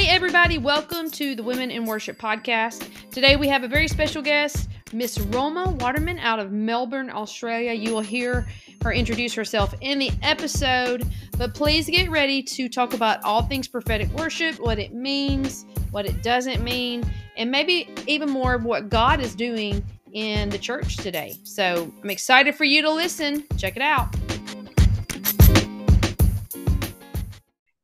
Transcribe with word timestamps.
Hey, 0.00 0.08
everybody, 0.08 0.56
welcome 0.56 1.10
to 1.10 1.34
the 1.34 1.42
Women 1.42 1.70
in 1.70 1.84
Worship 1.84 2.18
podcast. 2.18 2.88
Today 3.10 3.36
we 3.36 3.48
have 3.48 3.64
a 3.64 3.68
very 3.68 3.86
special 3.86 4.22
guest, 4.22 4.70
Miss 4.94 5.18
Roma 5.20 5.72
Waterman 5.72 6.18
out 6.20 6.38
of 6.38 6.52
Melbourne, 6.52 7.10
Australia. 7.10 7.74
You 7.74 7.92
will 7.92 8.00
hear 8.00 8.48
her 8.82 8.94
introduce 8.94 9.34
herself 9.34 9.74
in 9.82 9.98
the 9.98 10.10
episode, 10.22 11.06
but 11.36 11.52
please 11.52 11.86
get 11.86 12.08
ready 12.08 12.42
to 12.44 12.66
talk 12.66 12.94
about 12.94 13.22
all 13.24 13.42
things 13.42 13.68
prophetic 13.68 14.08
worship, 14.12 14.58
what 14.58 14.78
it 14.78 14.94
means, 14.94 15.66
what 15.90 16.06
it 16.06 16.22
doesn't 16.22 16.64
mean, 16.64 17.04
and 17.36 17.50
maybe 17.50 17.86
even 18.06 18.30
more 18.30 18.54
of 18.54 18.64
what 18.64 18.88
God 18.88 19.20
is 19.20 19.34
doing 19.34 19.84
in 20.14 20.48
the 20.48 20.58
church 20.58 20.96
today. 20.96 21.36
So 21.42 21.92
I'm 22.02 22.08
excited 22.08 22.54
for 22.54 22.64
you 22.64 22.80
to 22.80 22.90
listen. 22.90 23.44
Check 23.58 23.76
it 23.76 23.82
out. 23.82 24.16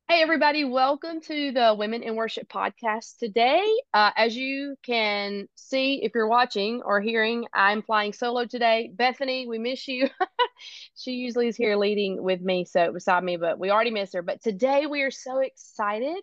Hey, 0.09 0.23
everybody, 0.23 0.65
welcome 0.65 1.20
to 1.23 1.51
the 1.51 1.74
Women 1.77 2.05
in 2.05 2.15
Worship 2.15 2.48
podcast. 2.48 3.19
Today, 3.19 3.66
uh, 3.92 4.12
as 4.16 4.37
you 4.37 4.77
can 4.84 5.48
see, 5.56 6.01
if 6.05 6.12
you're 6.15 6.29
watching 6.29 6.80
or 6.84 7.01
hearing, 7.01 7.46
I'm 7.52 7.82
flying 7.82 8.12
solo 8.12 8.45
today. 8.46 8.88
Bethany, 8.95 9.48
we 9.48 9.59
miss 9.59 9.88
you. 9.88 10.09
she 10.96 11.10
usually 11.15 11.48
is 11.48 11.56
here 11.56 11.74
leading 11.74 12.23
with 12.23 12.41
me, 12.41 12.66
so 12.66 12.92
beside 12.92 13.24
me, 13.24 13.37
but 13.37 13.59
we 13.59 13.70
already 13.70 13.91
miss 13.91 14.12
her. 14.12 14.23
But 14.23 14.41
today, 14.41 14.87
we 14.87 15.02
are 15.02 15.10
so 15.10 15.41
excited 15.41 16.23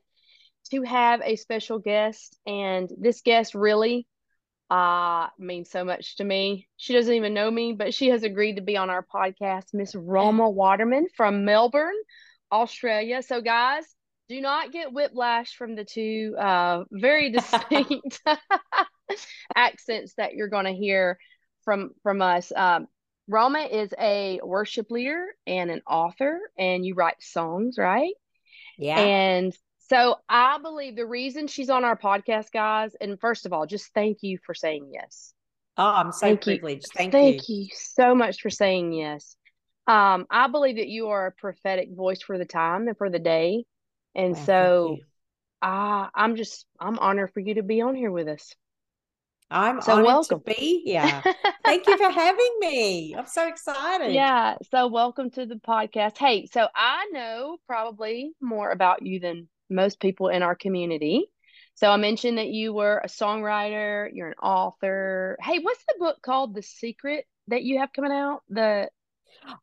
to 0.71 0.84
have 0.84 1.20
a 1.21 1.35
special 1.35 1.77
guest, 1.77 2.39
and 2.47 2.89
this 2.97 3.20
guest 3.20 3.53
really 3.53 4.07
uh, 4.70 5.27
means 5.37 5.70
so 5.70 5.84
much 5.84 6.15
to 6.17 6.23
me. 6.23 6.70
She 6.77 6.93
doesn't 6.93 7.13
even 7.13 7.34
know 7.34 7.51
me, 7.51 7.73
but 7.73 7.93
she 7.93 8.07
has 8.09 8.23
agreed 8.23 8.55
to 8.55 8.61
be 8.61 8.77
on 8.77 8.89
our 8.89 9.05
podcast, 9.13 9.73
Miss 9.73 9.93
Roma 9.93 10.49
Waterman 10.49 11.07
from 11.17 11.43
Melbourne. 11.43 11.97
Australia. 12.53 13.21
So, 13.23 13.41
guys, 13.41 13.84
do 14.29 14.40
not 14.40 14.71
get 14.71 14.93
whiplash 14.93 15.55
from 15.55 15.76
the 15.76 15.84
two 15.84 16.35
uh, 16.40 16.84
very 16.91 17.32
distinct 17.37 18.21
accents 19.55 20.13
that 20.18 20.35
you're 20.35 20.49
going 20.49 20.65
to 20.65 20.74
hear 20.74 21.18
from 21.65 21.91
from 22.04 22.21
us. 22.21 22.51
Um, 22.55 22.87
Roma 23.27 23.59
is 23.59 23.93
a 23.99 24.40
worship 24.43 24.91
leader 24.91 25.26
and 25.48 25.71
an 25.71 25.81
author, 25.87 26.40
and 26.57 26.85
you 26.85 26.93
write 26.93 27.21
songs, 27.21 27.77
right? 27.77 28.13
Yeah. 28.77 28.99
And 28.99 29.54
so 29.90 30.18
I 30.29 30.59
believe 30.59 30.96
the 30.96 31.05
reason 31.05 31.48
she's 31.48 31.70
on 31.70 31.84
our 31.84 31.98
podcast, 31.98 32.51
guys, 32.54 32.96
and 32.99 33.20
first 33.20 33.46
of 33.46 33.54
all, 33.54 33.65
just 33.65 33.93
thank 33.93 34.20
you 34.21 34.37
for 34.46 34.54
saying 34.54 34.90
yes. 34.91 35.34
Oh, 35.77 35.85
I'm 35.85 36.12
so 36.12 36.27
Thank 36.27 36.46
you. 36.48 36.59
Thank, 36.96 37.12
Thank 37.12 37.49
you. 37.49 37.55
you 37.63 37.68
so 37.74 38.13
much 38.13 38.41
for 38.41 38.49
saying 38.49 38.93
yes. 38.93 39.35
Um, 39.87 40.26
I 40.29 40.48
believe 40.48 40.77
that 40.77 40.87
you 40.87 41.09
are 41.09 41.27
a 41.27 41.31
prophetic 41.31 41.89
voice 41.93 42.21
for 42.21 42.37
the 42.37 42.45
time 42.45 42.87
and 42.87 42.98
for 42.98 43.09
the 43.09 43.20
day. 43.20 43.65
And 44.15 44.35
Oh, 44.35 44.43
so 44.45 44.98
uh, 45.62 46.07
I'm 46.13 46.35
just, 46.35 46.65
I'm 46.79 46.99
honored 46.99 47.31
for 47.34 47.40
you 47.40 47.55
to 47.55 47.63
be 47.63 47.81
on 47.81 47.95
here 47.95 48.12
with 48.12 48.27
us. 48.27 48.53
I'm 49.51 49.81
So 49.81 49.93
honored 49.93 50.05
welcome. 50.05 50.40
to 50.40 50.45
be 50.55 50.81
here. 50.85 51.23
Thank 51.65 51.85
you 51.87 51.98
for 51.98 52.09
having 52.09 52.57
me. 52.59 53.13
I'm 53.15 53.27
so 53.27 53.48
excited. 53.48 54.13
Yeah, 54.13 54.55
so 54.71 54.87
welcome 54.87 55.29
to 55.31 55.45
the 55.45 55.55
podcast. 55.55 56.18
Hey, 56.18 56.47
so 56.47 56.68
I 56.75 57.09
know 57.12 57.57
probably 57.68 58.31
more 58.41 58.71
about 58.71 59.05
you 59.05 59.20
than 59.20 59.47
most 59.70 59.99
people 59.99 60.29
in 60.29 60.43
our 60.43 60.55
community. 60.55 61.25
So 61.75 61.90
I 61.90 61.97
mentioned 61.97 62.37
that 62.37 62.47
you 62.49 62.73
were 62.73 62.99
a 63.03 63.07
songwriter, 63.07 64.09
you're 64.13 64.29
an 64.29 64.34
author. 64.41 65.38
Hey, 65.41 65.59
what's 65.59 65.84
the 65.88 65.95
book 66.00 66.18
called? 66.22 66.56
The 66.56 66.62
Secret 66.62 67.25
that 67.47 67.63
you 67.63 67.79
have 67.79 67.91
coming 67.94 68.12
out? 68.12 68.41
The 68.50 68.90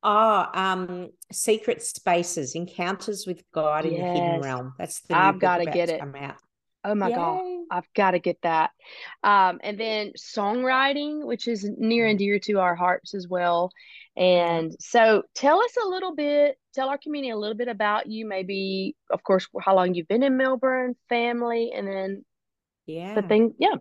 Oh, 0.02 0.46
um, 0.54 1.10
Secret 1.32 1.82
Spaces, 1.82 2.54
Encounters 2.54 3.26
with 3.26 3.42
God 3.52 3.84
in 3.84 3.94
the 3.94 4.06
Hidden 4.06 4.40
Realm. 4.40 4.74
That's 4.78 5.00
the 5.02 5.16
I've 5.16 5.38
got 5.38 5.58
to 5.58 5.66
get 5.66 5.88
it. 5.88 6.00
come 6.00 6.14
out. 6.14 6.36
Oh 6.82 6.94
my 6.94 7.10
God, 7.10 7.44
I've 7.70 7.92
got 7.94 8.12
to 8.12 8.18
get 8.18 8.38
that. 8.42 8.70
Um, 9.22 9.60
and 9.62 9.78
then 9.78 10.12
songwriting, 10.18 11.26
which 11.26 11.46
is 11.46 11.68
near 11.76 12.06
and 12.06 12.18
dear 12.18 12.38
to 12.40 12.58
our 12.58 12.74
hearts 12.74 13.14
as 13.14 13.28
well. 13.28 13.70
And 14.16 14.74
so 14.80 15.22
tell 15.34 15.60
us 15.60 15.76
a 15.82 15.86
little 15.86 16.14
bit, 16.14 16.56
tell 16.74 16.88
our 16.88 16.96
community 16.96 17.30
a 17.30 17.36
little 17.36 17.56
bit 17.56 17.68
about 17.68 18.06
you, 18.06 18.26
maybe, 18.26 18.96
of 19.10 19.22
course, 19.22 19.46
how 19.60 19.76
long 19.76 19.94
you've 19.94 20.08
been 20.08 20.22
in 20.22 20.38
Melbourne, 20.38 20.94
family, 21.08 21.72
and 21.74 21.86
then 21.86 22.24
yeah. 22.86 23.14
the 23.14 23.22
thing. 23.22 23.54
Yeah. 23.58 23.76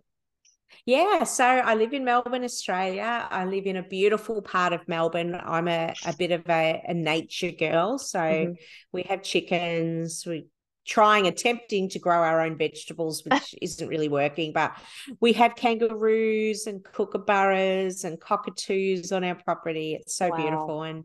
Yeah, 0.86 1.24
so 1.24 1.44
I 1.46 1.76
live 1.76 1.94
in 1.94 2.06
Melbourne, 2.06 2.44
Australia. 2.44 3.28
I 3.30 3.46
live 3.46 3.66
in 3.66 3.76
a 3.76 3.84
beautiful 3.84 4.42
part 4.42 4.74
of 4.74 4.88
Melbourne. 4.88 5.36
I'm 5.36 5.68
a, 5.68 5.96
a 6.04 6.14
bit 6.14 6.32
of 6.32 6.48
a, 6.50 6.82
a 6.88 6.94
nature 6.94 7.52
girl. 7.52 7.98
So 7.98 8.20
hmm 8.30 8.54
we 8.92 9.04
have 9.04 9.24
chickens. 9.24 10.24
We're 10.26 10.44
trying, 10.90 11.28
attempting 11.28 11.88
to 11.90 12.00
grow 12.00 12.18
our 12.18 12.42
own 12.42 12.58
vegetables, 12.58 13.24
which 13.24 13.54
isn't 13.62 13.88
really 13.88 14.10
working. 14.10 14.52
But 14.54 14.76
we 15.20 15.34
have 15.34 15.56
kangaroos 15.56 16.66
and 16.66 16.84
kookaburras 16.84 18.04
and 18.06 18.20
cockatoos 18.20 19.12
on 19.12 19.24
our 19.24 19.36
property. 19.36 19.94
It's 20.00 20.16
so 20.16 20.30
Wow. 20.30 20.38
beautiful. 20.38 20.84
And 20.84 21.04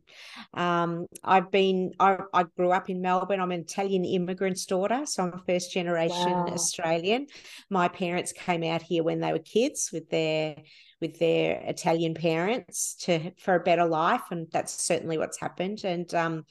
um, 0.54 1.06
I've 1.22 1.50
been, 1.50 1.92
I, 2.00 2.18
I 2.32 2.44
grew 2.56 2.70
up 2.70 2.88
in 2.88 3.02
Melbourne. 3.02 3.40
I'm 3.40 3.52
an 3.52 3.60
Italian 3.60 4.04
immigrant's 4.04 4.64
daughter. 4.64 5.02
So 5.04 5.22
I'm 5.24 5.34
a 5.34 5.42
first 5.46 5.72
generation 5.72 6.32
Wow. 6.38 6.54
Australian 6.54 7.26
my 7.70 7.88
parents 7.88 8.32
came 8.32 8.62
out 8.62 8.82
here 8.82 9.02
when 9.02 9.20
they 9.20 9.32
were 9.32 9.38
kids 9.38 9.90
with 9.92 10.08
their 10.10 10.56
with 11.00 11.18
their 11.18 11.60
Italian 11.66 12.14
parents 12.14 12.94
to 13.00 13.32
for 13.38 13.56
a 13.56 13.60
better 13.60 13.84
life, 13.84 14.22
and 14.30 14.46
that's 14.52 14.82
certainly 14.82 15.18
what's 15.18 15.38
happened. 15.40 15.84
And 15.84 16.12
um, 16.14 16.44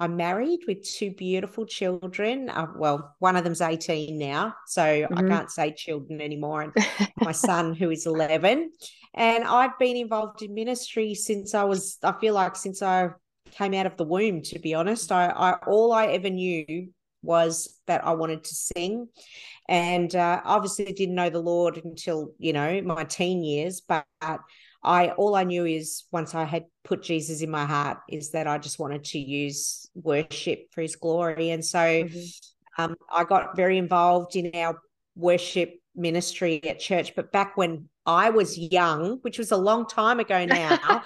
I'm 0.00 0.16
married 0.16 0.60
with 0.66 0.84
two 0.84 1.10
beautiful 1.10 1.66
children. 1.66 2.48
Uh, 2.50 2.68
well, 2.76 3.16
one 3.18 3.36
of 3.36 3.44
them's 3.44 3.60
18 3.60 4.18
now, 4.18 4.54
so 4.66 5.08
I 5.14 5.22
hmm 5.22 5.22
can't 5.22 5.50
say 5.50 5.72
children 5.72 6.20
anymore. 6.20 6.62
And 6.62 6.72
my 7.22 7.32
son, 7.32 7.74
who 7.74 7.90
is 7.90 8.06
11, 8.06 8.70
and 9.14 9.44
I've 9.44 9.78
been 9.78 9.96
involved 9.96 10.42
in 10.42 10.54
ministry 10.54 11.14
since 11.14 11.54
I 11.54 11.64
was. 11.64 11.98
I 12.02 12.12
feel 12.12 12.34
like 12.34 12.56
since 12.56 12.82
I 12.82 13.10
came 13.50 13.74
out 13.74 13.86
of 13.86 13.96
the 13.96 14.04
womb. 14.04 14.42
To 14.42 14.58
be 14.58 14.74
honest, 14.74 15.10
I, 15.10 15.26
I 15.28 15.52
all 15.66 15.92
I 15.92 16.06
ever 16.08 16.30
knew 16.30 16.88
was 17.22 17.80
that 17.86 18.04
I 18.06 18.12
wanted 18.12 18.44
to 18.44 18.54
sing 18.54 19.08
and 19.68 20.14
uh, 20.14 20.40
obviously 20.44 20.92
didn't 20.92 21.16
know 21.16 21.30
the 21.30 21.40
Lord 21.40 21.80
until 21.84 22.32
you 22.38 22.52
know 22.52 22.80
my 22.82 23.04
teen 23.04 23.42
years. 23.42 23.80
But 23.80 24.06
I 24.82 25.10
all 25.10 25.34
I 25.34 25.44
knew 25.44 25.64
is 25.66 26.04
once 26.12 26.34
I 26.34 26.44
had 26.44 26.64
put 26.84 27.02
Jesus 27.02 27.42
in 27.42 27.50
my 27.50 27.64
heart 27.66 27.98
is 28.08 28.30
that 28.30 28.46
I 28.46 28.58
just 28.58 28.78
wanted 28.78 29.04
to 29.04 29.18
use 29.18 29.88
worship 29.94 30.60
for 30.72 30.82
His 30.82 30.96
glory, 30.96 31.50
and 31.50 31.64
so 31.64 32.04
hmm 32.06 32.30
um, 32.78 32.96
I 33.12 33.24
got 33.24 33.56
very 33.56 33.78
involved 33.78 34.36
in 34.36 34.52
our 34.54 34.80
worship 35.16 35.74
ministry 35.96 36.60
at 36.64 36.78
church. 36.78 37.14
But 37.16 37.32
back 37.32 37.56
when 37.56 37.88
I 38.06 38.30
was 38.30 38.56
young, 38.56 39.18
which 39.22 39.38
was 39.38 39.50
a 39.50 39.56
long 39.56 39.86
time 39.86 40.20
ago 40.20 40.44
now. 40.46 41.02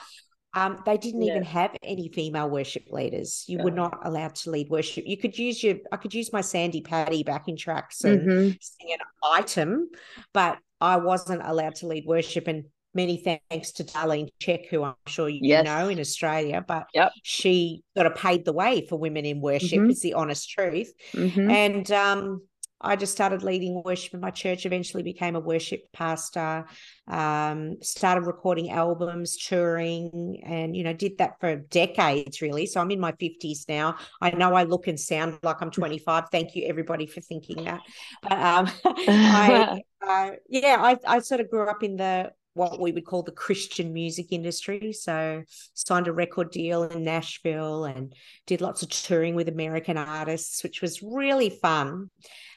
Um, 0.54 0.82
they 0.84 0.98
didn't 0.98 1.22
even 1.22 1.44
have 1.44 1.74
any 1.82 2.10
female 2.12 2.50
worship 2.50 2.84
leaders. 2.90 3.44
You 3.48 3.58
were 3.60 3.70
Oh. 3.70 3.74
not 3.74 4.00
allowed 4.04 4.34
to 4.34 4.50
lead 4.50 4.68
worship. 4.68 5.04
You 5.06 5.16
could 5.16 5.38
use 5.38 5.62
your, 5.64 5.76
I 5.90 5.96
could 5.96 6.12
use 6.12 6.30
my 6.30 6.42
Sandi 6.42 6.82
Patty 6.82 7.22
backing 7.22 7.56
tracks 7.56 8.04
and 8.04 8.20
hmm 8.28 8.48
sing 8.60 8.92
an 8.92 8.98
item, 9.24 9.88
but 10.34 10.58
I 10.78 10.98
wasn't 10.98 11.40
allowed 11.42 11.76
to 11.76 11.86
lead 11.86 12.04
worship. 12.06 12.48
And 12.48 12.64
many 12.94 13.16
thanks 13.50 13.72
to 13.72 13.84
Darlene 13.84 14.28
Zschech, 14.40 14.66
who 14.68 14.82
I'm 14.84 14.94
sure 15.06 15.28
you 15.28 15.40
Yes. 15.48 15.58
know 15.58 15.88
in 15.88 16.00
Australia, 16.00 16.64
but 16.66 16.86
Yep. 16.94 17.12
she 17.22 17.82
sort 17.96 18.06
of 18.06 18.14
paved 18.14 18.44
the 18.44 18.52
way 18.52 18.86
for 18.88 18.98
women 18.98 19.24
in 19.24 19.40
worship, 19.40 19.82
hmm 19.82 19.90
is 19.90 20.00
the 20.00 20.14
honest 20.14 20.50
truth. 20.50 20.92
hmm 21.14 21.48
And 21.48 21.90
um, 21.92 22.42
I 22.80 22.96
just 22.96 23.12
started 23.12 23.42
leading 23.44 23.80
worship 23.84 24.14
in 24.14 24.20
my 24.20 24.30
church, 24.30 24.66
eventually 24.66 25.02
became 25.04 25.36
a 25.36 25.40
worship 25.40 25.82
pastor, 25.92 26.66
um, 27.08 27.76
started 27.80 28.22
recording 28.26 28.70
albums, 28.70 29.36
touring, 29.36 30.42
and, 30.44 30.76
you 30.76 30.82
know, 30.82 30.92
did 30.92 31.18
that 31.18 31.38
for 31.40 31.56
decades, 31.56 32.40
really. 32.42 32.66
So 32.66 32.80
I'm 32.80 32.90
in 32.90 33.00
my 33.00 33.12
50s 33.20 33.66
now. 33.68 33.96
I 34.20 34.30
know 34.30 34.54
I 34.54 34.64
look 34.64 34.88
and 34.88 34.98
sound 34.98 35.38
like 35.42 35.62
I'm 35.62 35.70
25. 35.70 36.24
Thank 36.32 36.54
you, 36.56 36.66
everybody, 36.66 37.06
for 37.06 37.20
thinking 37.20 37.64
that. 37.64 37.82
But 38.22 38.32
um, 38.32 38.68
I, 39.24 39.66
uh, 40.06 40.30
yeah, 40.48 40.76
I, 40.80 40.96
I 41.06 41.18
sort 41.20 41.40
of 41.40 41.50
grew 41.50 41.68
up 41.68 41.82
in 41.82 41.96
the 41.96 42.32
what 42.54 42.80
we 42.80 42.92
would 42.92 43.06
call 43.06 43.22
the 43.22 43.32
Christian 43.32 43.92
music 43.92 44.26
industry. 44.30 44.92
So 44.92 45.42
signed 45.74 46.08
a 46.08 46.12
record 46.12 46.50
deal 46.50 46.84
in 46.84 47.04
Nashville 47.04 47.84
and 47.84 48.14
did 48.46 48.60
lots 48.60 48.82
of 48.82 48.90
touring 48.90 49.34
with 49.34 49.48
American 49.48 49.96
artists, 49.96 50.62
which 50.62 50.82
was 50.82 51.02
really 51.02 51.50
fun. 51.50 52.10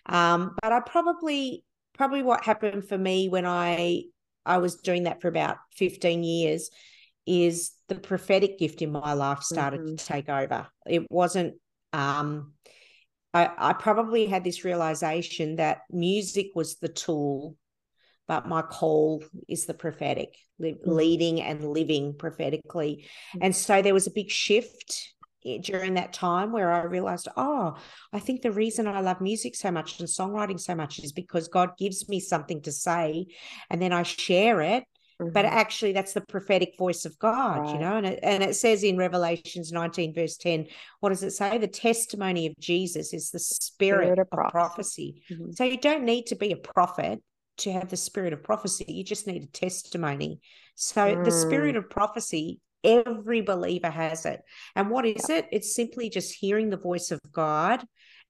Um, 0.06 0.56
but 0.62 0.72
I 0.72 0.82
probably 0.82 1.64
probably 1.94 2.24
what 2.24 2.44
happened 2.44 2.88
for 2.88 2.98
me 2.98 3.30
when 3.30 3.46
I 3.46 4.04
I 4.46 4.58
was 4.58 4.76
doing 4.76 5.04
that 5.04 5.22
for 5.22 5.28
about 5.28 5.58
15 5.76 6.24
years 6.24 6.70
is 7.26 7.72
the 7.88 7.96
prophetic 7.96 8.60
gift 8.60 8.82
in 8.82 8.92
my 8.92 9.14
life 9.14 9.42
started 9.42 9.82
hmm 9.82 9.96
to 9.96 10.06
take 10.06 10.30
over. 10.30 10.68
It 10.86 11.10
wasn't 11.10 11.56
um 11.94 12.54
I, 13.34 13.50
I 13.58 13.74
probably 13.74 14.28
had 14.28 14.44
this 14.46 14.64
realization 14.64 15.58
that 15.58 15.80
music 15.92 16.52
was 16.56 16.78
the 16.78 16.88
tool, 16.88 17.58
but 18.28 18.48
my 18.48 18.62
call 18.62 19.24
is 19.48 19.66
the 19.66 19.74
prophetic, 19.74 20.36
li- 20.60 20.78
hmm 20.84 20.92
leading 20.92 21.42
and 21.42 21.70
living 21.72 22.14
prophetically. 22.18 23.06
And 23.42 23.56
so 23.56 23.82
there 23.82 23.94
was 23.94 24.08
a 24.08 24.12
big 24.12 24.30
shift 24.30 25.14
during 25.62 25.94
that 25.94 26.14
time 26.14 26.52
where 26.52 26.72
I 26.72 26.84
realized, 26.84 27.28
oh, 27.38 27.76
I 28.12 28.20
think 28.20 28.42
the 28.42 28.52
reason 28.52 28.88
I 28.88 29.02
love 29.02 29.22
music 29.22 29.56
so 29.56 29.72
much 29.72 30.00
and 30.00 30.10
songwriting 30.10 30.60
so 30.60 30.74
much 30.74 31.00
is 31.00 31.12
because 31.12 31.48
God 31.48 31.78
gives 31.78 32.10
me 32.10 32.20
something 32.20 32.62
to 32.64 32.72
say 32.72 33.28
and 33.70 33.82
then 33.82 33.94
I 33.94 34.04
share 34.04 34.62
it. 34.62 34.86
Mm-hmm. 35.22 35.32
But 35.32 35.46
actually, 35.46 35.94
that's 35.94 36.12
the 36.12 36.20
prophetic 36.20 36.74
voice 36.78 37.06
of 37.06 37.18
God, 37.20 37.60
right. 37.60 37.74
you 37.74 37.80
know. 37.80 37.96
And 37.96 38.06
it, 38.06 38.20
and 38.22 38.44
it 38.44 38.56
says 38.56 38.84
in 38.84 38.98
Revelations 38.98 39.72
19, 39.72 40.14
verse 40.14 40.36
10, 40.36 40.68
what 41.00 41.10
does 41.10 41.24
it 41.24 41.32
say? 41.32 41.58
The 41.58 41.70
testimony 41.70 42.48
of 42.48 42.60
Jesus 42.60 43.14
is 43.14 43.30
the 43.32 43.40
spirit, 43.40 44.08
spirit 44.08 44.20
of, 44.20 44.28
of, 44.28 44.30
prophecy. 44.32 44.52
prophecy. 44.52 45.24
Mm-hmm. 45.32 45.52
So 45.52 45.64
you 45.64 45.78
don't 45.78 46.04
need 46.04 46.26
to 46.28 46.36
be 46.36 46.52
a 46.52 46.58
prophet 46.58 47.22
to 47.58 47.72
have 47.72 47.90
the 47.90 47.98
spirit 47.98 48.34
of 48.34 48.44
prophecy. 48.44 48.86
You 48.88 49.04
just 49.04 49.28
need 49.28 49.44
a 49.44 49.48
testimony. 49.48 50.40
So 50.76 51.16
mm. 51.16 51.24
the 51.24 51.32
spirit 51.32 51.76
of 51.76 51.90
prophecy 51.90 52.60
Every 52.86 53.42
believer 53.42 53.90
has 53.90 54.26
it. 54.28 54.42
And 54.76 54.92
what 54.92 55.08
is 55.08 55.28
it? 55.30 55.48
It's 55.52 55.74
simply 55.74 56.10
just 56.10 56.36
hearing 56.36 56.70
the 56.70 56.78
voice 56.78 57.10
of 57.10 57.20
God 57.32 57.84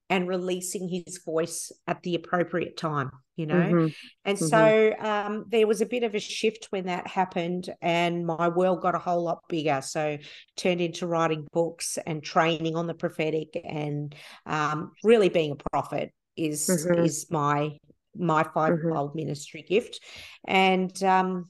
and 0.09 0.29
releasing 0.29 0.87
his 0.87 1.19
voice 1.25 1.73
at 1.87 2.01
the 2.03 2.15
appropriate 2.15 2.77
time, 2.77 3.11
you 3.35 3.47
know? 3.47 3.55
Mm-hmm. 3.55 3.87
And 4.23 4.37
mm-hmm. 4.37 4.45
so 4.45 4.93
um, 4.97 5.45
there 5.49 5.67
was 5.67 5.81
a 5.81 5.85
bit 5.85 6.03
of 6.03 6.15
a 6.15 6.19
shift 6.19 6.67
when 6.69 6.85
that 6.85 7.05
happened, 7.05 7.69
and 7.81 8.25
my 8.25 8.47
world 8.47 8.81
got 8.81 8.95
a 8.95 8.99
whole 8.99 9.23
lot 9.23 9.39
bigger. 9.49 9.81
So 9.81 10.17
turned 10.55 10.79
into 10.79 11.05
writing 11.05 11.47
books 11.51 11.97
and 12.05 12.23
training 12.23 12.77
on 12.77 12.87
the 12.87 12.93
prophetic, 12.93 13.59
and 13.61 14.15
um, 14.45 14.93
really 15.03 15.27
being 15.27 15.51
a 15.51 15.69
prophet 15.69 16.13
is 16.37 16.69
mm-hmm. 16.69 17.03
is 17.03 17.27
my 17.29 17.77
my 18.17 18.43
mm-hmm. 18.43 18.53
fivefold 18.53 19.15
ministry 19.15 19.63
gift. 19.67 19.99
And 20.47 21.01
um, 21.03 21.49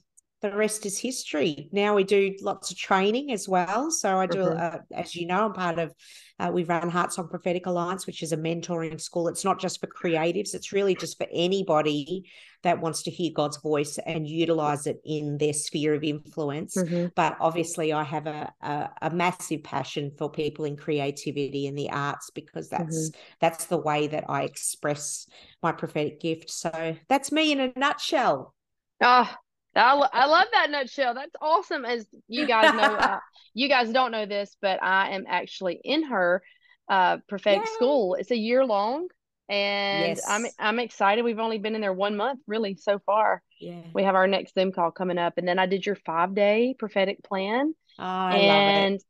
the 0.52 0.58
rest 0.58 0.86
is 0.86 1.00
history. 1.00 1.70
Now 1.72 1.96
we 1.96 2.04
do 2.04 2.36
lots 2.42 2.72
of 2.72 2.78
training 2.78 3.32
as 3.32 3.48
well. 3.50 3.90
So 3.90 4.18
I 4.18 4.28
do, 4.28 4.40
mm-hmm. 4.40 4.78
uh, 4.78 4.80
as 4.94 5.16
you 5.16 5.26
know, 5.26 5.46
I'm 5.46 5.54
part 5.54 5.80
of, 5.80 5.94
uh, 6.40 6.52
we 6.54 6.64
run 6.64 6.92
HeartSong 6.92 7.30
Prophetic 7.30 7.66
Alliance, 7.66 8.06
which 8.06 8.22
is 8.22 8.32
a 8.32 8.38
mentoring 8.38 9.00
school. 9.02 9.28
It's 9.28 9.46
not 9.46 9.60
just 9.60 9.80
for 9.80 9.88
creatives, 9.88 10.54
it's 10.54 10.72
really 10.72 10.96
just 10.96 11.18
for 11.18 11.28
anybody 11.32 12.30
that 12.64 12.82
wants 12.82 13.04
to 13.04 13.12
hear 13.12 13.32
God's 13.34 13.58
voice 13.58 13.98
and 14.06 14.28
utilize 14.28 14.86
it 14.88 15.00
in 15.06 15.38
their 15.38 15.54
sphere 15.54 15.94
of 15.94 16.04
influence. 16.04 16.76
Mm-hmm. 16.76 17.08
But 17.16 17.38
obviously, 17.40 17.94
I 17.94 18.04
have 18.04 18.28
a, 18.28 18.52
a, 18.62 18.90
a, 19.04 19.10
massive 19.12 19.64
passion 19.64 20.12
for 20.18 20.32
people 20.32 20.66
in 20.66 20.76
creativity 20.76 21.68
and 21.68 21.78
the 21.78 21.92
arts 21.92 22.32
because 22.32 22.70
that's 22.70 23.12
mm-hmm. 23.12 23.20
that's 23.40 23.66
the 23.66 23.78
way 23.78 24.08
that 24.08 24.26
I 24.30 24.44
express 24.44 25.28
my 25.62 25.72
prophetic 25.72 26.20
gift. 26.20 26.50
So 26.50 26.98
that's 27.08 27.32
me 27.32 27.52
in 27.52 27.60
a 27.60 27.72
nutshell. 27.76 28.54
Oh, 29.02 29.32
I, 29.76 30.08
I 30.14 30.26
love 30.28 30.48
that 30.52 30.70
nutshell. 30.70 31.14
That's 31.14 31.36
awesome. 31.42 31.86
As 31.86 32.08
you 32.28 32.48
guys 32.48 32.74
know, 32.74 32.96
uh, 32.96 33.20
you 33.54 33.68
guys 33.68 33.92
don't 33.92 34.12
know 34.12 34.26
this, 34.26 34.56
but 34.62 34.82
I 34.82 35.12
am 35.12 35.26
actually 35.28 35.80
in 35.84 36.04
her 36.04 36.42
uh, 36.88 37.18
prophetic 37.28 37.66
Yay. 37.66 37.74
school. 37.74 38.16
It's 38.16 38.32
a 38.32 38.38
year 38.38 38.66
long, 38.66 39.08
and 39.50 40.18
yes. 40.18 40.26
I'm 40.28 40.46
I'm 40.60 40.80
excited. 40.80 41.24
We've 41.24 41.40
only 41.40 41.58
been 41.58 41.76
in 41.76 41.82
there 41.82 41.94
one 41.94 42.16
month, 42.16 42.42
really, 42.48 42.76
so 42.76 43.00
far. 43.00 43.42
Yeah. 43.60 43.82
We 43.94 44.04
have 44.04 44.16
our 44.16 44.28
next 44.28 44.54
Zoom 44.54 44.72
call 44.72 44.92
coming 44.92 45.18
up, 45.18 45.38
and 45.38 45.48
then 45.48 45.60
I 45.60 45.66
did 45.66 45.86
your 45.86 45.96
five 45.96 46.36
day 46.36 46.76
prophetic 46.78 47.24
plan. 47.24 47.76
Oh, 48.00 48.04
I 48.04 48.36
and. 48.36 49.02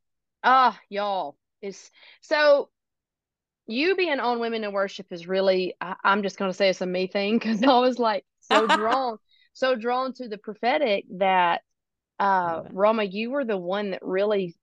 Ah, 0.47 0.79
y'all, 0.89 1.35
is 1.63 1.89
so 2.21 2.69
you 3.67 3.95
being 3.95 4.19
on 4.19 4.39
women 4.39 4.63
in 4.63 4.71
worship 4.71 5.07
is 5.11 5.27
really 5.27 5.73
I, 5.81 5.95
am 6.03 6.21
just 6.21 6.37
gonna 6.37 6.53
say 6.53 6.69
it's 6.69 6.81
a 6.81 6.85
me 6.85 7.07
thing 7.07 7.39
because 7.39 7.63
I 7.63 7.79
was 7.79 7.97
like 7.97 8.25
so 8.41 8.67
drawn 8.77 9.17
so 9.55 9.73
drawn 9.75 10.13
to 10.13 10.27
the 10.27 10.37
prophetic 10.37 11.05
that 11.17 11.61
uh 12.19 12.63
Roma, 12.71 13.03
you 13.03 13.31
were 13.31 13.45
the 13.45 13.57
one 13.57 13.91
that 13.91 14.05
really 14.05 14.55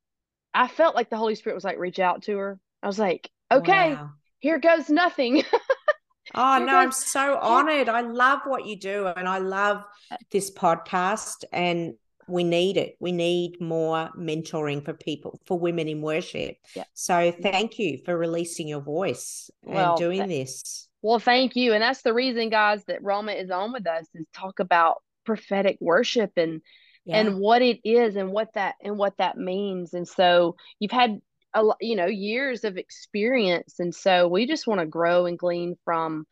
I 0.54 0.68
felt 0.68 0.94
like 0.94 1.10
the 1.10 1.16
Holy 1.16 1.34
Spirit 1.34 1.54
was 1.54 1.64
like 1.64 1.78
reach 1.78 1.98
out 1.98 2.22
to 2.24 2.36
her. 2.36 2.60
I 2.82 2.86
was 2.86 2.98
like, 2.98 3.30
okay, 3.50 3.94
wow. 3.94 4.10
here 4.38 4.58
goes 4.58 4.90
nothing. 4.90 5.42
oh 6.34 6.64
no, 6.64 6.76
I'm 6.76 6.92
so 6.92 7.38
honored. 7.42 7.88
I 7.88 8.02
love 8.02 8.40
what 8.44 8.66
you 8.66 8.78
do 8.78 9.06
and 9.06 9.26
I 9.26 9.38
love 9.38 9.82
this 10.30 10.50
podcast 10.50 11.44
and 11.52 11.94
we 12.28 12.44
need 12.44 12.76
it. 12.76 12.96
We 13.00 13.12
need 13.12 13.60
more 13.60 14.10
mentoring 14.16 14.84
for 14.84 14.92
people, 14.92 15.40
for 15.46 15.58
women 15.58 15.88
in 15.88 16.02
worship. 16.02 16.56
Yeah. 16.74 16.84
So 16.92 17.32
thank 17.32 17.78
you 17.78 17.98
for 18.04 18.16
releasing 18.16 18.68
your 18.68 18.80
voice 18.80 19.50
well, 19.62 19.92
and 19.92 19.98
doing 19.98 20.28
th- 20.28 20.46
this. 20.48 20.88
Well, 21.02 21.18
thank 21.18 21.56
you. 21.56 21.72
And 21.72 21.82
that's 21.82 22.02
the 22.02 22.14
reason, 22.14 22.48
guys, 22.48 22.84
that 22.84 23.02
Roma 23.02 23.32
is 23.32 23.50
on 23.50 23.72
with 23.72 23.86
us 23.86 24.06
is 24.14 24.26
talk 24.32 24.60
about 24.60 25.02
prophetic 25.24 25.78
worship 25.80 26.32
and 26.36 26.62
yeah. 27.04 27.18
and 27.18 27.38
what 27.38 27.62
it 27.62 27.80
is 27.84 28.16
and 28.16 28.30
what 28.30 28.54
that 28.54 28.76
and 28.82 28.96
what 28.96 29.16
that 29.18 29.36
means. 29.36 29.94
And 29.94 30.06
so 30.06 30.56
you've 30.78 30.92
had 30.92 31.20
a 31.54 31.64
you 31.80 31.96
know 31.96 32.06
years 32.06 32.64
of 32.64 32.76
experience, 32.76 33.80
and 33.80 33.94
so 33.94 34.28
we 34.28 34.46
just 34.46 34.66
want 34.66 34.80
to 34.80 34.86
grow 34.86 35.26
and 35.26 35.38
glean 35.38 35.76
from 35.84 36.26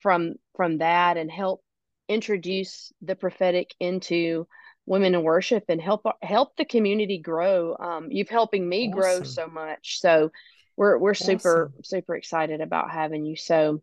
from 0.00 0.34
from 0.54 0.78
that 0.78 1.16
and 1.16 1.30
help 1.30 1.62
introduce 2.08 2.92
the 3.00 3.14
prophetic 3.14 3.74
into 3.80 4.46
women 4.84 5.14
in 5.14 5.22
worship 5.22 5.64
and 5.68 5.80
help 5.80 6.04
help 6.22 6.56
the 6.56 6.64
community 6.64 7.18
grow. 7.18 7.76
Um, 7.78 8.08
you've 8.10 8.28
helping 8.28 8.68
me 8.68 8.88
awesome. 8.88 9.00
grow 9.00 9.22
so 9.22 9.46
much. 9.46 10.00
So 10.00 10.30
we're 10.76 10.98
we're 10.98 11.14
super 11.14 11.72
super 11.82 12.16
excited 12.16 12.60
about 12.60 12.90
having 12.90 13.24
you. 13.24 13.36
So 13.36 13.82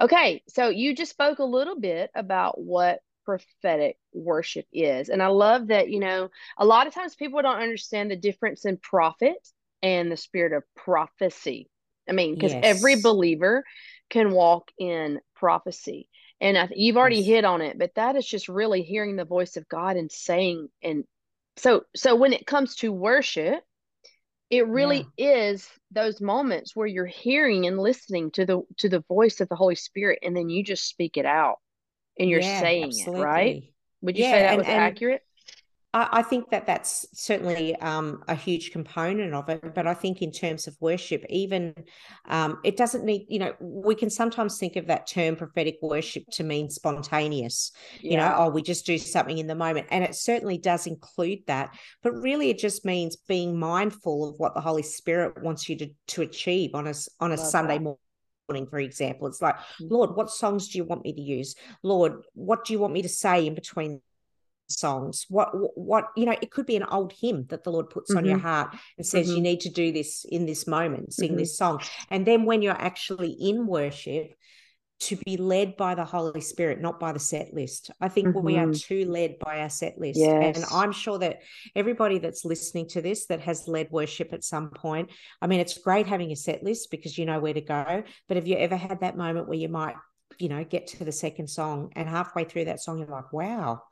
Okay, 0.00 0.42
so 0.48 0.68
you 0.68 0.94
just 0.94 1.10
spoke 1.10 1.38
a 1.38 1.44
little 1.44 1.78
bit 1.78 2.10
about 2.14 2.60
what 2.60 3.00
prophetic 3.24 3.96
worship 4.12 4.66
is. 4.72 5.08
And 5.08 5.22
I 5.22 5.28
love 5.28 5.68
that, 5.68 5.88
you 5.88 6.00
know, 6.00 6.28
a 6.58 6.64
lot 6.64 6.86
of 6.86 6.94
times 6.94 7.14
people 7.14 7.42
don't 7.42 7.60
understand 7.60 8.10
the 8.10 8.16
difference 8.16 8.64
in 8.64 8.76
prophet 8.76 9.36
and 9.82 10.10
the 10.10 10.16
spirit 10.16 10.52
of 10.52 10.64
prophecy. 10.76 11.68
I 12.08 12.12
mean, 12.12 12.34
because 12.34 12.52
yes. 12.52 12.62
every 12.64 13.00
believer 13.00 13.64
can 14.10 14.32
walk 14.32 14.70
in 14.78 15.20
prophecy. 15.36 16.08
And 16.40 16.58
I, 16.58 16.68
you've 16.74 16.96
already 16.96 17.18
yes. 17.18 17.26
hit 17.26 17.44
on 17.44 17.60
it, 17.60 17.78
but 17.78 17.94
that 17.94 18.16
is 18.16 18.26
just 18.26 18.48
really 18.48 18.82
hearing 18.82 19.16
the 19.16 19.24
voice 19.24 19.56
of 19.56 19.68
God 19.68 19.96
and 19.96 20.10
saying 20.10 20.68
and 20.82 21.04
so 21.56 21.82
so 21.94 22.16
when 22.16 22.32
it 22.32 22.46
comes 22.46 22.76
to 22.76 22.92
worship, 22.92 23.62
it 24.52 24.68
really 24.68 25.08
yeah. 25.16 25.32
is 25.46 25.66
those 25.90 26.20
moments 26.20 26.76
where 26.76 26.86
you're 26.86 27.06
hearing 27.06 27.66
and 27.66 27.78
listening 27.78 28.30
to 28.30 28.44
the 28.44 28.60
to 28.76 28.88
the 28.88 29.00
voice 29.08 29.40
of 29.40 29.48
the 29.48 29.56
holy 29.56 29.74
spirit 29.74 30.18
and 30.22 30.36
then 30.36 30.50
you 30.50 30.62
just 30.62 30.86
speak 30.86 31.16
it 31.16 31.24
out 31.24 31.56
and 32.18 32.28
you're 32.28 32.40
yeah, 32.40 32.60
saying 32.60 32.84
absolutely. 32.84 33.20
it 33.20 33.24
right 33.24 33.62
would 34.02 34.18
you 34.18 34.24
yeah, 34.24 34.30
say 34.30 34.40
that 34.42 34.48
and, 34.50 34.58
was 34.58 34.66
and, 34.66 34.76
accurate 34.76 35.22
I, 35.94 36.22
think 36.22 36.50
that 36.50 36.66
that's 36.66 37.04
certainly 37.12 37.76
um, 37.76 38.24
a 38.26 38.34
huge 38.34 38.70
component 38.70 39.34
of 39.34 39.48
it. 39.50 39.74
But 39.74 39.86
I 39.86 39.92
think 39.92 40.22
in 40.22 40.32
terms 40.32 40.66
of 40.66 40.74
worship, 40.80 41.22
even 41.28 41.74
um, 42.26 42.60
it 42.64 42.78
doesn't 42.78 43.04
need, 43.04 43.26
you 43.28 43.38
know, 43.38 43.52
we 43.60 43.94
can 43.94 44.08
sometimes 44.08 44.58
think 44.58 44.76
of 44.76 44.86
that 44.86 45.06
term 45.06 45.36
prophetic 45.36 45.76
worship 45.82 46.24
to 46.32 46.44
mean 46.44 46.70
spontaneous, 46.70 47.72
yeah. 48.00 48.10
you 48.10 48.16
know, 48.16 48.34
oh, 48.38 48.48
we 48.48 48.62
just 48.62 48.86
do 48.86 48.96
something 48.96 49.36
in 49.36 49.46
the 49.46 49.54
moment. 49.54 49.86
And 49.90 50.02
it 50.02 50.14
certainly 50.14 50.56
does 50.56 50.86
include 50.86 51.40
that. 51.46 51.76
But 52.02 52.12
really, 52.14 52.48
it 52.48 52.58
just 52.58 52.86
means 52.86 53.16
being 53.16 53.58
mindful 53.58 54.30
of 54.30 54.36
what 54.38 54.54
the 54.54 54.60
Holy 54.62 54.82
Spirit 54.82 55.42
wants 55.42 55.68
you 55.68 55.76
to, 55.76 55.90
to 56.08 56.22
achieve 56.22 56.74
on 56.74 56.86
a, 56.86 56.94
on 57.20 57.32
a 57.32 57.36
Love 57.36 57.46
Sunday 57.46 57.74
that. 57.74 57.82
morning 57.82 57.98
morning, 58.48 58.66
for 58.66 58.78
example. 58.80 59.28
It's 59.28 59.40
like, 59.40 59.56
mm. 59.56 59.90
Lord, 59.90 60.16
what 60.16 60.30
songs 60.30 60.68
do 60.68 60.78
you 60.78 60.84
want 60.84 61.04
me 61.04 61.12
to 61.12 61.20
use? 61.20 61.54
Lord, 61.82 62.22
what 62.34 62.64
do 62.64 62.72
you 62.72 62.78
want 62.78 62.92
me 62.92 63.02
to 63.02 63.08
say 63.08 63.46
in 63.46 63.54
between 63.54 64.00
songs 64.72 65.26
what 65.28 65.50
what 65.76 66.06
you 66.16 66.24
know 66.24 66.36
it 66.40 66.50
could 66.50 66.66
be 66.66 66.76
an 66.76 66.84
old 66.84 67.12
hymn 67.20 67.46
that 67.48 67.64
the 67.64 67.70
lord 67.70 67.90
puts 67.90 68.10
mm-hmm. 68.10 68.18
on 68.18 68.24
your 68.24 68.38
mm-hmm. 68.38 68.46
heart 68.46 68.76
and 68.96 69.06
says 69.06 69.26
mm-hmm. 69.26 69.36
you 69.36 69.42
need 69.42 69.60
to 69.60 69.70
do 69.70 69.92
this 69.92 70.24
in 70.28 70.46
this 70.46 70.66
moment 70.66 71.12
sing 71.12 71.30
mm-hmm. 71.30 71.38
this 71.38 71.56
song 71.56 71.80
and 72.10 72.26
then 72.26 72.44
when 72.44 72.62
you're 72.62 72.72
actually 72.72 73.30
in 73.32 73.66
worship 73.66 74.32
to 75.02 75.16
be 75.16 75.36
led 75.36 75.76
by 75.76 75.96
the 75.96 76.04
Holy 76.04 76.40
Spirit, 76.40 76.80
not 76.80 77.00
by 77.00 77.12
the 77.12 77.18
set 77.18 77.52
list. 77.52 77.90
I 78.00 78.08
think 78.08 78.28
mm-hmm. 78.28 78.46
we 78.46 78.56
are 78.56 78.66
mm-hmm. 78.66 78.72
too 78.72 79.10
led 79.10 79.38
by 79.40 79.60
our 79.60 79.68
set 79.68 79.98
list. 79.98 80.20
Yes. 80.20 80.56
And 80.56 80.64
I'm 80.72 80.92
sure 80.92 81.18
that 81.18 81.40
everybody 81.74 82.18
that's 82.18 82.44
listening 82.44 82.88
to 82.90 83.02
this 83.02 83.26
that 83.26 83.40
has 83.40 83.66
led 83.66 83.90
worship 83.90 84.32
at 84.32 84.44
some 84.44 84.70
point, 84.70 85.10
I 85.40 85.48
mean, 85.48 85.58
it's 85.58 85.76
great 85.78 86.06
having 86.06 86.30
a 86.30 86.36
set 86.36 86.62
list 86.62 86.90
because 86.92 87.18
you 87.18 87.26
know 87.26 87.40
where 87.40 87.54
to 87.54 87.60
go. 87.60 88.04
But 88.28 88.36
have 88.36 88.46
you 88.46 88.56
ever 88.56 88.76
had 88.76 89.00
that 89.00 89.16
moment 89.16 89.48
where 89.48 89.58
you 89.58 89.68
might, 89.68 89.96
you 90.38 90.48
know, 90.48 90.62
get 90.62 90.86
to 90.88 91.04
the 91.04 91.12
second 91.12 91.48
song 91.48 91.90
and 91.96 92.08
halfway 92.08 92.44
through 92.44 92.66
that 92.66 92.80
song, 92.80 92.98
you're 92.98 93.08
like, 93.08 93.32
wow, 93.32 93.82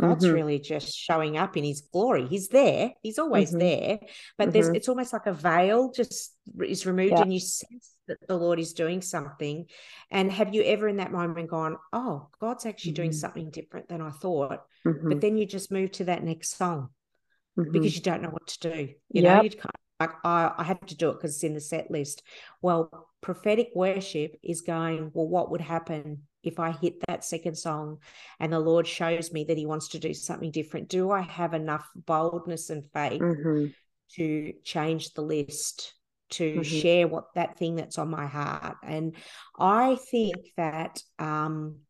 God's 0.00 0.24
mm-hmm. 0.24 0.34
really 0.34 0.58
just 0.58 0.96
showing 0.96 1.36
up 1.36 1.56
in 1.56 1.64
his 1.64 1.82
glory. 1.92 2.26
He's 2.26 2.48
there. 2.48 2.92
He's 3.02 3.18
always 3.18 3.50
mm-hmm. 3.50 3.58
there. 3.58 3.98
But 4.38 4.44
mm-hmm. 4.44 4.52
there's 4.52 4.68
it's 4.68 4.88
almost 4.88 5.12
like 5.12 5.26
a 5.26 5.32
veil 5.32 5.92
just 5.92 6.34
is 6.62 6.86
removed 6.86 7.12
yeah. 7.12 7.22
and 7.22 7.32
you 7.32 7.40
sense 7.40 7.90
that 8.08 8.18
the 8.26 8.36
Lord 8.36 8.58
is 8.58 8.72
doing 8.72 9.02
something. 9.02 9.66
And 10.10 10.32
have 10.32 10.54
you 10.54 10.62
ever 10.62 10.88
in 10.88 10.96
that 10.96 11.12
moment 11.12 11.50
gone, 11.50 11.76
Oh, 11.92 12.28
God's 12.40 12.66
actually 12.66 12.92
doing 12.92 13.10
mm-hmm. 13.10 13.18
something 13.18 13.50
different 13.50 13.88
than 13.88 14.00
I 14.00 14.10
thought? 14.10 14.62
But 14.84 14.94
mm-hmm. 14.94 15.18
then 15.18 15.36
you 15.36 15.46
just 15.46 15.70
move 15.70 15.92
to 15.92 16.04
that 16.04 16.24
next 16.24 16.56
song 16.56 16.90
because 17.56 17.72
mm-hmm. 17.74 17.84
you 17.84 18.00
don't 18.00 18.22
know 18.22 18.30
what 18.30 18.46
to 18.46 18.70
do. 18.70 18.88
You 19.10 19.22
yep. 19.22 19.36
know, 19.36 19.42
you 19.42 19.50
can't 19.50 19.74
like 20.00 20.12
I, 20.24 20.52
I 20.56 20.64
have 20.64 20.80
to 20.86 20.96
do 20.96 21.10
it 21.10 21.14
because 21.14 21.34
it's 21.34 21.44
in 21.44 21.54
the 21.54 21.60
set 21.60 21.90
list. 21.90 22.22
Well, 22.62 23.08
prophetic 23.20 23.68
worship 23.74 24.36
is 24.42 24.62
going, 24.62 25.10
well, 25.12 25.28
what 25.28 25.50
would 25.50 25.60
happen 25.60 26.22
if 26.42 26.58
I 26.58 26.72
hit 26.72 26.94
that 27.06 27.24
second 27.24 27.56
song 27.56 27.98
and 28.38 28.52
the 28.52 28.60
Lord 28.60 28.86
shows 28.86 29.32
me 29.32 29.44
that 29.44 29.58
He 29.58 29.66
wants 29.66 29.88
to 29.88 29.98
do 29.98 30.14
something 30.14 30.50
different? 30.50 30.88
Do 30.88 31.10
I 31.10 31.20
have 31.20 31.54
enough 31.54 31.88
boldness 31.94 32.70
and 32.70 32.84
faith 32.92 33.20
mm-hmm. 33.20 33.66
to 34.16 34.52
change 34.64 35.14
the 35.14 35.22
list 35.22 35.94
to 36.30 36.44
mm-hmm. 36.44 36.62
share 36.62 37.08
what 37.08 37.34
that 37.34 37.58
thing 37.58 37.76
that's 37.76 37.98
on 37.98 38.08
my 38.08 38.26
heart. 38.26 38.76
And 38.84 39.16
I 39.58 39.96
think 40.10 40.36
that 40.56 41.02
um, 41.18 41.80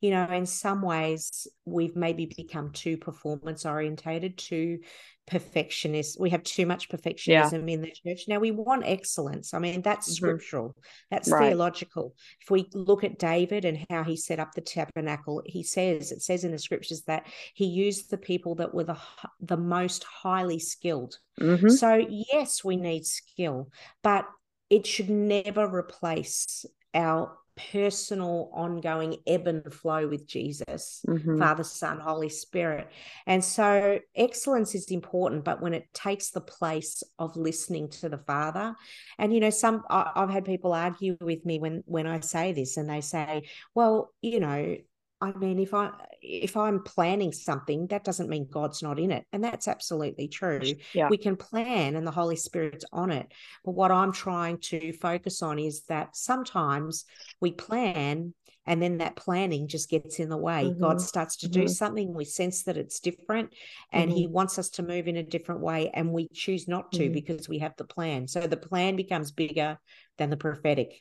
you 0.00 0.10
know, 0.10 0.24
in 0.30 0.46
some 0.46 0.82
ways 0.82 1.46
we've 1.64 1.96
maybe 1.96 2.26
become 2.26 2.70
too 2.70 2.96
performance 2.96 3.64
orientated, 3.64 4.36
too 4.36 4.80
perfectionist. 5.26 6.20
We 6.20 6.30
have 6.30 6.42
too 6.42 6.66
much 6.66 6.88
perfectionism 6.88 7.68
yeah. 7.68 7.74
in 7.74 7.82
the 7.82 7.90
church. 7.90 8.24
Now 8.28 8.38
we 8.38 8.50
want 8.50 8.84
excellence. 8.86 9.54
I 9.54 9.58
mean, 9.58 9.82
that's 9.82 10.06
mm-hmm. 10.06 10.14
scriptural, 10.14 10.76
that's 11.10 11.30
right. 11.30 11.48
theological. 11.48 12.14
If 12.40 12.50
we 12.50 12.68
look 12.72 13.04
at 13.04 13.18
David 13.18 13.64
and 13.64 13.84
how 13.90 14.04
he 14.04 14.16
set 14.16 14.38
up 14.38 14.52
the 14.52 14.60
tabernacle, 14.60 15.42
he 15.44 15.62
says, 15.62 16.12
it 16.12 16.22
says 16.22 16.44
in 16.44 16.52
the 16.52 16.58
scriptures 16.58 17.02
that 17.02 17.26
he 17.54 17.66
used 17.66 18.10
the 18.10 18.18
people 18.18 18.54
that 18.56 18.74
were 18.74 18.84
the, 18.84 18.98
the 19.40 19.56
most 19.56 20.04
highly 20.04 20.58
skilled. 20.58 21.18
Mm-hmm. 21.40 21.70
So, 21.70 22.06
yes, 22.08 22.62
we 22.64 22.76
need 22.76 23.04
skill, 23.04 23.70
but 24.02 24.26
it 24.70 24.86
should 24.86 25.10
never 25.10 25.66
replace 25.72 26.64
our 26.94 27.36
personal 27.56 28.50
ongoing 28.52 29.16
ebb 29.26 29.46
and 29.46 29.72
flow 29.72 30.06
with 30.06 30.26
Jesus, 30.26 31.02
mm-hmm. 31.06 31.38
Father, 31.38 31.64
Son, 31.64 31.98
Holy 31.98 32.28
Spirit. 32.28 32.88
And 33.26 33.42
so 33.42 33.98
excellence 34.14 34.74
is 34.74 34.90
important, 34.90 35.44
but 35.44 35.60
when 35.60 35.74
it 35.74 35.92
takes 35.94 36.30
the 36.30 36.40
place 36.40 37.02
of 37.18 37.36
listening 37.36 37.88
to 37.90 38.08
the 38.08 38.18
Father, 38.18 38.74
and 39.18 39.32
you 39.32 39.40
know, 39.40 39.50
some 39.50 39.82
I've 39.88 40.30
had 40.30 40.44
people 40.44 40.72
argue 40.72 41.16
with 41.20 41.44
me 41.44 41.58
when 41.58 41.82
when 41.86 42.06
I 42.06 42.20
say 42.20 42.52
this, 42.52 42.76
and 42.76 42.88
they 42.88 43.00
say, 43.00 43.48
well, 43.74 44.12
you 44.20 44.40
know, 44.40 44.76
I 45.20 45.32
mean, 45.32 45.58
if 45.58 45.72
I 45.72 45.90
if 46.20 46.56
I'm 46.56 46.82
planning 46.82 47.32
something, 47.32 47.86
that 47.88 48.04
doesn't 48.04 48.28
mean 48.28 48.48
God's 48.50 48.82
not 48.82 48.98
in 48.98 49.10
it, 49.10 49.24
and 49.32 49.42
that's 49.42 49.66
absolutely 49.66 50.28
true. 50.28 50.60
Yeah. 50.92 51.08
We 51.08 51.16
can 51.16 51.36
plan, 51.36 51.96
and 51.96 52.06
the 52.06 52.10
Holy 52.10 52.36
Spirit's 52.36 52.84
on 52.92 53.10
it. 53.10 53.26
But 53.64 53.72
what 53.72 53.90
I'm 53.90 54.12
trying 54.12 54.58
to 54.58 54.92
focus 54.92 55.42
on 55.42 55.58
is 55.58 55.84
that 55.84 56.16
sometimes 56.16 57.06
we 57.40 57.52
plan, 57.52 58.34
and 58.66 58.82
then 58.82 58.98
that 58.98 59.16
planning 59.16 59.68
just 59.68 59.88
gets 59.88 60.18
in 60.18 60.28
the 60.28 60.36
way. 60.36 60.64
Mm-hmm. 60.64 60.82
God 60.82 61.00
starts 61.00 61.36
to 61.38 61.46
mm-hmm. 61.46 61.62
do 61.62 61.68
something. 61.68 62.12
We 62.12 62.26
sense 62.26 62.64
that 62.64 62.76
it's 62.76 63.00
different, 63.00 63.54
and 63.92 64.10
mm-hmm. 64.10 64.18
He 64.18 64.26
wants 64.26 64.58
us 64.58 64.68
to 64.70 64.82
move 64.82 65.08
in 65.08 65.16
a 65.16 65.22
different 65.22 65.62
way, 65.62 65.90
and 65.94 66.12
we 66.12 66.28
choose 66.34 66.68
not 66.68 66.92
to 66.92 67.04
mm-hmm. 67.04 67.14
because 67.14 67.48
we 67.48 67.60
have 67.60 67.74
the 67.78 67.84
plan. 67.84 68.28
So 68.28 68.40
the 68.40 68.58
plan 68.58 68.96
becomes 68.96 69.32
bigger 69.32 69.78
than 70.18 70.28
the 70.28 70.36
prophetic. 70.36 71.00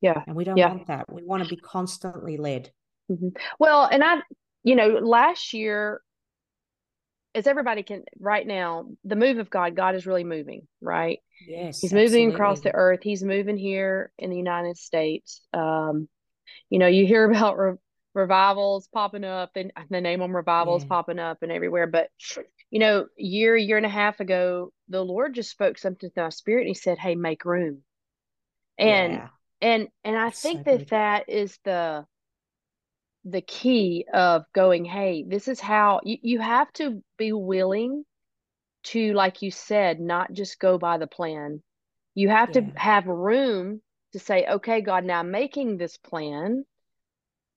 Yeah, 0.00 0.20
and 0.26 0.34
we 0.34 0.42
don't 0.42 0.56
yeah. 0.56 0.70
want 0.70 0.88
that. 0.88 1.12
We 1.12 1.22
want 1.22 1.44
to 1.44 1.48
be 1.48 1.56
constantly 1.56 2.36
led. 2.36 2.72
Mm-hmm. 3.10 3.28
Well, 3.58 3.84
and 3.90 4.02
I, 4.02 4.22
you 4.62 4.76
know, 4.76 4.88
last 4.88 5.52
year, 5.52 6.00
as 7.34 7.46
everybody 7.46 7.82
can 7.82 8.04
right 8.18 8.46
now, 8.46 8.86
the 9.04 9.16
move 9.16 9.38
of 9.38 9.50
God, 9.50 9.74
God 9.74 9.94
is 9.94 10.06
really 10.06 10.24
moving, 10.24 10.66
right? 10.80 11.20
Yes. 11.46 11.80
He's 11.80 11.92
moving 11.92 12.28
absolutely. 12.28 12.34
across 12.34 12.60
the 12.60 12.74
earth. 12.74 13.00
He's 13.02 13.22
moving 13.22 13.56
here 13.56 14.12
in 14.18 14.30
the 14.30 14.36
United 14.36 14.76
States. 14.76 15.40
Um, 15.52 16.08
you 16.68 16.78
know, 16.78 16.86
you 16.86 17.06
hear 17.06 17.24
about 17.30 17.58
re- 17.58 17.76
revivals 18.14 18.88
popping 18.92 19.24
up 19.24 19.52
and 19.56 19.72
the 19.90 20.00
name 20.00 20.20
on 20.22 20.32
revivals 20.32 20.82
yeah. 20.82 20.88
popping 20.88 21.18
up 21.18 21.38
and 21.42 21.50
everywhere. 21.50 21.86
But, 21.86 22.08
you 22.70 22.78
know, 22.78 23.06
year, 23.16 23.56
year 23.56 23.78
and 23.78 23.86
a 23.86 23.90
half 23.90 24.20
ago, 24.20 24.72
the 24.88 25.02
Lord 25.02 25.34
just 25.34 25.50
spoke 25.50 25.78
something 25.78 26.10
to 26.10 26.22
my 26.22 26.28
spirit 26.28 26.62
and 26.62 26.68
he 26.68 26.74
said, 26.74 26.98
Hey, 26.98 27.14
make 27.14 27.44
room. 27.44 27.82
And, 28.78 29.14
yeah. 29.14 29.28
and, 29.62 29.88
and 30.04 30.16
I 30.16 30.24
That's 30.24 30.42
think 30.42 30.60
so 30.60 30.64
that 30.64 30.78
good. 30.78 30.88
that 30.90 31.28
is 31.28 31.58
the, 31.64 32.04
the 33.24 33.40
key 33.40 34.06
of 34.12 34.44
going, 34.52 34.84
hey, 34.84 35.24
this 35.26 35.48
is 35.48 35.60
how 35.60 36.00
you, 36.04 36.18
you 36.22 36.40
have 36.40 36.72
to 36.74 37.02
be 37.18 37.32
willing 37.32 38.04
to, 38.84 39.12
like 39.12 39.42
you 39.42 39.50
said, 39.50 40.00
not 40.00 40.32
just 40.32 40.58
go 40.58 40.78
by 40.78 40.98
the 40.98 41.06
plan. 41.06 41.62
You 42.14 42.28
have 42.28 42.50
yeah. 42.54 42.62
to 42.62 42.78
have 42.78 43.06
room 43.06 43.80
to 44.12 44.18
say, 44.18 44.46
okay, 44.46 44.80
God, 44.80 45.04
now 45.04 45.20
I'm 45.20 45.30
making 45.30 45.78
this 45.78 45.96
plan, 45.96 46.64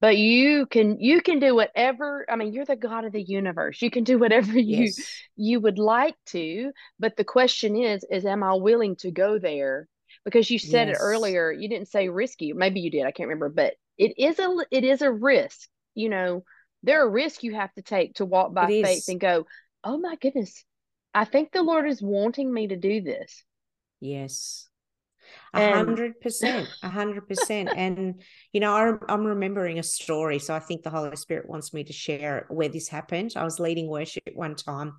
but 0.02 0.18
you 0.18 0.66
can 0.68 1.00
you 1.00 1.22
can 1.22 1.40
do 1.40 1.56
whatever. 1.56 2.26
I 2.30 2.36
mean, 2.36 2.54
you're 2.54 2.66
the 2.66 2.76
God 2.76 3.06
of 3.06 3.12
the 3.12 3.24
universe. 3.24 3.82
You 3.82 3.90
can 3.90 4.04
do 4.04 4.20
whatever 4.20 4.52
you 4.54 4.84
yes. 4.84 5.00
you 5.36 5.60
would 5.60 5.80
like 5.80 6.16
to. 6.28 6.72
But 7.00 7.18
the 7.18 7.24
question 7.24 7.76
is, 7.76 8.06
is 8.10 8.26
am 8.26 8.44
I 8.44 8.54
willing 8.54 8.96
to 8.98 9.12
go 9.12 9.40
there? 9.40 9.88
Because 10.24 10.50
you 10.50 10.60
said 10.60 10.88
yes. 10.88 10.98
it 10.98 11.02
earlier, 11.02 11.52
you 11.52 11.68
didn't 11.68 11.90
say 11.90 12.10
risky. 12.10 12.54
Maybe 12.54 12.80
you 12.80 12.90
did. 12.92 13.06
I 13.06 13.12
can't 13.12 13.28
remember, 13.28 13.50
but 13.50 13.74
it 13.98 14.18
is 14.18 14.40
a 14.40 14.56
it 14.72 14.84
is 14.84 15.02
a 15.02 15.12
risk 15.12 15.68
you 15.94 16.10
know 16.10 16.44
there 16.84 17.02
are 17.02 17.10
risks 17.10 17.44
you 17.44 17.54
have 17.56 17.74
to 17.74 17.82
take 17.82 18.16
to 18.16 18.26
walk 18.26 18.54
by 18.54 18.70
it 18.70 18.84
faith 18.84 18.98
is. 18.98 19.10
and 19.10 19.20
go 19.20 19.46
oh 19.84 19.98
my 19.98 20.16
goodness 20.16 20.64
i 21.14 21.26
think 21.26 21.52
the 21.52 21.64
lord 21.64 21.88
is 21.88 22.02
wanting 22.02 22.52
me 22.52 22.68
to 22.68 22.76
do 22.76 23.02
this 23.02 23.44
yes 24.00 24.68
a 25.56 25.74
hundred 25.74 26.20
percent, 26.22 26.68
a 26.84 26.90
hundred 26.90 27.28
percent. 27.28 27.70
And 27.76 28.22
you 28.52 28.60
know, 28.60 28.74
I, 28.74 28.94
I'm 29.12 29.26
remembering 29.26 29.80
a 29.80 29.84
story, 29.84 30.40
so 30.40 30.54
I 30.54 30.60
think 30.60 30.84
the 30.84 30.90
Holy 30.90 31.16
Spirit 31.16 31.50
wants 31.50 31.74
me 31.74 31.84
to 31.84 31.94
share 31.94 32.46
where 32.50 32.70
this 32.70 32.88
happened. 32.88 33.34
I 33.36 33.44
was 33.44 33.60
leading 33.60 33.88
worship 33.90 34.24
one 34.34 34.56
time, 34.56 34.94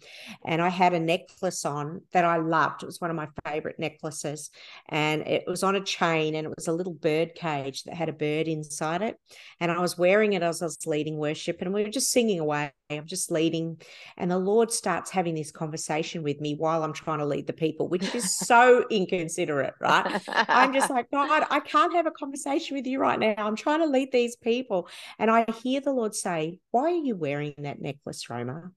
and 0.45 0.61
I 0.61 0.69
had 0.69 0.95
a 0.95 1.01
necklace 1.01 1.65
on 1.65 2.03
that 2.13 2.25
I 2.25 2.37
loved. 2.39 2.83
It 2.83 2.87
was 2.87 3.01
one 3.01 3.11
of 3.11 3.17
my 3.17 3.29
favorite 3.45 3.79
necklaces, 3.79 4.51
and 4.89 5.23
it 5.23 5.45
was 5.47 5.63
on 5.63 5.77
a 5.77 5.81
chain, 5.81 6.35
and 6.35 6.47
it 6.47 6.53
was 6.57 6.69
a 6.69 6.73
little 6.73 6.95
bird 6.95 7.35
cage 7.35 7.85
that 7.85 7.95
had 7.95 8.09
a 8.09 8.13
bird 8.13 8.49
inside 8.49 9.03
it. 9.03 9.17
And 9.61 9.71
I 9.71 9.81
was 9.81 9.97
wearing 9.99 10.33
it 10.33 10.43
as 10.43 10.63
I 10.63 10.67
was 10.67 10.87
leading 10.87 11.17
worship, 11.17 11.59
and 11.61 11.73
we 11.73 11.85
were 11.85 11.91
just 11.91 12.11
singing 12.11 12.41
away. 12.41 12.73
I'm 12.89 13.07
just 13.07 13.31
leading, 13.31 13.81
and 14.17 14.31
the 14.31 14.39
Lord 14.39 14.71
starts 14.71 15.11
having 15.11 15.35
this 15.35 15.51
conversation 15.51 16.23
with 16.23 16.41
me 16.41 16.55
while 16.55 16.85
I'm 16.85 16.93
trying 16.93 17.19
to 17.19 17.27
lead 17.27 17.47
the 17.47 17.53
people, 17.53 17.89
which 17.89 18.15
is 18.15 18.37
so 18.37 18.85
inconsiderate, 18.91 19.75
right? 19.81 20.23
I'm 20.49 20.73
just 20.73 20.91
like, 20.91 21.11
God, 21.11 21.47
I 21.51 21.61
can't 21.61 21.93
have 21.95 22.07
a 22.07 22.11
conversation 22.11 22.77
with 22.77 22.87
you 22.87 22.99
right 22.99 23.19
now. 23.19 23.35
I'm 23.39 23.57
trying 23.57 23.81
to 23.81 23.87
lead 23.87 24.13
these 24.13 24.37
people. 24.37 24.89
And 25.19 25.31
I 25.31 25.47
hear 25.63 25.81
the 25.81 25.93
Lord 25.93 26.15
say, 26.15 26.59
Why 26.71 26.85
are 26.85 26.91
you 26.91 27.17
wearing 27.17 27.55
that 27.59 27.81
necklace, 27.81 28.29
Roma? 28.29 28.71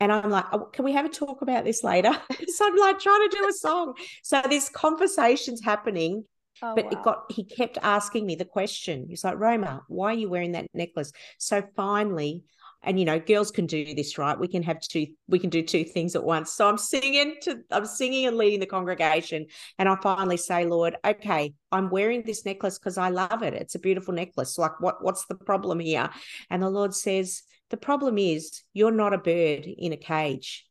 And 0.00 0.12
I'm 0.12 0.30
like, 0.30 0.46
oh, 0.52 0.66
can 0.72 0.84
we 0.84 0.92
have 0.92 1.04
a 1.04 1.08
talk 1.08 1.42
about 1.42 1.64
this 1.64 1.84
later? 1.84 2.10
so 2.48 2.66
I'm 2.66 2.76
like 2.76 2.98
trying 2.98 3.28
to 3.28 3.36
do 3.36 3.48
a 3.48 3.52
song. 3.52 3.94
So 4.22 4.42
this 4.48 4.68
conversation's 4.68 5.62
happening. 5.62 6.24
Oh, 6.60 6.74
but 6.74 6.86
wow. 6.86 6.90
it 6.90 7.02
got 7.02 7.32
he 7.32 7.44
kept 7.44 7.78
asking 7.82 8.26
me 8.26 8.34
the 8.34 8.44
question. 8.44 9.06
He's 9.08 9.24
like, 9.24 9.38
Roma, 9.38 9.82
why 9.88 10.10
are 10.10 10.16
you 10.16 10.28
wearing 10.28 10.52
that 10.52 10.66
necklace? 10.74 11.12
So 11.38 11.62
finally, 11.76 12.42
and 12.82 12.98
you 12.98 13.04
know 13.04 13.18
girls 13.18 13.50
can 13.50 13.66
do 13.66 13.94
this 13.94 14.18
right? 14.18 14.38
We 14.38 14.48
can 14.48 14.62
have 14.62 14.80
two 14.80 15.06
we 15.28 15.38
can 15.38 15.50
do 15.50 15.62
two 15.62 15.84
things 15.84 16.14
at 16.16 16.24
once. 16.24 16.52
So 16.52 16.68
i'm 16.68 16.78
singing 16.78 17.36
to 17.42 17.60
i'm 17.70 17.86
singing 17.86 18.26
and 18.26 18.36
leading 18.36 18.60
the 18.60 18.66
congregation 18.66 19.46
and 19.78 19.88
i 19.88 19.96
finally 19.96 20.36
say 20.36 20.64
lord 20.64 20.96
okay 21.04 21.54
i'm 21.70 21.90
wearing 21.90 22.22
this 22.24 22.44
necklace 22.44 22.78
because 22.78 22.98
i 22.98 23.08
love 23.08 23.42
it. 23.42 23.54
It's 23.54 23.74
a 23.74 23.80
beautiful 23.80 24.14
necklace. 24.14 24.58
Like 24.58 24.80
what 24.80 25.02
what's 25.02 25.26
the 25.26 25.34
problem 25.34 25.80
here? 25.80 26.10
And 26.50 26.62
the 26.62 26.70
lord 26.70 26.94
says 26.94 27.42
the 27.70 27.76
problem 27.76 28.18
is 28.18 28.62
you're 28.74 28.90
not 28.90 29.14
a 29.14 29.18
bird 29.18 29.66
in 29.66 29.92
a 29.92 29.96
cage. 29.96 30.66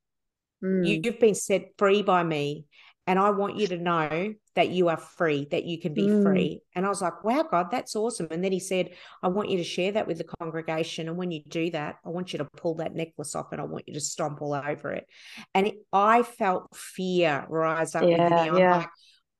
Mm. 0.63 0.87
you, 0.87 1.01
you've 1.03 1.19
been 1.19 1.33
set 1.33 1.69
free 1.77 2.03
by 2.03 2.23
me 2.23 2.65
and 3.11 3.19
I 3.19 3.29
want 3.31 3.57
you 3.57 3.67
to 3.67 3.77
know 3.77 4.33
that 4.55 4.69
you 4.69 4.87
are 4.87 4.95
free, 4.95 5.45
that 5.51 5.65
you 5.65 5.77
can 5.77 5.93
be 5.93 6.07
mm. 6.07 6.23
free. 6.23 6.61
And 6.73 6.85
I 6.85 6.87
was 6.87 7.01
like, 7.01 7.25
wow, 7.25 7.43
God, 7.43 7.67
that's 7.69 7.93
awesome. 7.93 8.29
And 8.31 8.41
then 8.41 8.53
he 8.53 8.59
said, 8.61 8.91
I 9.21 9.27
want 9.27 9.49
you 9.49 9.57
to 9.57 9.65
share 9.65 9.91
that 9.91 10.07
with 10.07 10.17
the 10.17 10.31
congregation. 10.39 11.09
And 11.09 11.17
when 11.17 11.29
you 11.29 11.41
do 11.45 11.71
that, 11.71 11.97
I 12.05 12.09
want 12.09 12.31
you 12.31 12.39
to 12.39 12.45
pull 12.45 12.75
that 12.75 12.95
necklace 12.95 13.35
off 13.35 13.51
and 13.51 13.59
I 13.59 13.65
want 13.65 13.83
you 13.85 13.95
to 13.95 13.99
stomp 13.99 14.41
all 14.41 14.53
over 14.53 14.93
it. 14.93 15.07
And 15.53 15.73
I 15.91 16.23
felt 16.23 16.73
fear 16.73 17.45
rise 17.49 17.95
up 17.95 18.03
yeah, 18.03 18.29
within 18.29 18.53
me. 18.53 18.63
I'm 18.63 18.79
like, 18.79 18.89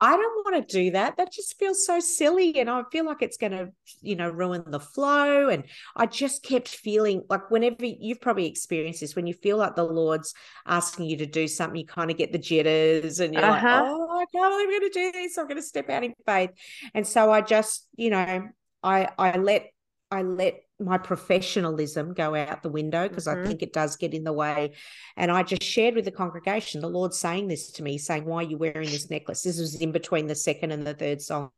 I 0.04 0.18
don't 0.18 0.46
want 0.46 0.68
to 0.68 0.78
do 0.78 0.92
that. 0.92 1.18
That 1.18 1.32
just 1.32 1.60
feels 1.60 1.86
so 1.86 2.00
silly. 2.00 2.60
And 2.60 2.68
I 2.72 2.82
feel 2.92 3.06
like 3.06 3.22
it's 3.22 3.38
going 3.38 3.52
to, 3.52 3.70
you 4.02 4.16
know, 4.16 4.30
ruin 4.30 4.64
the 4.66 4.80
flow. 4.80 5.48
And 5.48 5.66
I 5.96 6.08
just 6.08 6.42
kept 6.44 6.70
feeling 6.70 7.22
like 7.30 7.52
whenever 7.52 7.86
you've 7.86 8.20
probably 8.20 8.48
experienced 8.48 9.02
this, 9.02 9.16
when 9.16 9.28
you 9.28 9.36
feel 9.36 9.58
like 9.58 9.76
the 9.76 9.84
Lord's 9.84 10.34
asking 10.66 11.06
you 11.06 11.18
to 11.18 11.28
do 11.28 11.48
something, 11.48 11.80
you 11.80 11.86
kind 11.86 12.10
of 12.10 12.18
get 12.18 12.32
the 12.32 12.40
jitters 12.40 13.20
and 13.20 13.36
you're 13.36 13.46
uh-huh. 13.46 13.54
like, 13.54 13.84
oh, 13.86 14.20
I 14.20 14.26
can't 14.36 14.52
believe 14.52 14.68
I'm 14.68 14.80
going 14.80 14.92
to 14.92 15.00
do 15.00 15.12
this. 15.12 15.38
I'm 15.38 15.46
going 15.46 15.58
to 15.58 15.62
step 15.62 15.90
out 15.92 16.04
in 16.04 16.16
faith. 16.26 16.50
And 16.96 17.06
so 17.06 17.32
I 17.32 17.42
just, 17.42 17.88
you 17.96 18.10
know, 18.10 18.50
I, 18.82 19.10
I 19.20 19.38
let, 19.38 19.70
I 20.10 20.24
let 20.24 20.64
my 20.82 20.98
professionalism 20.98 22.14
go 22.14 22.36
out 22.36 22.64
the 22.64 22.70
window 22.70 23.08
because 23.08 23.28
mm-hmm. 23.28 23.44
I 23.44 23.48
think 23.48 23.62
it 23.62 23.74
does 23.74 23.96
get 23.96 24.14
in 24.14 24.24
the 24.24 24.34
way. 24.34 24.72
And 25.16 25.32
I 25.32 25.44
just 25.44 25.64
shared 25.64 25.96
with 25.96 26.06
the 26.06 26.12
congregation, 26.12 26.82
the 26.82 26.90
Lord 26.90 27.14
saying 27.14 27.48
this 27.48 27.72
to 27.74 27.84
me, 27.84 27.98
saying, 27.98 28.26
Why 28.26 28.38
are 28.38 28.48
you 28.48 28.58
wearing 28.58 28.90
this 28.90 29.10
necklace? 29.10 29.44
This 29.44 29.60
was 29.60 29.76
in 29.76 29.92
between 29.92 30.28
the 30.28 30.36
second 30.36 30.72
and 30.72 30.86
the 30.86 30.94
third 30.94 31.22
song. 31.22 31.52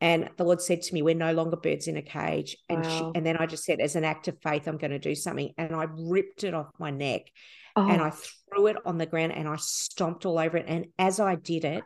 And 0.00 0.30
the 0.36 0.44
Lord 0.44 0.60
said 0.60 0.82
to 0.82 0.94
me, 0.94 1.02
We're 1.02 1.14
no 1.14 1.32
longer 1.32 1.56
birds 1.56 1.86
in 1.86 1.96
a 1.96 2.02
cage. 2.02 2.56
And, 2.68 2.84
wow. 2.84 2.90
she, 2.90 3.18
and 3.18 3.24
then 3.24 3.36
I 3.36 3.46
just 3.46 3.64
said, 3.64 3.80
As 3.80 3.96
an 3.96 4.04
act 4.04 4.28
of 4.28 4.36
faith, 4.42 4.66
I'm 4.66 4.78
going 4.78 4.90
to 4.90 4.98
do 4.98 5.14
something. 5.14 5.52
And 5.58 5.74
I 5.74 5.86
ripped 5.88 6.44
it 6.44 6.54
off 6.54 6.70
my 6.78 6.90
neck 6.90 7.22
oh. 7.76 7.88
and 7.88 8.00
I 8.02 8.10
threw 8.10 8.66
it 8.66 8.76
on 8.84 8.98
the 8.98 9.06
ground 9.06 9.32
and 9.32 9.48
I 9.48 9.56
stomped 9.56 10.26
all 10.26 10.38
over 10.38 10.56
it. 10.56 10.66
And 10.68 10.86
as 10.98 11.20
I 11.20 11.36
did 11.36 11.64
it, 11.64 11.84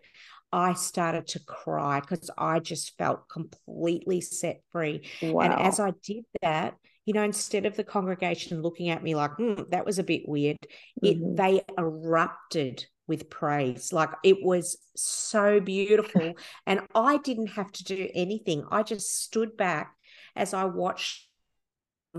I 0.52 0.74
started 0.74 1.26
to 1.28 1.40
cry 1.40 2.00
because 2.00 2.30
I 2.38 2.60
just 2.60 2.96
felt 2.96 3.28
completely 3.28 4.20
set 4.20 4.60
free. 4.72 5.02
Wow. 5.22 5.40
And 5.40 5.52
as 5.54 5.80
I 5.80 5.92
did 6.02 6.24
that, 6.42 6.74
you 7.04 7.14
know, 7.14 7.22
instead 7.22 7.66
of 7.66 7.76
the 7.76 7.84
congregation 7.84 8.62
looking 8.62 8.90
at 8.90 9.02
me 9.02 9.14
like, 9.14 9.32
hmm, 9.32 9.54
that 9.70 9.84
was 9.84 9.98
a 9.98 10.04
bit 10.04 10.22
weird, 10.28 10.58
mm-hmm. 11.02 11.06
it 11.06 11.36
they 11.36 11.62
erupted 11.78 12.84
with 13.06 13.30
praise. 13.30 13.92
Like 13.92 14.10
it 14.24 14.42
was 14.42 14.76
so 14.96 15.60
beautiful. 15.60 16.34
and 16.66 16.80
I 16.94 17.18
didn't 17.18 17.48
have 17.48 17.70
to 17.72 17.84
do 17.84 18.08
anything. 18.14 18.64
I 18.70 18.82
just 18.82 19.22
stood 19.22 19.56
back 19.56 19.94
as 20.34 20.52
I 20.52 20.64
watched 20.64 21.25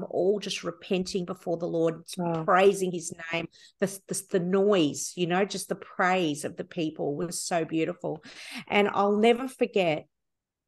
all 0.03 0.39
just 0.39 0.63
repenting 0.63 1.25
before 1.25 1.57
the 1.57 1.67
Lord, 1.67 2.03
oh. 2.19 2.43
praising 2.43 2.91
his 2.91 3.13
name. 3.31 3.47
The, 3.79 3.87
the, 4.07 4.23
the 4.31 4.39
noise, 4.39 5.13
you 5.15 5.27
know, 5.27 5.45
just 5.45 5.69
the 5.69 5.75
praise 5.75 6.45
of 6.45 6.57
the 6.57 6.63
people 6.63 7.15
was 7.15 7.41
so 7.41 7.65
beautiful. 7.65 8.23
And 8.67 8.89
I'll 8.93 9.17
never 9.17 9.47
forget 9.47 10.05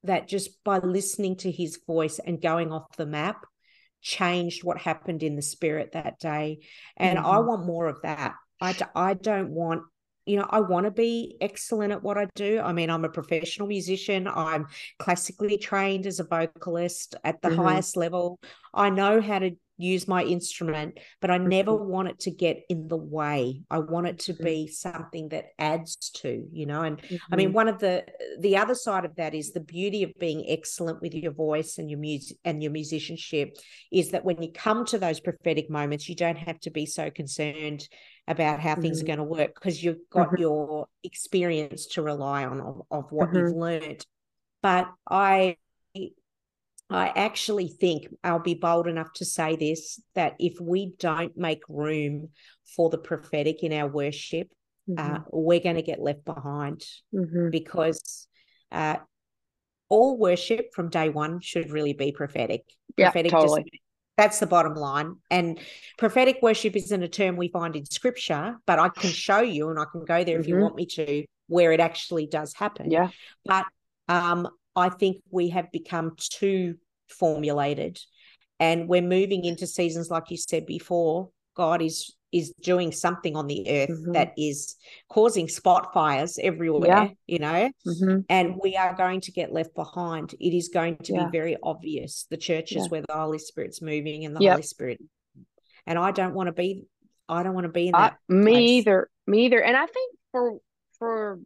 that 0.03 0.27
just 0.27 0.63
by 0.63 0.79
listening 0.79 1.35
to 1.37 1.51
his 1.51 1.79
voice 1.85 2.19
and 2.19 2.41
going 2.41 2.71
off 2.71 2.95
the 2.95 3.05
map 3.05 3.45
changed 4.01 4.63
what 4.63 4.77
happened 4.77 5.23
in 5.23 5.35
the 5.35 5.41
spirit 5.41 5.91
that 5.91 6.19
day. 6.19 6.59
And 6.95 7.17
mm-hmm. 7.17 7.27
I 7.27 7.39
want 7.39 7.65
more 7.65 7.87
of 7.87 8.01
that. 8.03 8.35
I, 8.61 8.75
I 8.95 9.13
don't 9.13 9.51
want 9.51 9.83
you 10.29 10.37
know, 10.37 10.45
I 10.47 10.59
want 10.59 10.85
to 10.85 10.91
be 10.91 11.37
excellent 11.41 11.91
at 11.91 12.03
what 12.03 12.19
I 12.19 12.27
do. 12.35 12.61
I 12.63 12.71
mean, 12.71 12.91
I'm 12.91 13.03
a 13.03 13.09
professional 13.09 13.67
musician. 13.67 14.27
I'm 14.27 14.67
classically 14.99 15.57
trained 15.57 16.05
as 16.05 16.19
a 16.19 16.23
vocalist 16.23 17.15
at 17.23 17.41
the 17.41 17.49
mm-hmm. 17.49 17.63
highest 17.63 17.97
level. 17.97 18.39
I 18.71 18.91
know 18.91 19.21
how 19.21 19.39
to 19.39 19.55
use 19.79 20.07
my 20.07 20.23
instrument, 20.23 20.99
but 21.19 21.31
I 21.31 21.39
never 21.39 21.71
mm-hmm. 21.71 21.89
want 21.89 22.09
it 22.09 22.19
to 22.19 22.31
get 22.31 22.61
in 22.69 22.87
the 22.87 22.97
way. 22.97 23.61
I 23.71 23.79
want 23.79 24.05
it 24.05 24.19
to 24.19 24.33
mm-hmm. 24.33 24.43
be 24.43 24.67
something 24.67 25.29
that 25.29 25.45
adds 25.57 25.95
to, 26.17 26.45
you 26.51 26.67
know. 26.67 26.81
And 26.81 27.01
mm-hmm. 27.01 27.15
I 27.31 27.35
mean, 27.35 27.47
mm-hmm. 27.47 27.55
one 27.55 27.67
of 27.67 27.79
the 27.79 28.05
the 28.39 28.57
other 28.57 28.75
side 28.75 29.05
of 29.05 29.15
that 29.15 29.33
is 29.33 29.51
the 29.51 29.61
beauty 29.61 30.03
of 30.03 30.11
being 30.19 30.45
excellent 30.47 31.01
with 31.01 31.15
your 31.15 31.31
voice 31.31 31.79
and 31.79 31.89
your 31.89 31.99
music 31.99 32.37
and 32.45 32.61
your 32.61 32.71
musicianship 32.71 33.57
is 33.91 34.11
that 34.11 34.25
when 34.25 34.43
you 34.43 34.51
come 34.53 34.85
to 34.87 34.99
those 34.99 35.19
prophetic 35.19 35.71
moments, 35.71 36.07
you 36.07 36.15
don't 36.15 36.37
have 36.37 36.59
to 36.59 36.69
be 36.69 36.85
so 36.85 37.09
concerned 37.09 37.87
about 38.29 38.59
how 38.59 38.75
things 38.75 38.99
are 38.99 39.03
mm-hmm. 39.03 39.07
going 39.07 39.17
to 39.17 39.23
work 39.23 39.55
because 39.55 39.83
you've 39.83 40.07
got 40.11 40.27
mm-hmm. 40.27 40.41
your 40.41 40.87
experience 41.03 41.87
to 41.87 42.03
rely 42.03 42.45
on 42.45 42.61
of, 42.61 42.81
of 42.91 43.11
what 43.11 43.33
you've 43.33 43.55
learned. 43.55 44.05
But 44.61 44.89
I 45.09 45.57
I 46.91 47.07
actually 47.15 47.67
think 47.67 48.07
I'll 48.23 48.39
be 48.39 48.53
bold 48.53 48.87
enough 48.87 49.11
to 49.15 49.25
say 49.25 49.55
this 49.55 49.99
that 50.13 50.35
if 50.39 50.59
we 50.61 50.93
don't 50.99 51.35
make 51.35 51.61
room 51.67 52.29
for 52.75 52.89
the 52.89 52.97
prophetic 52.99 53.63
in 53.63 53.73
our 53.73 53.87
worship, 53.87 54.47
uh, 54.95 55.01
mm-hmm. 55.01 55.23
we're 55.31 55.59
going 55.59 55.75
to 55.75 55.81
get 55.81 55.99
left 55.99 56.23
behind 56.23 56.85
mm-hmm. 57.13 57.49
because 57.49 58.27
uh, 58.71 58.97
all 59.87 60.17
worship 60.17 60.73
from 60.73 60.89
day 60.89 61.09
one 61.09 61.39
should 61.41 61.71
really 61.71 61.93
be 61.93 62.11
prophetic. 62.11 62.63
Yeah, 62.95 63.07
prophetic 63.07 63.31
totally. 63.31 63.63
Just, 63.63 63.83
that's 64.19 64.39
the 64.39 64.47
bottom 64.47 64.75
line. 64.75 65.15
And 65.31 65.59
prophetic 65.97 66.39
worship 66.41 66.75
isn't 66.75 67.03
a 67.03 67.07
term 67.07 67.37
we 67.37 67.47
find 67.47 67.75
in 67.75 67.85
scripture, 67.85 68.57
but 68.65 68.77
I 68.77 68.89
can 68.89 69.11
show 69.11 69.39
you 69.39 69.69
and 69.69 69.79
I 69.79 69.85
can 69.89 70.03
go 70.03 70.23
there 70.25 70.35
mm-hmm. 70.35 70.41
if 70.41 70.47
you 70.47 70.55
mm-hmm. 70.55 70.63
want 70.63 70.75
me 70.75 70.85
to 70.87 71.25
where 71.47 71.71
it 71.71 71.79
actually 71.79 72.27
does 72.27 72.53
happen. 72.53 72.91
Yeah. 72.91 73.09
But 73.45 73.65
um, 74.09 74.49
I 74.75 74.89
think 74.89 75.23
we 75.31 75.49
have 75.49 75.71
become 75.71 76.15
too 76.17 76.75
formulated. 77.07 77.97
And 78.59 78.89
we're 78.89 79.01
moving 79.01 79.45
into 79.45 79.65
seasons, 79.65 80.09
like 80.09 80.29
you 80.29 80.37
said 80.37 80.65
before, 80.65 81.29
God 81.55 81.81
is 81.81 82.13
is 82.31 82.53
doing 82.61 82.91
something 82.91 83.35
on 83.35 83.47
the 83.47 83.65
earth 83.69 83.89
mm-hmm. 83.89 84.11
that 84.13 84.33
is 84.37 84.75
causing 85.09 85.47
spot 85.47 85.93
fires 85.93 86.37
everywhere, 86.41 86.87
yeah. 86.87 87.09
you 87.27 87.39
know, 87.39 87.71
mm-hmm. 87.87 88.19
and 88.29 88.55
we 88.61 88.75
are 88.75 88.95
going 88.95 89.21
to 89.21 89.31
get 89.31 89.51
left 89.51 89.73
behind. 89.75 90.33
It 90.39 90.55
is 90.55 90.69
going 90.69 90.97
to 91.03 91.13
yeah. 91.13 91.25
be 91.25 91.31
very 91.31 91.57
obvious 91.63 92.27
the 92.29 92.37
churches 92.37 92.83
yeah. 92.83 92.87
where 92.87 93.01
the 93.01 93.13
Holy 93.13 93.39
Spirit's 93.39 93.81
moving 93.81 94.25
and 94.25 94.35
the 94.35 94.41
yep. 94.41 94.51
Holy 94.53 94.63
Spirit. 94.63 94.99
And 95.87 95.97
I 95.97 96.11
don't 96.11 96.35
want 96.35 96.47
to 96.47 96.53
be, 96.53 96.85
I 97.27 97.41
don't 97.43 97.53
want 97.53 97.65
to 97.65 97.71
be 97.71 97.87
in 97.87 97.93
that. 97.93 98.17
I, 98.29 98.33
me 98.33 98.51
place. 98.51 98.69
either. 98.69 99.09
Me 99.25 99.45
either. 99.45 99.61
And 99.61 99.75
I 99.75 99.85
think 99.85 100.15
for 100.31 100.57
for 100.99 101.39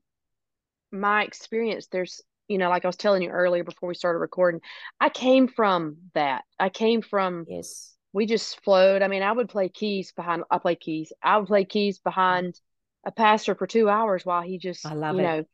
my 0.91 1.23
experience, 1.23 1.87
there's 1.91 2.21
you 2.47 2.57
know, 2.57 2.69
like 2.69 2.85
I 2.85 2.87
was 2.87 2.97
telling 2.97 3.21
you 3.21 3.29
earlier 3.29 3.63
before 3.63 3.87
we 3.87 3.95
started 3.95 4.19
recording, 4.19 4.61
I 4.99 5.09
came 5.09 5.47
from 5.47 5.97
that. 6.13 6.43
I 6.59 6.69
came 6.69 7.01
from 7.01 7.45
yes. 7.47 7.93
We 8.13 8.25
just 8.25 8.63
flowed. 8.63 9.01
I 9.01 9.07
mean, 9.07 9.23
I 9.23 9.31
would 9.31 9.49
play 9.49 9.69
keys 9.69 10.11
behind. 10.11 10.43
I 10.49 10.59
play 10.59 10.75
keys. 10.75 11.11
I 11.21 11.37
would 11.37 11.47
play 11.47 11.65
keys 11.65 11.99
behind 11.99 12.59
a 13.05 13.11
pastor 13.11 13.55
for 13.55 13.67
two 13.67 13.89
hours 13.89 14.25
while 14.25 14.41
he 14.41 14.57
just, 14.57 14.85
you 14.85 14.91
it. 14.91 15.13
know, 15.13 15.45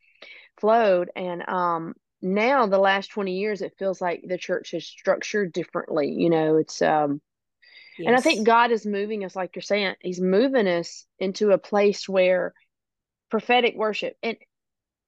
flowed. 0.60 1.10
And 1.16 1.48
um, 1.48 1.94
now 2.20 2.66
the 2.66 2.78
last 2.78 3.10
twenty 3.10 3.38
years, 3.38 3.62
it 3.62 3.74
feels 3.78 4.00
like 4.00 4.22
the 4.26 4.38
church 4.38 4.74
is 4.74 4.86
structured 4.86 5.52
differently. 5.52 6.12
You 6.12 6.30
know, 6.30 6.56
it's 6.56 6.82
um, 6.82 7.20
yes. 7.98 8.06
and 8.06 8.16
I 8.16 8.20
think 8.20 8.46
God 8.46 8.70
is 8.70 8.84
moving 8.84 9.24
us, 9.24 9.34
like 9.34 9.56
you're 9.56 9.62
saying, 9.62 9.94
He's 10.00 10.20
moving 10.20 10.68
us 10.68 11.06
into 11.18 11.52
a 11.52 11.58
place 11.58 12.08
where 12.08 12.52
prophetic 13.30 13.74
worship 13.76 14.16
and 14.22 14.36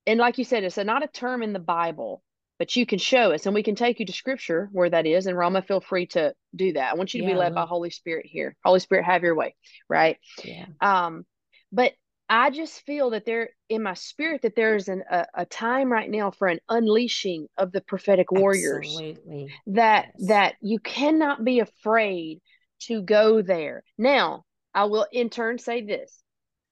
and 0.06 0.18
like 0.18 0.38
you 0.38 0.44
said, 0.44 0.64
it's 0.64 0.78
a, 0.78 0.84
not 0.84 1.04
a 1.04 1.08
term 1.08 1.42
in 1.42 1.52
the 1.52 1.58
Bible, 1.58 2.22
but 2.58 2.76
you 2.76 2.86
can 2.86 2.98
show 2.98 3.32
us 3.32 3.46
and 3.46 3.54
we 3.54 3.62
can 3.62 3.74
take 3.74 4.00
you 4.00 4.06
to 4.06 4.12
scripture 4.12 4.68
where 4.72 4.90
that 4.90 5.06
is. 5.06 5.26
And 5.26 5.36
Roma 5.36 5.62
feel 5.62 5.80
free 5.80 6.06
to 6.08 6.34
do 6.54 6.74
that. 6.74 6.92
I 6.92 6.94
want 6.94 7.14
you 7.14 7.22
to 7.22 7.26
yeah, 7.26 7.32
be 7.32 7.38
led 7.38 7.54
by 7.54 7.66
Holy 7.66 7.90
Spirit 7.90 8.26
here. 8.26 8.56
Holy 8.64 8.80
Spirit, 8.80 9.04
have 9.04 9.22
your 9.22 9.34
way. 9.34 9.54
Right. 9.88 10.18
Yeah. 10.44 10.66
Um, 10.80 11.24
but 11.72 11.92
I 12.28 12.50
just 12.50 12.86
feel 12.86 13.10
that 13.10 13.26
there 13.26 13.50
in 13.68 13.82
my 13.82 13.94
spirit 13.94 14.42
that 14.42 14.56
there's 14.56 14.88
an, 14.88 15.02
a, 15.10 15.26
a 15.34 15.44
time 15.44 15.90
right 15.90 16.08
now 16.08 16.30
for 16.30 16.48
an 16.48 16.60
unleashing 16.68 17.46
of 17.58 17.72
the 17.72 17.80
prophetic 17.80 18.30
warriors. 18.30 18.86
Absolutely. 18.86 19.48
That 19.66 20.12
yes. 20.16 20.28
that 20.28 20.54
you 20.62 20.78
cannot 20.78 21.44
be 21.44 21.60
afraid 21.60 22.40
to 22.82 23.02
go 23.02 23.42
there. 23.42 23.82
Now, 23.98 24.44
I 24.74 24.84
will 24.84 25.06
in 25.12 25.30
turn 25.30 25.58
say 25.58 25.84
this 25.84 26.22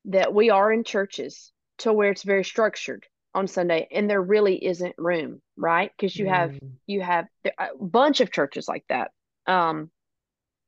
that 0.07 0.33
we 0.33 0.51
are 0.51 0.73
in 0.73 0.85
churches 0.85 1.53
to 1.79 1.93
where 1.93 2.11
it's 2.11 2.23
very 2.23 2.45
structured 2.45 3.07
on 3.35 3.47
Sunday 3.47 3.89
and 3.91 4.09
there 4.09 4.23
really 4.23 4.65
isn't 4.65 4.95
room, 4.99 5.41
right? 5.57 5.91
Because 5.97 6.17
you 6.17 6.27
have 6.29 6.51
mm. 6.51 6.73
you 6.87 7.01
have 7.01 7.27
a 7.45 7.69
bunch 7.81 8.21
of 8.21 8.33
churches 8.33 8.69
like 8.69 8.85
that. 8.89 9.11
Um 9.47 9.91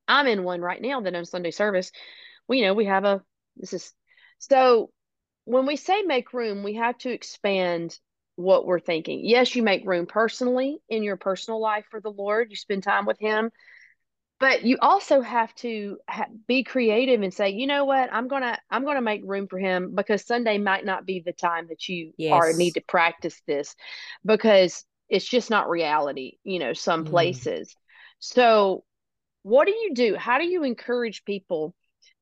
I'm 0.08 0.26
in 0.26 0.44
one 0.44 0.60
right 0.60 0.80
now 0.80 1.00
that 1.00 1.14
on 1.14 1.24
Sunday 1.24 1.50
service, 1.50 1.90
we 2.48 2.58
you 2.58 2.64
know 2.64 2.74
we 2.74 2.86
have 2.86 3.04
a 3.04 3.22
this 3.56 3.72
is 3.72 3.92
so 4.38 4.90
when 5.44 5.66
we 5.66 5.76
say 5.76 6.02
make 6.02 6.32
room, 6.32 6.62
we 6.62 6.74
have 6.74 6.96
to 6.98 7.10
expand 7.10 7.98
what 8.36 8.64
we're 8.64 8.80
thinking. 8.80 9.20
Yes, 9.24 9.54
you 9.54 9.62
make 9.62 9.86
room 9.86 10.06
personally 10.06 10.78
in 10.88 11.02
your 11.02 11.16
personal 11.16 11.60
life 11.60 11.84
for 11.90 12.00
the 12.00 12.10
Lord. 12.10 12.50
You 12.50 12.56
spend 12.56 12.82
time 12.82 13.06
with 13.06 13.18
him 13.18 13.50
but 14.42 14.64
you 14.64 14.76
also 14.82 15.20
have 15.20 15.54
to 15.54 15.98
ha- 16.08 16.26
be 16.48 16.64
creative 16.64 17.22
and 17.22 17.32
say 17.32 17.50
you 17.50 17.66
know 17.66 17.84
what 17.84 18.12
i'm 18.12 18.26
gonna 18.26 18.58
i'm 18.70 18.84
gonna 18.84 19.00
make 19.00 19.22
room 19.24 19.46
for 19.46 19.58
him 19.58 19.94
because 19.94 20.26
sunday 20.26 20.58
might 20.58 20.84
not 20.84 21.06
be 21.06 21.22
the 21.24 21.32
time 21.32 21.68
that 21.68 21.88
you 21.88 22.12
yes. 22.18 22.32
are 22.32 22.52
need 22.52 22.72
to 22.72 22.82
practice 22.82 23.40
this 23.46 23.74
because 24.26 24.84
it's 25.08 25.24
just 25.24 25.48
not 25.48 25.70
reality 25.70 26.32
you 26.42 26.58
know 26.58 26.72
some 26.72 27.04
mm. 27.04 27.10
places 27.10 27.74
so 28.18 28.84
what 29.44 29.66
do 29.66 29.72
you 29.72 29.94
do 29.94 30.16
how 30.16 30.38
do 30.38 30.44
you 30.44 30.64
encourage 30.64 31.24
people 31.24 31.72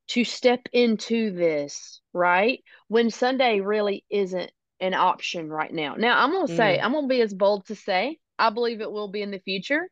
to 0.07 0.23
step 0.23 0.61
into 0.71 1.31
this 1.31 2.01
right 2.13 2.63
when 2.87 3.09
sunday 3.09 3.61
really 3.61 4.05
isn't 4.11 4.51
an 4.79 4.93
option 4.93 5.49
right 5.49 5.73
now 5.73 5.95
now 5.95 6.23
i'm 6.23 6.31
gonna 6.31 6.47
mm. 6.47 6.55
say 6.55 6.79
i'm 6.79 6.93
gonna 6.93 7.07
be 7.07 7.21
as 7.21 7.33
bold 7.33 7.65
to 7.65 7.75
say 7.75 8.19
i 8.37 8.51
believe 8.51 8.79
it 8.79 8.91
will 8.91 9.07
be 9.07 9.23
in 9.23 9.31
the 9.31 9.39
future 9.39 9.87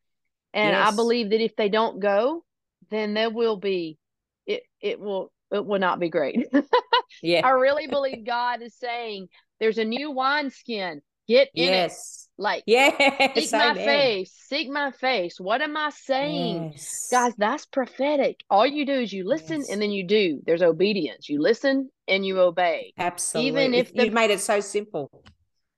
and 0.54 0.72
yes. 0.72 0.92
I 0.92 0.96
believe 0.96 1.30
that 1.30 1.42
if 1.42 1.56
they 1.56 1.70
don't 1.70 2.00
go, 2.00 2.44
then 2.90 3.14
there 3.14 3.30
will 3.30 3.58
be 3.58 3.98
it 4.46 4.64
it 4.82 5.00
will 5.00 5.32
it 5.52 5.66
will 5.66 5.80
not 5.80 6.00
be 6.00 6.10
great. 6.10 6.48
yeah. 7.24 7.46
I 7.46 7.52
really 7.52 7.88
believe 7.88 8.26
God 8.26 8.62
is 8.62 8.76
saying 8.76 9.28
there's 9.60 9.78
a 9.78 9.86
new 9.86 10.12
wineskin. 10.12 11.02
Get 11.28 11.50
in 11.54 11.66
yes. 11.66 12.28
it. 12.38 12.42
Like 12.42 12.64
yes, 12.66 13.34
seek 13.36 13.52
my 13.52 13.74
face. 13.74 14.32
Seek 14.48 14.70
my 14.70 14.92
face. 14.92 15.40
What 15.40 15.62
am 15.62 15.76
I 15.76 15.90
saying? 15.90 16.72
Yes. 16.72 17.10
Guys, 17.12 17.34
that's 17.38 17.66
prophetic. 17.66 18.40
All 18.50 18.66
you 18.66 18.86
do 18.86 18.94
is 18.94 19.12
you 19.12 19.28
listen 19.28 19.60
yes. 19.60 19.70
and 19.70 19.82
then 19.82 19.92
you 19.92 20.08
do. 20.08 20.42
There's 20.46 20.62
obedience. 20.62 21.28
You 21.28 21.42
listen 21.42 21.90
and 22.08 22.26
you 22.26 22.40
obey. 22.40 22.94
Absolutely. 22.98 23.50
Even 23.50 23.74
if 23.74 23.94
the, 23.94 24.06
you've 24.06 24.14
made 24.14 24.32
it 24.32 24.40
so 24.40 24.62
simple. 24.62 25.12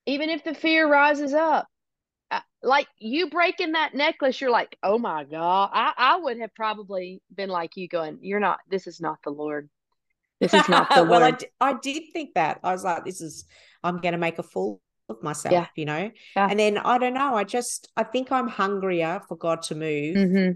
Even 0.05 0.29
if 0.29 0.43
the 0.43 0.53
fear 0.53 0.87
rises 0.87 1.33
up, 1.33 1.67
like 2.63 2.87
you 2.99 3.29
breaking 3.29 3.73
that 3.73 3.93
necklace, 3.93 4.39
you're 4.39 4.51
like, 4.51 4.77
oh 4.83 4.97
my 4.97 5.23
God. 5.23 5.69
I, 5.73 5.93
I 5.97 6.17
would 6.17 6.39
have 6.39 6.53
probably 6.53 7.21
been 7.33 7.49
like 7.49 7.75
you 7.75 7.87
going, 7.87 8.19
you're 8.21 8.39
not, 8.39 8.59
this 8.69 8.87
is 8.87 9.01
not 9.01 9.19
the 9.23 9.31
Lord. 9.31 9.69
This 10.39 10.53
is 10.53 10.67
not 10.69 10.89
the 10.95 10.97
Lord. 10.97 11.09
well, 11.09 11.19
Lord. 11.21 11.33
I, 11.33 11.37
d- 11.37 11.47
I 11.59 11.73
did 11.73 12.03
think 12.13 12.35
that. 12.35 12.59
I 12.63 12.71
was 12.71 12.83
like, 12.83 13.05
this 13.05 13.21
is, 13.21 13.45
I'm 13.83 13.97
going 13.97 14.13
to 14.13 14.17
make 14.17 14.37
a 14.37 14.43
fool 14.43 14.81
of 15.09 15.21
myself, 15.23 15.53
yeah. 15.53 15.67
you 15.75 15.85
know? 15.85 16.11
Yeah. 16.35 16.47
And 16.49 16.59
then 16.59 16.77
I 16.77 16.97
don't 16.97 17.13
know. 17.13 17.35
I 17.35 17.43
just, 17.43 17.91
I 17.97 18.03
think 18.03 18.31
I'm 18.31 18.47
hungrier 18.47 19.21
for 19.27 19.35
God 19.37 19.63
to 19.63 19.75
move 19.75 20.15
mm-hmm. 20.15 20.51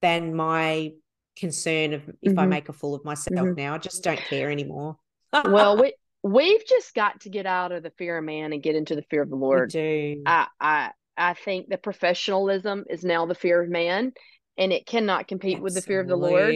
than 0.00 0.34
my 0.34 0.92
concern 1.36 1.92
of 1.92 2.02
if 2.22 2.32
mm-hmm. 2.32 2.38
I 2.38 2.46
make 2.46 2.68
a 2.68 2.72
fool 2.72 2.94
of 2.94 3.04
myself 3.04 3.38
mm-hmm. 3.38 3.54
now. 3.60 3.74
I 3.74 3.78
just 3.78 4.02
don't 4.02 4.20
care 4.20 4.50
anymore. 4.50 4.96
well, 5.44 5.76
we, 5.76 5.94
we've 6.22 6.66
just 6.66 6.94
got 6.94 7.20
to 7.20 7.28
get 7.28 7.44
out 7.44 7.70
of 7.70 7.82
the 7.82 7.92
fear 7.98 8.16
of 8.16 8.24
man 8.24 8.54
and 8.54 8.62
get 8.62 8.76
into 8.76 8.96
the 8.96 9.04
fear 9.10 9.22
of 9.22 9.28
the 9.28 9.36
Lord. 9.36 9.72
We 9.74 9.80
do. 9.80 10.22
I, 10.24 10.46
I, 10.58 10.90
I 11.16 11.34
think 11.34 11.68
the 11.68 11.78
professionalism 11.78 12.84
is 12.88 13.04
now 13.04 13.26
the 13.26 13.34
fear 13.34 13.62
of 13.62 13.68
man 13.68 14.12
and 14.56 14.72
it 14.72 14.86
cannot 14.86 15.28
compete 15.28 15.56
Absolutely. 15.56 15.64
with 15.64 15.74
the 15.74 15.82
fear 15.82 16.00
of 16.00 16.08
the 16.08 16.16
Lord. 16.16 16.54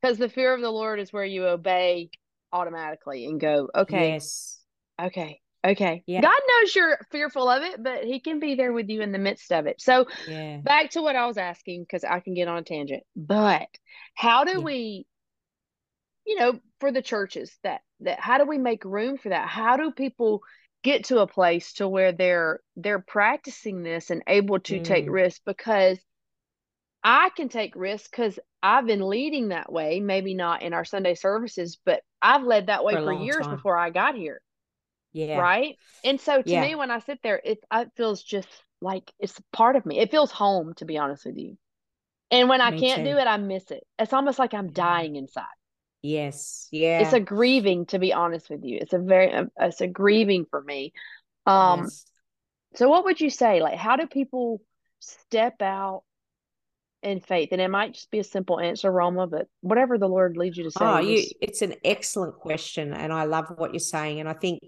Because 0.00 0.18
the 0.18 0.28
fear 0.28 0.54
of 0.54 0.60
the 0.60 0.70
Lord 0.70 1.00
is 1.00 1.12
where 1.12 1.24
you 1.24 1.46
obey 1.46 2.10
automatically 2.52 3.26
and 3.26 3.40
go, 3.40 3.68
okay, 3.74 4.12
Yes. 4.12 4.60
okay, 5.00 5.40
okay. 5.64 6.02
Yeah. 6.06 6.20
God 6.20 6.40
knows 6.48 6.74
you're 6.74 6.98
fearful 7.10 7.48
of 7.48 7.62
it, 7.62 7.82
but 7.82 8.04
He 8.04 8.20
can 8.20 8.38
be 8.38 8.54
there 8.54 8.72
with 8.72 8.88
you 8.88 9.02
in 9.02 9.12
the 9.12 9.18
midst 9.18 9.52
of 9.52 9.66
it. 9.66 9.80
So 9.80 10.06
Yeah. 10.26 10.58
back 10.62 10.90
to 10.90 11.02
what 11.02 11.16
I 11.16 11.26
was 11.26 11.36
asking, 11.36 11.82
because 11.82 12.04
I 12.04 12.20
can 12.20 12.34
get 12.34 12.48
on 12.48 12.58
a 12.58 12.62
tangent. 12.62 13.02
But 13.16 13.68
how 14.14 14.44
do 14.44 14.52
Yeah. 14.52 14.64
we, 14.64 15.06
you 16.24 16.36
know, 16.38 16.60
for 16.80 16.92
the 16.92 17.02
churches 17.02 17.56
that 17.64 17.80
that 18.00 18.20
how 18.20 18.38
do 18.38 18.44
we 18.46 18.58
make 18.58 18.84
room 18.84 19.18
for 19.18 19.30
that? 19.30 19.48
How 19.48 19.76
do 19.76 19.90
people 19.90 20.42
get 20.82 21.04
to 21.06 21.20
a 21.20 21.26
place 21.26 21.74
to 21.74 21.88
where 21.88 22.12
they're 22.12 22.60
they're 22.76 23.00
practicing 23.00 23.82
this 23.82 24.10
and 24.10 24.22
able 24.26 24.60
to 24.60 24.80
take 24.80 25.06
Mm. 25.06 25.10
risks? 25.10 25.40
Because 25.46 25.98
I 27.04 27.30
can 27.30 27.48
take 27.48 27.74
risks 27.76 28.08
because 28.08 28.38
I've 28.62 28.86
been 28.86 29.08
leading 29.08 29.48
that 29.48 29.72
way, 29.72 30.00
maybe 30.00 30.34
not 30.34 30.62
in 30.62 30.74
our 30.74 30.84
Sunday 30.84 31.14
services, 31.14 31.78
but 31.84 32.02
I've 32.20 32.42
led 32.44 32.66
that 32.66 32.84
way 32.84 32.96
For 32.96 32.98
for 32.98 33.12
years 33.12 33.46
time. 33.46 33.48
before 33.48 33.76
I 33.76 33.90
got 33.90 34.14
here, 34.16 34.40
Yeah. 35.12 35.28
right? 35.34 35.78
And 36.04 36.20
so 36.20 36.42
to 36.42 36.56
Yeah. 36.56 36.58
me, 36.58 36.74
when 36.76 36.90
I 36.90 37.00
sit 37.00 37.20
there, 37.22 37.40
it, 37.44 37.60
it 37.72 37.92
feels 37.96 38.22
just 38.22 38.48
like 38.82 39.12
it's 39.18 39.40
part 39.52 39.76
of 39.76 39.86
me. 39.86 40.00
It 40.00 40.10
feels 40.10 40.32
home, 40.32 40.74
to 40.76 40.84
be 40.86 40.98
honest 40.98 41.26
with 41.26 41.38
you. 41.38 41.58
And 42.30 42.48
when 42.48 42.60
I 42.62 42.70
Me 42.70 42.72
can't 42.72 43.04
do 43.04 43.18
it, 43.18 43.26
I 43.26 43.38
miss 43.38 43.70
it. 43.72 43.86
It's 43.98 44.12
almost 44.14 44.38
like 44.38 44.54
I'm 44.54 44.72
dying 44.72 45.16
inside. 45.16 45.46
Yes. 46.02 46.68
Yeah. 46.70 47.02
It's 47.02 47.12
a 47.12 47.20
grieving, 47.20 47.86
to 47.86 47.98
be 47.98 48.12
honest 48.12 48.50
with 48.50 48.64
you. 48.64 48.78
It's 48.80 48.92
a 48.92 48.98
very, 48.98 49.32
um, 49.32 49.50
it's 49.60 49.80
a 49.80 49.86
grieving 49.86 50.46
for 50.50 50.62
me. 50.62 50.92
Um, 51.46 51.80
Yes. 51.80 52.04
so 52.74 52.88
what 52.88 53.04
would 53.04 53.20
you 53.20 53.30
say? 53.30 53.60
Like, 53.60 53.78
how 53.78 53.96
do 53.96 54.06
people 54.06 54.60
step 55.00 55.60
out 55.62 56.02
in 57.02 57.20
faith? 57.20 57.50
And 57.52 57.60
it 57.60 57.68
might 57.68 57.94
just 57.94 58.10
be 58.10 58.18
a 58.18 58.24
simple 58.24 58.60
answer, 58.60 58.90
Roma, 58.90 59.26
but 59.26 59.46
whatever 59.60 59.98
the 59.98 60.08
Lord 60.08 60.36
leads 60.36 60.56
you 60.56 60.64
to 60.64 60.70
say, 60.70 60.84
Oh, 60.84 60.98
you 60.98 61.24
it's 61.40 61.62
an 61.62 61.74
excellent 61.84 62.36
question 62.36 62.92
and 62.92 63.12
I 63.12 63.24
love 63.24 63.46
what 63.56 63.72
you're 63.72 63.80
saying. 63.80 64.20
And 64.20 64.28
I 64.28 64.34
think 64.34 64.60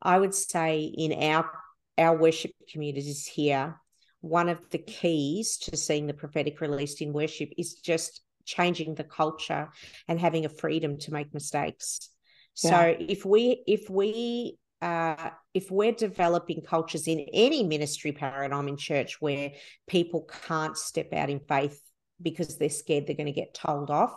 I 0.00 0.18
would 0.18 0.34
say 0.34 0.80
in 0.82 1.12
our 1.22 1.50
our 1.98 2.16
worship 2.16 2.52
communities 2.70 3.26
here, 3.26 3.78
one 4.20 4.48
of 4.48 4.58
the 4.70 4.78
keys 4.78 5.58
to 5.58 5.76
seeing 5.76 6.06
the 6.06 6.14
prophetic 6.14 6.60
released 6.60 7.02
in 7.02 7.12
worship 7.12 7.50
is 7.58 7.74
just 7.74 8.22
changing 8.56 8.94
the 8.94 9.04
culture 9.04 9.68
and 10.08 10.18
having 10.18 10.44
a 10.44 10.48
freedom 10.48 10.98
to 10.98 11.12
make 11.12 11.32
mistakes. 11.32 12.10
So 12.54 12.94
if 12.98 13.24
we 13.24 13.62
if 13.66 13.88
we 13.88 14.58
uh, 14.82 15.30
if 15.54 15.70
we're 15.70 15.92
developing 15.92 16.62
cultures 16.62 17.06
in 17.06 17.20
any 17.32 17.62
ministry 17.62 18.12
paradigm 18.12 18.68
in 18.68 18.76
church 18.76 19.20
where 19.20 19.52
people 19.86 20.28
can't 20.46 20.76
step 20.76 21.12
out 21.12 21.30
in 21.30 21.40
faith 21.40 21.80
because 22.20 22.58
they're 22.58 22.68
scared 22.68 23.06
they're 23.06 23.16
going 23.16 23.26
to 23.26 23.32
get 23.32 23.54
told 23.54 23.90
off, 23.90 24.14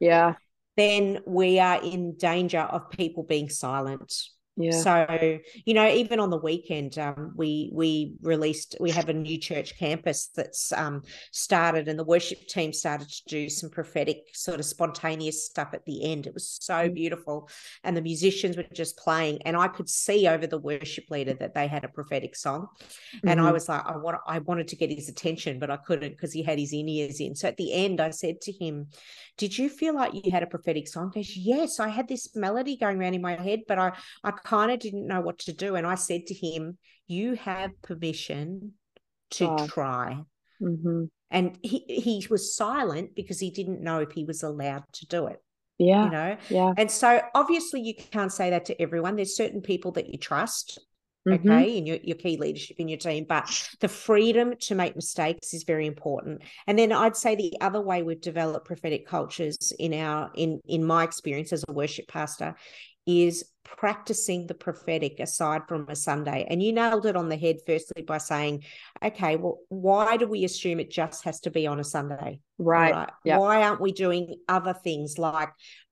yeah, 0.00 0.34
then 0.76 1.20
we 1.26 1.58
are 1.58 1.82
in 1.82 2.16
danger 2.16 2.60
of 2.60 2.90
people 2.90 3.22
being 3.22 3.48
silent. 3.48 4.12
Yeah, 4.56 4.84
So, 4.84 5.38
you 5.66 5.74
know, 5.74 5.86
even 5.86 6.18
on 6.18 6.30
the 6.30 6.38
weekend, 6.38 6.96
um, 6.98 7.32
we 7.36 7.70
we 7.74 8.14
released 8.22 8.74
we 8.80 8.90
have 8.92 9.10
a 9.10 9.12
new 9.12 9.36
church 9.38 9.78
campus 9.78 10.28
that's 10.28 10.72
um, 10.72 11.02
started, 11.30 11.88
and 11.88 11.98
the 11.98 12.04
worship 12.04 12.46
team 12.48 12.72
started 12.72 13.08
to 13.10 13.22
do 13.28 13.50
some 13.50 13.68
prophetic 13.68 14.18
sort 14.32 14.60
of 14.60 14.64
spontaneous 14.64 15.44
stuff 15.44 15.74
at 15.74 15.84
the 15.84 16.10
end. 16.10 16.26
It 16.26 16.32
was 16.32 16.48
so 16.62 16.88
Mm. 16.88 16.94
beautiful, 16.94 17.50
and 17.84 17.94
the 17.96 18.00
musicians 18.02 18.56
were 18.56 18.64
just 18.72 18.96
playing, 18.96 19.42
and 19.42 19.58
I 19.58 19.68
could 19.68 19.90
see 19.90 20.26
over 20.26 20.46
the 20.46 20.58
worship 20.58 21.04
leader 21.10 21.34
that 21.34 21.52
they 21.54 21.66
had 21.68 21.84
a 21.84 21.88
prophetic 21.88 22.34
song, 22.34 22.68
and 23.26 23.40
I 23.40 23.52
Mhm. 23.52 23.52
was 23.52 23.68
like, 23.68 23.84
I 23.86 23.96
want 23.96 24.18
I 24.26 24.38
wanted 24.40 24.68
to 24.68 24.76
get 24.76 24.90
his 24.90 25.08
attention, 25.08 25.58
but 25.58 25.70
I 25.70 25.76
couldn't 25.76 26.10
because 26.12 26.32
he 26.32 26.42
had 26.42 26.58
his 26.58 26.72
in 26.72 26.88
ears 26.88 27.20
in. 27.20 27.34
So 27.34 27.48
at 27.48 27.56
the 27.56 27.72
end, 27.72 28.00
I 28.00 28.10
said 28.10 28.40
to 28.42 28.52
him, 28.52 28.88
"Did 29.36 29.56
you 29.58 29.68
feel 29.68 29.94
like 29.94 30.14
you 30.14 30.30
had 30.30 30.42
a 30.42 30.46
prophetic 30.46 30.88
song?" 30.88 31.10
He 31.14 31.20
goes, 31.20 31.36
"Yes, 31.36 31.80
I 31.80 31.88
had 31.88 32.08
this 32.08 32.34
melody 32.34 32.76
going 32.76 32.98
around 32.98 33.14
in 33.14 33.22
my 33.22 33.36
head, 33.40 33.60
but 33.68 33.78
I 33.78 33.96
I 34.24 34.32
kind 34.44 34.70
of 34.70 34.78
didn't 34.78 35.06
know 35.06 35.20
what 35.20 35.38
to 35.40 35.52
do." 35.52 35.74
And 35.76 35.86
I 35.86 35.94
said 35.94 36.26
to 36.26 36.34
him, 36.34 36.78
"You 37.06 37.34
have 37.34 37.70
permission 37.82 38.74
to 39.32 39.48
Wow. 39.48 39.66
try." 39.66 40.22
Mhm. 40.60 41.10
And 41.30 41.58
he 41.62 41.84
he 41.88 42.26
was 42.28 42.54
silent 42.54 43.14
because 43.14 43.40
he 43.40 43.50
didn't 43.50 43.80
know 43.80 44.00
if 44.00 44.12
he 44.12 44.24
was 44.24 44.42
allowed 44.42 44.84
to 44.94 45.06
do 45.06 45.26
it. 45.26 45.42
yeah, 45.78 46.04
You 46.04 46.10
know, 46.10 46.36
yeah, 46.50 46.72
and 46.76 46.90
so 46.90 47.20
obviously 47.34 47.80
you 47.80 47.94
can't 47.94 48.32
say 48.32 48.50
that 48.50 48.66
to 48.66 48.80
everyone. 48.80 49.16
There's 49.16 49.34
certain 49.36 49.62
people 49.62 49.92
that 49.92 50.08
you 50.08 50.18
trust 50.18 50.78
Mhm. 51.26 51.40
okay, 51.40 51.76
in 51.78 51.86
your, 51.86 51.98
your 52.02 52.16
key 52.16 52.36
leadership 52.36 52.78
in 52.80 52.88
your 52.88 52.98
team. 52.98 53.24
But 53.28 53.48
the 53.80 53.88
freedom 53.88 54.54
to 54.62 54.74
make 54.74 54.96
mistakes 54.96 55.54
is 55.54 55.62
very 55.62 55.86
important. 55.86 56.42
And 56.66 56.78
then 56.78 56.92
I'd 56.92 57.16
say 57.16 57.34
the 57.36 57.54
other 57.60 57.80
way 57.80 58.02
we've 58.02 58.20
developed 58.20 58.66
prophetic 58.66 59.06
cultures 59.06 59.72
in 59.78 59.94
our 59.94 60.30
in 60.34 60.60
in 60.66 60.84
my 60.84 61.04
experience 61.04 61.52
as 61.52 61.64
a 61.68 61.72
worship 61.72 62.08
pastor 62.08 62.56
is 63.06 63.44
practicing 63.64 64.46
the 64.46 64.54
prophetic 64.54 65.20
aside 65.20 65.62
from 65.68 65.86
a 65.88 65.96
Sunday. 65.96 66.46
And 66.48 66.62
you 66.62 66.72
nailed 66.72 67.06
it 67.06 67.16
on 67.16 67.28
the 67.28 67.36
head 67.36 67.58
firstly 67.66 68.02
by 68.02 68.18
saying, 68.18 68.64
okay, 69.02 69.36
well, 69.36 69.58
why 69.68 70.16
do 70.16 70.26
we 70.26 70.44
assume 70.44 70.80
it 70.80 70.90
just 70.90 71.24
has 71.24 71.40
to 71.40 71.50
be 71.50 71.66
on 71.66 71.80
a 71.80 71.84
Sunday? 71.84 72.40
Right, 72.64 72.92
Right. 72.92 73.10
yeah, 73.24 73.36
Why 73.38 73.62
aren't 73.62 73.80
we 73.80 73.92
doing 73.92 74.36
other 74.48 74.72
things 74.74 75.18
like 75.18 75.50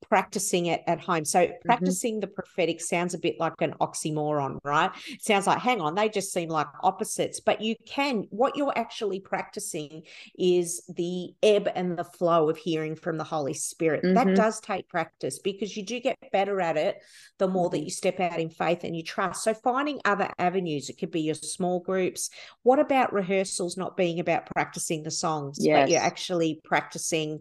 practicing 0.09 0.67
it 0.67 0.83
at 0.87 1.01
home? 1.01 1.25
So 1.25 1.41
Mm-hmm. 1.41 1.65
practicing 1.65 2.21
the 2.21 2.27
prophetic 2.27 2.81
sounds 2.81 3.15
a 3.15 3.19
bit 3.19 3.37
like 3.39 3.55
an 3.61 3.75
oxymoron, 3.81 4.59
right? 4.65 4.91
It 5.09 5.23
sounds 5.23 5.47
like, 5.47 5.59
hang 5.59 5.81
on, 5.81 5.95
they 5.95 6.09
just 6.09 6.33
seem 6.33 6.49
like 6.49 6.67
opposites. 6.83 7.41
But 7.41 7.61
you 7.61 7.77
can, 7.87 8.27
what 8.31 8.57
you're 8.57 8.77
actually 8.77 9.21
practicing 9.21 10.03
is 10.39 10.83
the 10.89 11.35
ebb 11.43 11.69
and 11.75 11.97
the 11.97 12.05
flow 12.05 12.49
of 12.49 12.57
hearing 12.57 12.97
from 12.97 13.19
the 13.19 13.25
Holy 13.25 13.55
Spirit. 13.55 14.07
That 14.15 14.29
Mhm. 14.29 14.35
does 14.37 14.61
take 14.61 14.89
practice 14.89 15.39
because 15.39 15.77
you 15.77 15.85
do 15.85 16.01
get 16.01 16.17
better 16.33 16.61
at 16.61 16.77
it 16.77 16.97
the 17.39 17.49
more 17.49 17.71
that 17.71 17.79
Mhm. 17.79 17.85
you 17.85 17.91
step 17.91 18.21
out 18.21 18.39
in 18.39 18.51
faith 18.51 18.85
and 18.85 18.97
you 18.97 19.03
trust. 19.03 19.45
So 19.45 19.55
finding 19.55 20.01
other 20.05 20.29
avenues, 20.39 20.89
it 20.89 20.99
could 20.99 21.11
be 21.11 21.23
your 21.23 21.35
small 21.35 21.81
groups. 21.81 22.31
What 22.63 22.79
about 22.79 23.13
rehearsals 23.13 23.77
not 23.77 23.97
being 23.97 24.21
about 24.21 24.47
practicing 24.47 25.03
the 25.03 25.11
songs, 25.11 25.59
but 25.69 25.89
you're 25.89 26.01
actually 26.01 26.60
practicing 26.65 27.41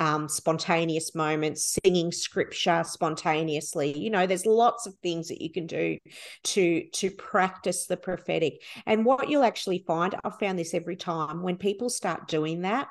um, 0.00 0.28
spontaneous 0.28 1.14
moments, 1.14 1.78
singing 1.84 2.10
scripture 2.10 2.82
spontaneously. 2.84 3.96
You 3.96 4.10
know, 4.10 4.26
there's 4.26 4.44
lots 4.46 4.86
of 4.86 4.94
things 5.02 5.28
that 5.28 5.40
you 5.40 5.50
can 5.52 5.66
do 5.66 5.98
to 6.44 6.84
to 6.94 7.10
practice 7.12 7.86
the 7.86 7.96
prophetic. 7.96 8.62
And 8.86 9.04
what 9.04 9.28
you'll 9.28 9.44
actually 9.44 9.84
find, 9.86 10.14
I've 10.24 10.38
found 10.38 10.58
this 10.58 10.74
every 10.74 10.96
time, 10.96 11.42
when 11.42 11.56
people 11.56 11.88
start 11.88 12.28
doing 12.28 12.62
that, 12.62 12.88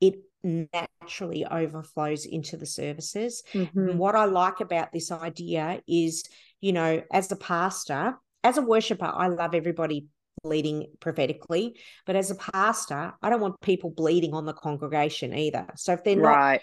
it 0.00 0.16
naturally 0.44 1.46
overflows 1.46 2.26
into 2.26 2.56
the 2.56 2.66
services. 2.66 3.42
And 3.54 3.94
Mhm. 3.94 3.96
what 3.96 4.14
I 4.14 4.26
like 4.26 4.60
about 4.60 4.92
this 4.92 5.10
idea 5.10 5.80
is, 5.88 6.24
you 6.60 6.72
know, 6.72 7.02
as 7.12 7.32
a 7.32 7.36
pastor, 7.36 8.18
as 8.44 8.58
a 8.58 8.62
worshiper, 8.62 9.10
I 9.12 9.28
love 9.28 9.54
everybody 9.54 10.06
leading 10.44 10.86
prophetically, 11.00 11.78
but 12.06 12.16
as 12.16 12.30
a 12.30 12.34
pastor, 12.34 13.14
I 13.22 13.30
don't 13.30 13.40
want 13.40 13.60
people 13.60 13.90
bleeding 13.90 14.34
on 14.34 14.44
the 14.44 14.52
congregation 14.52 15.34
either. 15.34 15.66
So 15.76 15.92
if 15.92 16.04
they're 16.04 16.16
not 16.16 16.36
right, 16.36 16.60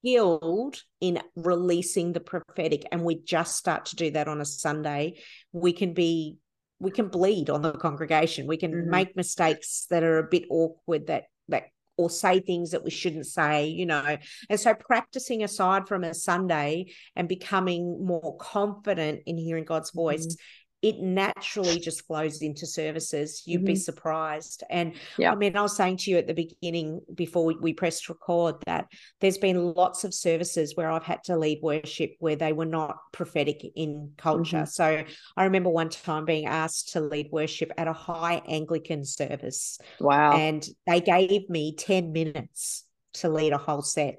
skilled 0.00 0.80
in 1.00 1.20
releasing 1.36 2.12
the 2.12 2.20
prophetic 2.20 2.84
and 2.92 3.04
we 3.04 3.20
just 3.22 3.56
start 3.56 3.86
to 3.86 3.96
do 3.96 4.10
that 4.12 4.28
on 4.28 4.40
a 4.40 4.44
Sunday, 4.44 5.20
we 5.52 5.72
can 5.72 5.94
be 5.94 6.36
we 6.78 6.90
can 6.90 7.06
bleed 7.06 7.48
on 7.48 7.62
the 7.62 7.70
congregation. 7.70 8.48
We 8.48 8.56
can 8.56 8.72
Mhm. 8.72 8.86
make 8.86 9.14
mistakes 9.16 9.86
that 9.90 10.02
are 10.02 10.18
a 10.18 10.28
bit 10.28 10.44
awkward 10.50 11.06
that 11.06 11.24
that 11.48 11.64
or 11.96 12.10
say 12.10 12.40
things 12.40 12.72
that 12.72 12.82
we 12.82 12.90
shouldn't 12.90 13.26
say, 13.26 13.68
you 13.68 13.86
know. 13.86 14.16
And 14.48 14.58
so 14.58 14.74
practicing 14.74 15.44
aside 15.44 15.86
from 15.86 16.02
a 16.02 16.14
Sunday 16.14 16.86
and 17.14 17.28
becoming 17.28 18.04
more 18.04 18.36
confident 18.38 19.20
in 19.26 19.36
hearing 19.36 19.64
God's 19.64 19.90
voice, 19.90 20.26
Mhm. 20.26 20.36
It 20.82 20.98
naturally 20.98 21.78
just 21.78 22.04
flows 22.06 22.42
into 22.42 22.66
services. 22.66 23.42
You'd 23.46 23.64
be 23.64 23.74
Mhm. 23.74 23.78
surprised. 23.78 24.64
And 24.68 24.94
Yeah. 25.16 25.30
I 25.32 25.36
mean, 25.36 25.56
I 25.56 25.62
was 25.62 25.76
saying 25.76 25.98
to 25.98 26.10
you 26.10 26.18
at 26.18 26.26
the 26.26 26.34
beginning 26.34 27.00
before 27.14 27.44
we, 27.44 27.56
we 27.56 27.72
pressed 27.72 28.08
record 28.08 28.56
that 28.66 28.88
there's 29.20 29.38
been 29.38 29.74
lots 29.74 30.02
of 30.02 30.12
services 30.12 30.76
where 30.76 30.90
I've 30.90 31.04
had 31.04 31.22
to 31.24 31.36
lead 31.38 31.60
worship 31.62 32.16
where 32.18 32.34
they 32.36 32.52
were 32.52 32.66
not 32.66 32.96
prophetic 33.12 33.62
in 33.76 34.12
culture. 34.16 34.62
Mhm. 34.62 34.68
So 34.68 35.04
I 35.36 35.44
remember 35.44 35.70
one 35.70 35.88
time 35.88 36.24
being 36.24 36.46
asked 36.46 36.92
to 36.92 37.00
lead 37.00 37.28
worship 37.30 37.70
at 37.78 37.86
a 37.86 37.92
high 37.92 38.42
Anglican 38.48 39.04
service, 39.04 39.78
wow, 40.00 40.36
and 40.36 40.68
they 40.86 41.00
gave 41.00 41.48
me 41.48 41.76
10 41.76 42.10
minutes 42.12 42.84
to 43.14 43.28
lead 43.28 43.52
a 43.52 43.58
whole 43.58 43.82
set. 43.82 44.16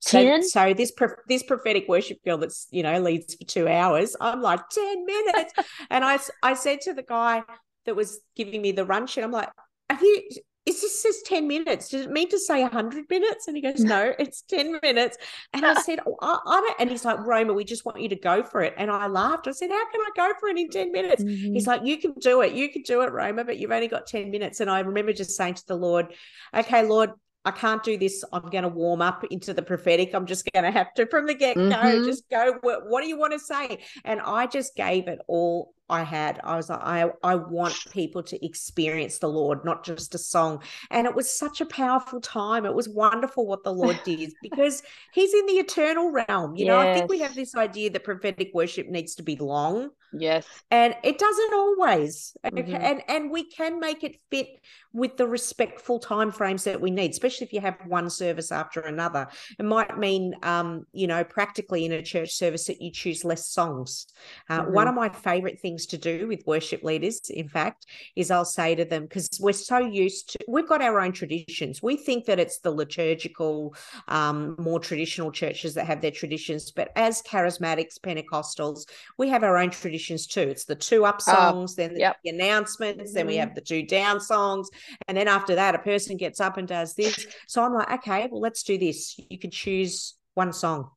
So, 0.00 0.22
10? 0.22 0.42
so 0.42 0.74
this 0.74 0.92
this 1.28 1.42
prophetic 1.42 1.88
worship 1.88 2.22
girl 2.24 2.38
that's 2.38 2.66
you 2.70 2.82
know 2.82 3.00
leads 3.00 3.34
for 3.34 3.44
two 3.44 3.68
hours. 3.68 4.16
I'm 4.20 4.42
like 4.42 4.68
ten 4.70 5.04
minutes, 5.04 5.54
and 5.90 6.04
I 6.04 6.18
I 6.42 6.54
said 6.54 6.80
to 6.82 6.94
the 6.94 7.02
guy 7.02 7.42
that 7.86 7.96
was 7.96 8.20
giving 8.36 8.62
me 8.62 8.72
the 8.72 8.84
run 8.84 9.06
sheet, 9.06 9.22
I'm 9.22 9.32
like, 9.32 9.48
"Have 9.90 10.02
you? 10.02 10.28
Is 10.66 10.82
this 10.82 11.02
says 11.02 11.22
ten 11.24 11.48
minutes? 11.48 11.88
Does 11.88 12.04
it 12.04 12.10
mean 12.10 12.28
to 12.28 12.38
say 12.38 12.62
hundred 12.62 13.06
minutes?" 13.08 13.48
And 13.48 13.56
he 13.56 13.62
goes, 13.62 13.80
"No, 13.80 14.12
it's 14.18 14.42
ten 14.42 14.78
minutes." 14.82 15.16
And 15.54 15.64
I 15.64 15.74
said, 15.74 16.00
oh, 16.06 16.16
I, 16.20 16.38
I 16.44 16.60
don't. 16.60 16.80
And 16.80 16.90
he's 16.90 17.06
like, 17.06 17.18
"Roma, 17.26 17.54
we 17.54 17.64
just 17.64 17.86
want 17.86 18.00
you 18.00 18.08
to 18.10 18.16
go 18.16 18.42
for 18.42 18.60
it." 18.62 18.74
And 18.76 18.90
I 18.90 19.06
laughed. 19.06 19.48
I 19.48 19.52
said, 19.52 19.70
"How 19.70 19.90
can 19.90 20.00
I 20.02 20.10
go 20.14 20.32
for 20.38 20.50
it 20.50 20.58
in 20.58 20.68
ten 20.68 20.92
minutes?" 20.92 21.24
Mhm. 21.24 21.54
He's 21.54 21.66
like, 21.66 21.80
You 21.84 21.96
can 21.96 22.12
do 22.20 22.42
it. 22.42 22.52
You 22.52 22.68
can 22.70 22.82
do 22.82 23.00
it, 23.02 23.12
Roma, 23.12 23.44
but 23.44 23.58
you've 23.58 23.70
only 23.70 23.88
got 23.88 24.06
10 24.06 24.30
minutes. 24.30 24.60
And 24.60 24.70
I 24.70 24.80
remember 24.80 25.12
just 25.14 25.36
saying 25.36 25.54
to 25.54 25.66
the 25.66 25.76
Lord, 25.76 26.12
Okay, 26.54 26.86
Lord, 26.86 27.12
I 27.44 27.50
can't 27.50 27.82
do 27.82 27.96
this. 27.96 28.24
I'm 28.32 28.42
going 28.50 28.64
to 28.64 28.68
warm 28.68 29.00
up 29.00 29.24
into 29.30 29.54
the 29.54 29.62
prophetic. 29.62 30.14
I'm 30.14 30.26
just 30.26 30.48
going 30.52 30.64
to 30.64 30.70
have 30.70 30.92
to, 30.94 31.06
from 31.06 31.26
the 31.26 31.34
get 31.34 31.54
go, 31.56 31.62
Mhm. 31.62 32.04
just 32.04 32.28
go. 32.28 32.58
What, 32.62 32.88
what 32.88 33.02
do 33.02 33.08
you 33.08 33.18
want 33.18 33.32
to 33.32 33.38
say? 33.38 33.78
And 34.04 34.20
I 34.20 34.46
just 34.46 34.74
gave 34.76 35.08
it 35.08 35.20
all 35.28 35.72
I 35.88 36.02
had. 36.02 36.40
I 36.44 36.56
was 36.56 36.68
like, 36.68 36.80
I, 36.82 37.10
I 37.22 37.34
want 37.36 37.76
people 37.90 38.22
to 38.24 38.44
experience 38.44 39.18
the 39.18 39.28
Lord, 39.28 39.64
not 39.64 39.84
just 39.84 40.14
a 40.14 40.18
song. 40.18 40.62
And 40.90 41.06
it 41.06 41.14
was 41.14 41.30
such 41.36 41.60
a 41.60 41.66
powerful 41.66 42.20
time. 42.20 42.66
It 42.66 42.74
was 42.74 42.88
wonderful 42.88 43.46
what 43.46 43.64
the 43.64 43.72
Lord 43.72 44.02
did 44.04 44.32
because 44.42 44.82
He's 45.12 45.34
in 45.34 45.46
the 45.46 45.54
eternal 45.54 46.10
realm. 46.10 46.56
You 46.56 46.66
know, 46.66 46.78
I 46.78 46.86
think 46.86 47.08
we 47.08 47.20
have 47.20 47.34
this 47.34 47.54
idea 47.56 47.90
that 47.90 48.04
prophetic 48.04 48.50
worship 48.54 48.88
needs 48.88 49.14
to 49.16 49.22
be 49.22 49.36
long 49.36 49.90
Yes. 50.10 50.64
and 50.70 50.96
it 51.04 51.18
doesn't 51.18 51.52
always 51.52 52.34
okay 52.56 52.62
Mhm. 52.62 52.80
and 52.80 53.02
and 53.08 53.30
we 53.30 53.44
can 53.44 53.78
make 53.78 54.02
it 54.04 54.16
fit 54.30 54.46
with 54.94 55.18
the 55.18 55.26
respectful 55.26 55.98
time 55.98 56.32
frames 56.32 56.64
that 56.64 56.80
we 56.80 56.90
need 56.90 57.10
especially 57.10 57.46
if 57.46 57.52
you 57.52 57.60
have 57.60 57.76
one 57.86 58.08
service 58.08 58.50
after 58.50 58.80
another 58.80 59.28
it 59.58 59.64
might 59.66 59.98
mean 59.98 60.34
um 60.42 60.86
you 60.92 61.06
know 61.06 61.22
practically 61.24 61.84
in 61.84 61.92
a 61.92 62.02
church 62.02 62.32
service 62.32 62.66
that 62.68 62.80
you 62.80 62.90
choose 62.90 63.22
less 63.22 63.48
songs 63.50 64.06
uh, 64.48 64.62
one 64.62 64.86
Mhm. 64.86 64.88
of 64.88 64.94
my 64.94 65.10
favorite 65.10 65.60
things 65.60 65.77
to 65.86 65.98
do 65.98 66.26
with 66.28 66.42
worship 66.46 66.82
leaders 66.82 67.20
in 67.30 67.48
fact 67.48 67.86
is 68.16 68.30
i'll 68.30 68.44
say 68.44 68.74
to 68.74 68.84
them 68.84 69.02
because 69.04 69.28
we're 69.40 69.52
so 69.52 69.78
used 69.78 70.32
to 70.32 70.38
we've 70.48 70.68
got 70.68 70.82
our 70.82 71.00
own 71.00 71.12
traditions 71.12 71.82
we 71.82 71.96
think 71.96 72.24
that 72.26 72.38
it's 72.38 72.58
the 72.60 72.70
liturgical 72.70 73.74
um 74.08 74.54
more 74.58 74.80
traditional 74.80 75.30
churches 75.30 75.74
that 75.74 75.86
have 75.86 76.00
their 76.00 76.10
traditions 76.10 76.70
but 76.70 76.90
as 76.96 77.22
charismatics 77.22 77.98
pentecostals 77.98 78.84
we 79.16 79.28
have 79.28 79.42
our 79.44 79.56
own 79.56 79.70
traditions 79.70 80.26
too. 80.26 80.40
It's 80.42 80.64
the 80.64 80.74
two 80.74 81.04
up 81.04 81.20
Oh, 81.20 81.22
songs, 81.22 81.74
then 81.74 81.94
the 81.94 82.00
yep. 82.00 82.16
announcements, 82.24 83.12
then 83.12 83.26
we 83.26 83.36
Mhm. 83.36 83.40
have 83.40 83.54
the 83.54 83.60
two 83.60 83.82
down 83.82 84.20
songs, 84.20 84.68
and 85.06 85.16
then 85.16 85.28
after 85.28 85.54
that, 85.56 85.74
a 85.74 85.78
person 85.78 86.16
gets 86.16 86.40
up 86.40 86.56
and 86.56 86.66
does 86.68 86.94
this. 86.94 87.14
So 87.46 87.62
I'm 87.62 87.74
like, 87.74 87.90
okay, 87.90 88.28
well, 88.30 88.40
let's 88.40 88.62
do 88.62 88.78
this. 88.78 89.18
You 89.28 89.38
can 89.38 89.50
choose 89.50 90.14
one 90.34 90.52
song. 90.52 90.90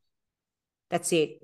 That's 0.90 1.12
it. 1.14 1.42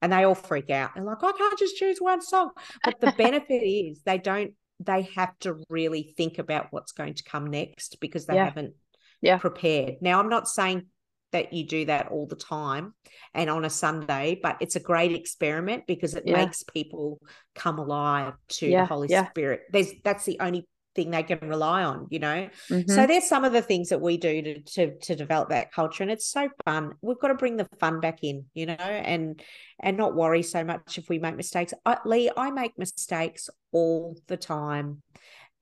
And 0.00 0.12
they 0.12 0.24
all 0.24 0.34
freak 0.34 0.70
out. 0.70 0.90
They're 0.94 1.04
like, 1.04 1.22
I 1.22 1.32
can't 1.32 1.58
just 1.58 1.76
choose 1.76 1.98
one 1.98 2.22
song. 2.22 2.50
But 2.84 3.00
the 3.00 3.08
benefit 3.16 3.64
is 3.64 4.02
they 4.02 4.18
don't, 4.18 4.52
they 4.80 5.02
have 5.16 5.36
to 5.40 5.56
really 5.68 6.14
think 6.16 6.38
about 6.38 6.68
what's 6.70 6.92
going 6.92 7.14
to 7.14 7.24
come 7.24 7.46
next 7.48 7.98
because 8.00 8.26
they 8.26 8.36
Yeah. 8.36 8.44
haven't 8.44 8.74
Yeah. 9.20 9.38
prepared. 9.38 9.96
Now, 10.00 10.20
I'm 10.20 10.28
not 10.28 10.48
saying 10.48 10.86
that 11.32 11.52
you 11.52 11.66
do 11.66 11.84
that 11.86 12.08
all 12.08 12.26
the 12.26 12.36
time 12.36 12.94
and 13.34 13.50
on 13.50 13.64
a 13.64 13.70
Sunday, 13.70 14.38
but 14.42 14.56
it's 14.60 14.76
a 14.76 14.80
great 14.80 15.12
experiment 15.12 15.84
because 15.86 16.14
it 16.14 16.24
Yeah. 16.26 16.44
makes 16.44 16.62
people 16.62 17.20
come 17.54 17.78
alive 17.78 18.34
to 18.48 18.68
Yeah, 18.68 18.82
the 18.82 18.86
Holy. 18.86 19.08
Spirit. 19.08 19.62
There's 19.70 19.92
that's 20.04 20.24
the 20.24 20.38
only 20.40 20.66
thing 20.98 21.10
they 21.12 21.22
can 21.22 21.38
rely 21.48 21.84
on, 21.84 22.08
you 22.10 22.18
know. 22.18 22.48
Mhm. 22.68 22.90
So 22.90 23.06
there's 23.06 23.28
some 23.28 23.44
of 23.44 23.52
the 23.52 23.62
things 23.62 23.90
that 23.90 24.00
we 24.00 24.16
do 24.16 24.42
to, 24.42 24.60
to 24.60 24.98
to 24.98 25.14
develop 25.14 25.50
that 25.50 25.70
culture, 25.72 26.02
and 26.02 26.10
it's 26.10 26.26
so 26.26 26.48
fun. 26.64 26.94
We've 27.02 27.18
got 27.20 27.28
to 27.28 27.34
bring 27.34 27.56
the 27.56 27.68
fun 27.78 28.00
back 28.00 28.24
in, 28.24 28.46
you 28.52 28.66
know, 28.66 28.74
and 28.74 29.40
and 29.78 29.96
not 29.96 30.16
worry 30.16 30.42
so 30.42 30.64
much 30.64 30.98
if 30.98 31.08
we 31.08 31.20
make 31.20 31.36
mistakes. 31.36 31.72
I, 31.86 31.98
Leigh, 32.04 32.30
I 32.36 32.50
make 32.50 32.76
mistakes 32.76 33.48
all 33.70 34.16
the 34.26 34.36
time, 34.36 35.02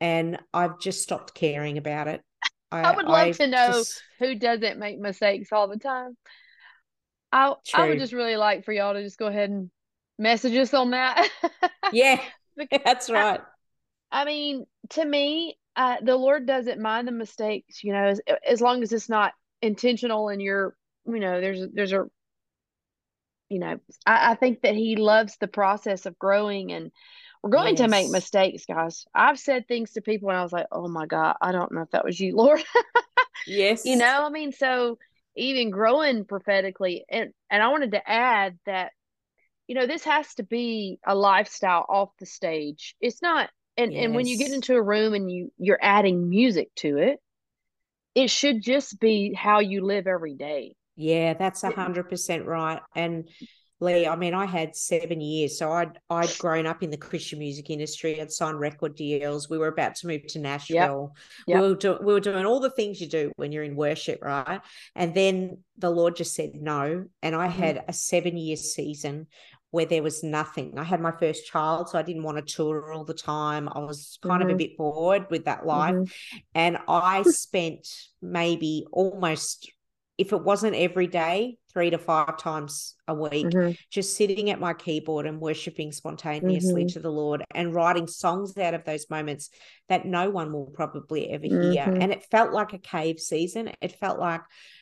and 0.01 0.39
I've 0.55 0.81
just 0.81 1.03
stopped 1.03 1.35
caring 1.35 1.77
about 1.77 2.09
it. 2.09 2.23
I 2.73 2.97
would 2.97 3.05
love 3.07 3.29
I've 3.29 3.37
to 3.37 3.47
know 3.47 3.69
just- 3.73 4.03
who 4.19 4.35
doesn't 4.35 4.79
make 4.79 4.99
mistakes 4.99 5.53
all 5.53 5.69
the 5.69 5.79
time. 5.79 6.17
I 7.31 7.55
I 7.75 7.89
would 7.89 7.99
just 7.99 8.15
really 8.15 8.37
like 8.37 8.65
for 8.65 8.73
y'all 8.73 8.95
to 8.95 9.03
just 9.03 9.19
go 9.19 9.27
ahead 9.27 9.51
and 9.51 9.71
message 10.19 10.57
us 10.57 10.73
on 10.73 10.93
that. 10.93 11.29
yeah, 11.93 12.21
that's 12.85 13.11
right. 13.11 13.41
I 14.11 14.25
mean, 14.25 14.67
to 14.91 15.05
me, 15.05 15.59
uh, 15.75 15.97
the 16.03 16.17
Lord 16.17 16.47
doesn't 16.47 16.81
mind 16.81 17.07
the 17.07 17.13
mistakes, 17.13 17.83
you 17.85 17.93
know, 17.93 18.05
as 18.05 18.21
as 18.47 18.61
long 18.61 18.83
as 18.83 18.93
it's 18.93 19.09
not 19.09 19.33
intentional 19.61 20.29
and 20.29 20.41
you're, 20.41 20.75
you 21.07 21.21
know, 21.21 21.41
there's 21.41 21.61
there's 21.73 21.93
a, 21.93 22.05
you 23.49 23.59
know, 23.59 23.79
I, 24.07 24.33
I 24.33 24.35
think 24.35 24.63
that 24.63 24.75
He 24.75 24.97
loves 24.97 25.37
the 25.39 25.49
process 25.49 26.07
of 26.07 26.19
growing 26.19 26.73
and 26.73 26.91
we're 27.43 27.51
going 27.51 27.77
to 27.77 27.89
make 27.89 28.11
mistakes, 28.11 28.65
guys. 28.67 29.07
I've 29.15 29.39
said 29.39 29.69
things 29.69 29.93
to 29.93 30.01
people 30.01 30.31
and 30.31 30.39
I 30.39 30.43
was 30.43 30.53
like, 30.53 30.67
oh 30.73 30.89
my 30.89 31.07
God, 31.07 31.37
I 31.41 31.53
don't 31.53 31.73
know 31.73 31.83
if 31.83 31.91
that 31.91 32.05
was 32.05 32.19
you, 32.19 32.35
Lord. 32.35 32.63
Yes. 33.47 33.85
you 33.85 33.97
know 33.97 34.25
i 34.27 34.29
mean 34.29 34.51
so 34.51 34.99
even 35.37 35.71
growing 35.71 36.25
prophetically 36.25 37.05
and 37.09 37.31
and 37.49 37.63
i 37.63 37.69
wanted 37.69 37.93
to 37.93 38.11
add 38.11 38.59
that 38.67 38.91
you 39.69 39.75
know 39.75 39.87
this 39.87 40.05
has 40.05 40.35
to 40.35 40.43
be 40.43 40.99
a 41.07 41.15
lifestyle 41.15 41.87
off 41.89 42.11
the 42.19 42.27
stage 42.27 42.97
it's 43.01 43.23
not 43.23 43.49
and 43.77 43.93
and 43.93 44.15
when 44.15 44.27
you 44.27 44.39
get 44.39 44.53
into 44.53 44.75
a 44.75 44.83
room 44.83 45.15
and 45.15 45.31
you 45.31 45.53
you're 45.59 45.79
adding 45.83 46.29
music 46.29 46.69
to 46.77 46.99
it 46.99 47.19
it 48.15 48.31
should 48.31 48.63
just 48.63 48.99
be 48.99 49.35
how 49.35 49.61
you 49.61 49.85
live 49.85 50.07
every 50.07 50.35
day 50.35 50.75
Yeah, 50.97 51.35
that's 51.35 51.63
a 51.65 51.71
hundred 51.71 52.09
percent 52.09 52.47
right. 52.47 52.81
And 52.95 53.29
Leigh, 53.79 54.09
I 54.09 54.17
mean, 54.17 54.33
I 54.33 54.47
had 54.47 54.75
seven 54.75 55.21
years, 55.21 55.59
so 55.59 55.71
I'd 55.71 55.99
I'd 56.09 56.33
grown 56.39 56.67
up 56.67 56.83
in 56.83 56.89
the 56.89 56.97
Christian 56.97 57.39
music 57.39 57.69
industry. 57.69 58.19
I'd 58.19 58.33
signed 58.33 58.59
record 58.59 58.95
deals. 58.97 59.51
We 59.51 59.59
were 59.59 59.69
about 59.69 59.97
to 59.97 60.07
move 60.07 60.27
to 60.29 60.39
Nashville. 60.39 61.15
Yep. 61.47 61.61
We 61.61 61.69
were 61.69 61.75
do, 61.75 61.99
we 62.01 62.15
were 62.15 62.21
doing 62.21 62.47
all 62.47 62.61
the 62.61 62.71
things 62.71 63.03
you 63.03 63.07
do 63.07 63.33
when 63.37 63.53
you're 63.53 63.65
in 63.65 63.77
worship, 63.77 64.25
right? 64.25 64.63
And 64.95 65.15
then 65.15 65.59
the 65.77 65.91
Lord 65.91 66.17
just 66.17 66.35
said 66.35 66.55
no, 66.55 67.05
and 67.23 67.37
I 67.37 67.49
Mhm. 67.49 67.53
had 67.53 67.85
a 67.87 67.93
seven 67.93 68.39
year 68.39 68.57
season 68.57 69.27
where 69.71 69.87
there 69.87 70.03
was 70.03 70.23
nothing. 70.23 70.79
I 70.79 70.85
had 70.85 71.01
my 71.01 71.13
first 71.13 71.47
child, 71.47 71.89
so 71.89 71.99
I 71.99 72.03
didn't 72.03 72.23
want 72.23 72.39
to 72.39 72.55
tour 72.55 72.93
all 72.93 73.05
the 73.05 73.15
time. 73.15 73.69
I 73.71 73.81
was 73.81 74.19
kind 74.23 74.43
of 74.43 74.49
a 74.49 74.53
Mhm. 74.53 74.59
bit 74.59 74.77
bored 74.77 75.27
with 75.31 75.45
that 75.47 75.67
life. 75.67 75.95
Mhm. 75.95 76.11
And 76.55 76.79
I 76.89 77.23
spent 77.23 77.87
maybe 78.23 78.87
almost, 78.93 79.71
if 80.19 80.33
it 80.33 80.43
wasn't 80.43 80.77
every 80.77 81.09
day, 81.09 81.59
three 81.73 81.91
to 81.91 81.99
five 81.99 82.39
times 82.39 82.95
a 83.07 83.15
week, 83.15 83.49
Mhm. 83.49 83.77
just 83.91 84.17
sitting 84.17 84.49
at 84.49 84.59
my 84.61 84.73
keyboard 84.73 85.27
and 85.27 85.41
worshiping 85.43 85.93
spontaneously 85.93 86.85
Mhm. 86.85 86.93
to 86.95 87.01
the 87.01 87.11
Lord 87.13 87.45
and 87.55 87.75
writing 87.75 88.07
songs 88.07 88.57
out 88.57 88.73
of 88.73 88.85
those 88.85 89.11
moments 89.11 89.51
that 89.89 90.07
no 90.07 90.31
one 90.31 90.53
will 90.55 90.71
probably 90.73 91.29
ever 91.29 91.45
hear. 91.47 91.85
Mhm. 91.85 92.03
And 92.03 92.13
it 92.13 92.25
felt 92.31 92.53
like 92.53 92.73
a 92.73 92.79
cave 92.79 93.19
season. 93.19 93.73
It 93.83 93.93
felt 93.93 94.19
like, 94.19 94.41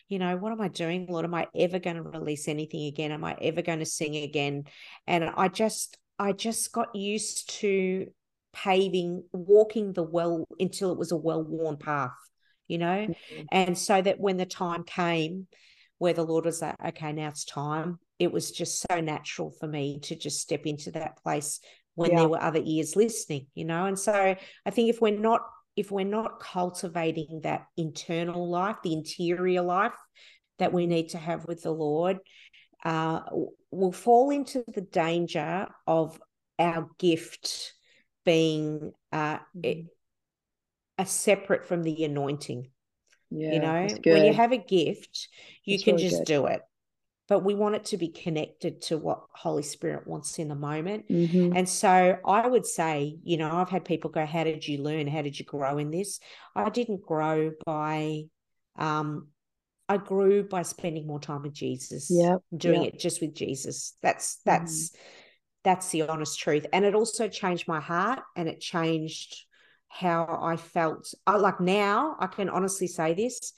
you 0.09 0.19
know, 0.19 0.37
what 0.37 0.53
am 0.53 0.61
I 0.61 0.69
doing, 0.69 1.07
Lord? 1.09 1.25
Am 1.25 1.35
I 1.35 1.47
ever 1.55 1.79
going 1.79 1.97
to 1.97 2.03
release 2.03 2.49
anything 2.49 2.87
again? 2.87 3.13
Am 3.13 3.25
I 3.25 3.37
ever 3.41 3.63
going 3.63 3.79
to 3.79 3.87
sing 3.87 4.17
again? 4.17 4.65
And 5.07 5.25
I 5.25 5.49
just, 5.49 5.97
I 6.19 6.33
just 6.33 6.73
got 6.73 6.95
used 6.95 7.51
to 7.61 8.07
paving, 8.53 9.25
walking 9.33 9.93
the 9.93 10.03
well 10.03 10.47
until 10.61 10.93
it 10.93 10.99
was 10.99 11.11
a 11.11 11.17
well-worn 11.17 11.77
path, 11.77 12.13
you 12.69 12.79
know? 12.79 13.09
Mhm. 13.09 13.47
And 13.51 13.79
so 13.79 14.01
that 14.01 14.21
when 14.21 14.37
the 14.37 14.47
time 14.47 14.85
came 14.85 15.49
where 15.99 16.13
the 16.13 16.25
Lord 16.25 16.45
was 16.45 16.61
like, 16.61 16.77
okay, 16.89 17.13
now 17.13 17.29
it's 17.29 17.45
time, 17.45 17.99
it 18.19 18.31
was 18.31 18.51
just 18.53 18.85
so 18.89 19.01
natural 19.01 19.51
for 19.59 19.67
me 19.67 20.01
to 20.01 20.15
just 20.15 20.41
step 20.41 20.67
into 20.67 20.91
that 20.93 21.17
place 21.23 21.61
when 21.95 22.11
Yeah. 22.11 22.19
there 22.19 22.29
were 22.29 22.43
other 22.43 22.61
ears 22.63 22.95
listening, 22.95 23.47
you 23.55 23.65
know? 23.65 23.87
And 23.87 23.99
so 23.99 24.37
I 24.67 24.71
think 24.71 24.91
if 24.91 25.01
we're 25.01 25.19
not 25.19 25.43
if 25.77 25.91
we're 25.91 26.05
not 26.05 26.41
cultivating 26.41 27.41
that 27.43 27.67
internal 27.77 28.49
life, 28.49 28.77
the 28.83 28.93
interior 28.93 29.63
life 29.63 29.97
that 30.59 30.73
we 30.73 30.87
need 30.87 31.11
to 31.11 31.19
have 31.19 31.47
with 31.47 31.63
the 31.63 31.73
Lord, 31.73 32.19
uh, 32.85 33.21
we'll 33.71 33.93
fall 33.93 34.31
into 34.31 34.65
the 34.69 34.83
danger 34.83 35.69
of 35.87 36.21
our 36.59 36.89
gift 36.99 37.75
being 38.25 38.93
uh, 39.13 39.39
Mhm. 39.55 39.89
a 40.99 41.07
separate 41.07 41.67
from 41.67 41.83
the 41.83 42.05
anointing 42.05 42.71
yeah 43.31 43.53
you 43.53 43.59
know 43.59 43.99
when 44.05 44.25
you 44.25 44.33
have 44.33 44.53
a 44.53 44.57
gift 44.57 45.29
you 45.65 45.77
That's 45.77 45.85
can 45.85 45.95
really 45.97 46.05
just 46.05 46.19
good. 46.21 46.27
do 46.27 46.47
it 46.47 46.63
but 47.29 47.45
we 47.45 47.55
want 47.55 47.75
it 47.75 47.87
to 47.87 47.97
be 47.97 48.09
connected 48.09 48.83
to 48.83 48.99
what 48.99 49.25
holy 49.33 49.63
spirit 49.63 50.07
wants 50.07 50.39
in 50.39 50.49
the 50.49 50.55
moment. 50.55 51.09
Mhm. 51.09 51.57
and 51.57 51.69
so 51.69 52.19
i 52.25 52.47
would 52.47 52.67
say 52.67 53.19
you 53.23 53.37
know 53.37 53.51
i've 53.51 53.71
had 53.71 53.85
people 53.85 54.11
go 54.11 54.25
how 54.27 54.45
did 54.45 54.67
you 54.67 54.83
learn? 54.83 55.07
How 55.07 55.23
did 55.23 55.39
you 55.39 55.45
grow 55.45 55.79
in 55.79 55.91
this? 55.91 56.21
I 56.55 56.71
didn't 56.71 57.03
grow 57.03 57.53
by 57.65 58.25
um 58.77 59.29
i 59.89 59.97
grew 59.97 60.43
by 60.43 60.63
spending 60.63 61.07
more 61.07 61.21
time 61.21 61.43
with 61.43 61.53
jesus 61.53 62.09
yeah 62.11 62.37
doing 62.57 62.83
yep. 62.85 62.95
it 62.95 63.01
just 63.01 63.21
with 63.21 63.35
jesus. 63.35 63.97
That's 64.03 64.37
that's 64.45 64.93
that's 65.63 65.89
the 65.91 66.03
honest 66.03 66.39
truth. 66.39 66.67
And 66.73 66.85
it 66.85 66.95
also 66.95 67.27
changed 67.27 67.67
my 67.67 67.81
heart 67.81 68.21
and 68.37 68.49
it 68.49 68.61
changed 68.61 69.47
how 69.89 70.39
i 70.43 70.57
felt. 70.57 71.13
I, 71.27 71.37
like 71.37 71.61
now 71.61 72.17
i 72.19 72.27
can 72.27 72.49
honestly 72.49 72.89
say 72.89 73.15
this 73.15 73.53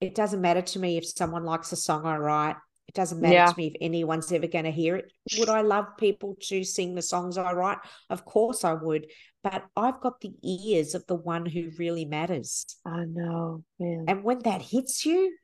it 0.00 0.14
doesn't 0.14 0.42
matter 0.42 0.60
to 0.60 0.78
me 0.78 0.98
if 0.98 1.06
someone 1.06 1.44
likes 1.44 1.72
a 1.72 1.76
song 1.76 2.04
i 2.04 2.16
write 2.16 2.56
it 2.88 2.94
doesn't 2.94 3.20
matter 3.20 3.34
Yeah. 3.34 3.46
to 3.46 3.56
me 3.56 3.66
if 3.68 3.74
anyone's 3.80 4.30
ever 4.32 4.46
going 4.46 4.64
to 4.64 4.70
hear 4.70 4.96
it 4.96 5.12
would 5.38 5.48
i 5.48 5.60
love 5.62 5.86
people 5.98 6.36
to 6.42 6.64
sing 6.64 6.94
the 6.94 7.02
songs 7.02 7.36
i 7.38 7.52
write 7.52 7.78
of 8.10 8.24
course 8.24 8.64
i 8.64 8.72
would 8.72 9.06
but 9.42 9.64
i've 9.76 10.00
got 10.00 10.20
the 10.20 10.32
ears 10.42 10.94
of 10.94 11.06
the 11.06 11.14
one 11.14 11.46
who 11.46 11.70
really 11.78 12.04
matters 12.04 12.64
i 12.84 13.04
know 13.04 13.62
man 13.78 14.04
and 14.08 14.22
when 14.24 14.38
that 14.40 14.62
hits 14.62 15.04
you 15.04 15.34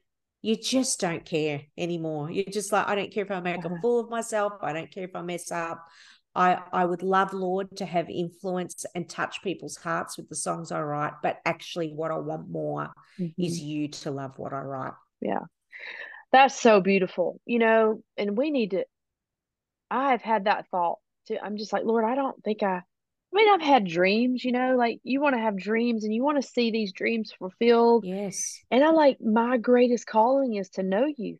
you 0.43 0.57
just 0.57 1.01
don't 1.01 1.25
care 1.25 1.63
anymore 1.79 2.31
you're 2.31 2.45
just 2.45 2.73
like 2.73 2.87
i 2.89 2.95
don't 2.95 3.13
care 3.13 3.25
if 3.25 3.31
i 3.31 3.41
make 3.41 3.65
Uh-huh. 3.65 3.75
a 3.77 3.81
fool 3.81 4.01
of 4.01 4.11
myself 4.11 4.55
i 4.63 4.73
don't 4.73 4.91
care 4.91 5.05
if 5.05 5.15
i 5.17 5.23
mess 5.23 5.51
up 5.51 5.85
I, 6.35 6.61
I 6.73 6.87
would 6.87 7.03
love, 7.03 7.35
Lord, 7.35 7.77
to 7.77 7.85
have 7.85 8.09
influence 8.09 8.87
and 8.95 9.07
touch 9.07 9.43
people's 9.43 9.77
hearts 9.77 10.17
with 10.17 10.31
the 10.31 10.35
songs 10.35 10.73
I 10.73 10.81
write, 10.81 11.13
but 11.23 11.41
actually, 11.45 11.93
what 11.93 12.11
I 12.11 12.17
want 12.17 12.49
more 12.49 12.91
mm-hmm. 13.21 13.43
is 13.43 13.61
you 13.61 13.89
to 13.89 14.11
love 14.11 14.39
what 14.39 14.55
I 14.55 14.61
write. 14.61 14.95
Yeah. 15.21 15.41
That's 16.33 16.59
so 16.59 16.81
beautiful, 16.81 17.41
you 17.45 17.59
know, 17.59 18.03
and 18.17 18.37
we 18.37 18.51
need 18.51 18.71
to. 18.71 18.85
I've 19.91 20.23
had 20.23 20.45
that 20.45 20.67
thought 20.69 20.99
too. 21.29 21.37
I'm 21.43 21.59
just 21.59 21.73
like, 21.73 21.85
Lord, 21.85 22.05
I 22.05 22.15
don't 22.15 22.43
think 22.43 22.63
I, 22.63 22.77
I 22.77 22.83
mean, 23.33 23.49
I've 23.53 23.67
had 23.67 23.87
dreams, 23.87 24.45
you 24.45 24.53
know, 24.53 24.77
like 24.77 25.01
you 25.03 25.21
want 25.21 25.35
to 25.35 25.43
have 25.43 25.59
dreams 25.59 26.05
and 26.05 26.15
you 26.15 26.23
want 26.23 26.41
to 26.41 26.49
see 26.49 26.71
these 26.71 26.93
dreams 26.93 27.33
fulfilled. 27.39 28.05
Yes. 28.07 28.59
And 28.71 28.83
I 28.83 28.91
like 28.91 29.19
my 29.21 29.59
greatest 29.59 30.07
calling 30.07 30.55
is 30.55 30.71
to 30.71 30.83
know 30.83 31.07
you. 31.17 31.39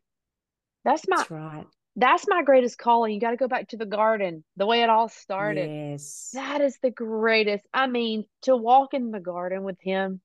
That's 0.85 1.07
my, 1.07 1.17
That's 1.17 1.31
right 1.31 1.65
that's 1.95 2.25
my 2.27 2.43
greatest 2.43 2.77
calling. 2.77 3.13
You 3.13 3.19
got 3.19 3.31
to 3.31 3.37
go 3.37 3.47
back 3.47 3.69
to 3.69 3.77
the 3.77 3.85
garden, 3.85 4.43
the 4.57 4.65
way 4.65 4.81
it 4.81 4.89
all 4.89 5.09
started. 5.09 5.69
Yes. 5.69 6.31
That 6.33 6.61
is 6.61 6.77
the 6.81 6.89
greatest. 6.91 7.65
I 7.73 7.87
mean, 7.87 8.25
to 8.43 8.55
walk 8.55 8.93
in 8.93 9.11
the 9.11 9.19
garden 9.19 9.63
with 9.63 9.77
him. 9.79 10.21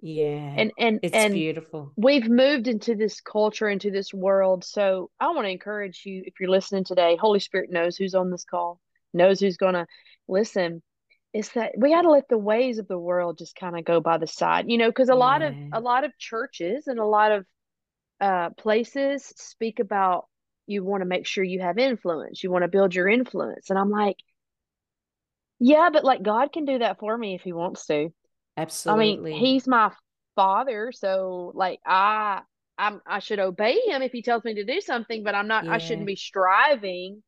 Yeah. 0.00 0.54
And 0.56 0.72
and 0.78 1.00
it's 1.02 1.14
and 1.14 1.32
beautiful. 1.32 1.92
We've 1.96 2.28
moved 2.28 2.68
into 2.68 2.94
this 2.94 3.20
culture, 3.20 3.68
into 3.68 3.90
this 3.90 4.12
world. 4.12 4.64
So 4.64 5.10
I 5.20 5.28
want 5.28 5.46
to 5.46 5.50
encourage 5.50 6.02
you, 6.04 6.22
if 6.26 6.34
you're 6.40 6.50
listening 6.50 6.84
today, 6.84 7.16
Holy 7.18 7.40
Spirit 7.40 7.70
knows 7.70 7.96
who's 7.96 8.14
on 8.14 8.30
this 8.30 8.44
call, 8.44 8.80
knows 9.12 9.40
who's 9.40 9.56
gonna 9.56 9.86
listen. 10.28 10.82
It's 11.32 11.50
that 11.50 11.72
we 11.76 11.90
got 11.90 12.02
to 12.02 12.10
let 12.10 12.28
the 12.28 12.38
ways 12.38 12.78
of 12.78 12.86
the 12.86 12.98
world 12.98 13.38
just 13.38 13.56
kind 13.56 13.76
of 13.76 13.84
go 13.84 14.00
by 14.00 14.18
the 14.18 14.26
side, 14.26 14.66
you 14.68 14.78
know, 14.78 14.88
because 14.88 15.08
a 15.08 15.12
yeah. 15.12 15.18
lot 15.18 15.42
of 15.42 15.54
a 15.72 15.80
lot 15.80 16.04
of 16.04 16.16
churches 16.18 16.86
and 16.86 16.98
a 16.98 17.06
lot 17.06 17.32
of 17.32 17.46
uh, 18.20 18.50
places 18.50 19.32
speak 19.36 19.80
about 19.80 20.26
you 20.66 20.84
want 20.84 21.02
to 21.02 21.06
make 21.06 21.26
sure 21.26 21.44
you 21.44 21.60
have 21.60 21.78
influence. 21.78 22.42
You 22.42 22.50
want 22.50 22.62
to 22.62 22.68
build 22.68 22.94
your 22.94 23.08
influence. 23.08 23.70
And 23.70 23.78
I'm 23.78 23.90
like, 23.90 24.16
yeah, 25.58 25.90
but 25.92 26.04
like 26.04 26.22
God 26.22 26.52
can 26.52 26.64
do 26.64 26.78
that 26.78 26.98
for 26.98 27.16
me 27.16 27.34
if 27.34 27.42
he 27.42 27.52
wants 27.52 27.86
to. 27.86 28.10
Absolutely. 28.56 29.32
I 29.32 29.34
mean, 29.34 29.44
he's 29.44 29.66
my 29.66 29.90
father, 30.36 30.92
so 30.92 31.52
like 31.54 31.80
I 31.86 32.42
I'm 32.78 33.00
I 33.06 33.18
should 33.18 33.38
obey 33.38 33.80
him 33.86 34.02
if 34.02 34.12
he 34.12 34.22
tells 34.22 34.44
me 34.44 34.54
to 34.54 34.64
do 34.64 34.80
something, 34.80 35.22
but 35.22 35.34
I'm 35.34 35.48
not 35.48 35.64
yeah. 35.64 35.72
I 35.72 35.78
shouldn't 35.78 36.06
be 36.06 36.16
striving 36.16 37.22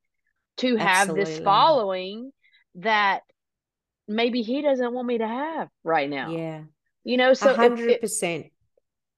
to 0.59 0.77
have 0.77 1.09
Absolutely. 1.09 1.25
this 1.25 1.39
following 1.41 2.33
that 2.77 3.23
maybe 4.09 4.43
he 4.43 4.63
doesn't 4.63 4.93
want 4.93 5.07
me 5.07 5.19
to 5.19 5.27
have 5.27 5.69
right 5.85 6.09
now. 6.09 6.31
Yeah. 6.31 6.63
You 7.05 7.17
know, 7.17 7.35
so 7.35 7.55
100%. 7.55 7.79
If, 7.81 8.03
if, 8.03 8.51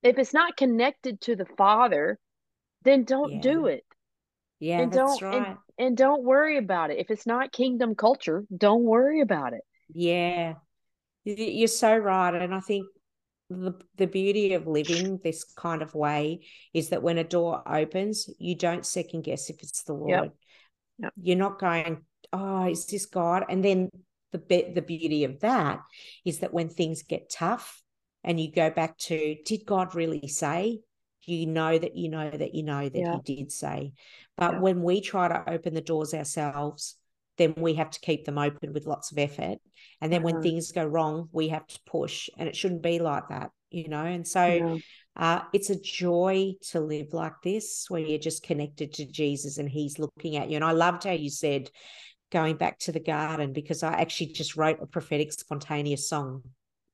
if 0.03 0.19
it's 0.19 0.35
not 0.35 0.57
connected 0.57 1.21
to 1.23 1.37
the 1.37 1.47
father, 1.57 2.19
then 2.83 3.05
don't 3.05 3.35
yeah. 3.35 3.41
do 3.41 3.67
it. 3.67 3.85
Yeah, 4.61 4.81
and 4.81 4.93
don't 4.93 5.23
right. 5.23 5.37
and, 5.37 5.57
and 5.79 5.97
don't 5.97 6.25
worry 6.25 6.59
about 6.59 6.91
it. 6.91 6.99
If 6.99 7.11
it's 7.11 7.27
not 7.27 7.53
kingdom 7.53 7.95
culture, 7.95 8.45
don't 8.55 8.83
worry 8.83 9.21
about 9.21 9.53
it. 9.53 9.61
Yeah. 9.93 10.55
You're 11.37 11.69
so 11.69 11.97
right. 11.97 12.35
And 12.35 12.55
I 12.55 12.61
think 12.61 12.87
the, 13.51 13.75
the 13.97 14.07
beauty 14.07 14.55
of 14.55 14.67
living 14.67 15.21
this 15.23 15.45
kind 15.45 15.83
of 15.83 15.95
way 15.95 16.41
is 16.75 16.91
that 16.91 17.03
when 17.03 17.19
a 17.19 17.25
door 17.25 17.63
opens, 17.67 18.29
you 18.39 18.55
don't 18.55 18.87
second 18.87 19.25
guess 19.25 19.51
if 19.51 19.63
it's 19.63 19.83
the 19.83 19.95
Lord. 19.95 20.11
Yep. 20.11 20.35
Yep. 21.01 21.13
You're 21.23 21.37
not 21.37 21.59
going, 21.59 22.05
oh, 22.33 22.69
is 22.69 22.87
this 22.87 23.07
God? 23.07 23.45
And 23.49 23.65
then 23.65 23.91
the 24.33 24.39
be- 24.39 24.73
the 24.75 24.83
beauty 24.83 25.25
of 25.25 25.41
that 25.41 25.81
is 26.25 26.41
that 26.41 26.53
when 26.53 26.69
things 26.69 27.03
get 27.03 27.31
tough 27.31 27.83
and 28.25 28.39
you 28.39 28.53
go 28.53 28.71
back 28.71 28.99
to, 28.99 29.37
did 29.45 29.65
God 29.65 29.95
really 29.95 30.29
say? 30.29 30.81
you 31.29 31.47
know 31.47 31.79
that 31.79 31.97
you 31.97 32.09
know 32.09 32.31
that 32.31 32.55
you 32.55 32.63
know 32.63 32.89
that 32.89 32.99
yeah. 32.99 33.17
he 33.25 33.37
did 33.37 33.53
say. 33.53 33.93
But 34.37 34.55
yeah. 34.55 34.61
when 34.61 34.83
we 34.83 35.01
try 35.01 35.29
to 35.29 35.45
open 35.49 35.75
the 35.75 35.81
doors 35.81 36.15
ourselves, 36.15 36.97
then 37.39 37.55
we 37.57 37.75
have 37.75 37.91
to 37.91 38.01
keep 38.01 38.25
them 38.25 38.37
open 38.37 38.73
with 38.73 38.87
lots 38.87 39.13
of 39.13 39.19
effort. 39.19 39.59
And 40.01 40.13
then 40.13 40.23
when 40.23 40.43
things 40.43 40.73
go 40.73 40.85
wrong, 40.85 41.29
we 41.33 41.49
have 41.49 41.67
to 41.67 41.81
push. 41.87 42.29
And 42.37 42.49
it 42.49 42.57
shouldn't 42.57 42.83
be 42.83 42.99
like 42.99 43.29
that, 43.31 43.51
you 43.71 43.89
know? 43.89 44.05
And 44.05 44.27
so 44.27 44.45
yeah. 44.45 44.77
uh, 45.17 45.43
it's 45.53 45.71
a 45.71 45.81
joy 45.81 46.55
to 46.71 46.81
live 46.81 47.13
like 47.13 47.41
this, 47.43 47.87
where 47.89 48.01
you're 48.01 48.19
just 48.19 48.43
connected 48.43 48.95
to 48.95 49.07
Jesus 49.07 49.59
and 49.59 49.69
he's 49.69 49.99
looking 49.99 50.37
at 50.37 50.51
you. 50.51 50.57
And 50.57 50.65
I 50.65 50.73
loved 50.73 51.05
how 51.05 51.13
you 51.13 51.31
said, 51.31 51.71
going 52.31 52.57
back 52.57 52.79
to 52.81 52.93
the 52.93 53.01
garden, 53.01 53.55
because 53.55 53.83
I 53.83 53.95
actually 53.95 54.33
just 54.33 54.55
wrote 54.55 54.83
a 54.83 54.87
prophetic 54.87 55.33
spontaneous 55.33 56.09
song 56.09 56.43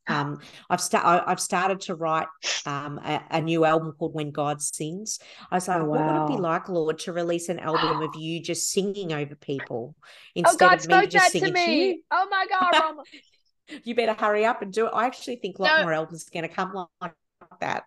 um, 0.06 0.38
I've 0.68 0.80
started. 0.80 1.24
I've 1.26 1.40
started 1.40 1.80
to 1.82 1.94
write 1.94 2.26
um, 2.66 2.98
a, 2.98 3.22
a, 3.30 3.40
new 3.40 3.64
album 3.64 3.92
called 3.98 4.14
When 4.14 4.30
God 4.30 4.60
Sings. 4.60 5.18
I 5.50 5.56
was 5.56 5.68
like, 5.68 5.78
oh, 5.78 5.84
wow. 5.84 5.88
what 5.88 6.00
would 6.00 6.34
it 6.34 6.36
be 6.36 6.42
like, 6.42 6.68
Lord, 6.68 6.98
to 7.00 7.12
release 7.12 7.48
an 7.48 7.58
album 7.58 8.02
of 8.02 8.14
you 8.14 8.42
just 8.42 8.70
singing 8.70 9.12
over 9.12 9.34
people 9.34 9.94
oh, 9.98 10.08
instead 10.34 10.54
oh, 10.56 10.68
God 10.68 10.78
of 10.80 11.02
me 11.02 11.06
just 11.06 11.32
singing 11.32 11.48
to, 11.48 11.52
me. 11.54 11.66
to 11.66 11.72
you? 11.72 12.02
Oh 12.10 12.26
my 12.30 12.46
God, 12.48 12.96
you 13.84 13.94
better 13.94 14.12
hurry 14.12 14.44
up 14.44 14.60
and 14.60 14.72
do 14.72 14.86
it. 14.86 14.92
I 14.94 15.06
actually 15.06 15.36
think 15.36 15.58
a 15.58 15.62
lot 15.62 15.78
no. 15.78 15.82
more 15.84 15.92
albums 15.94 16.26
are 16.26 16.38
going 16.38 16.48
to 16.48 16.54
come 16.54 16.86
like 17.00 17.12
that. 17.60 17.84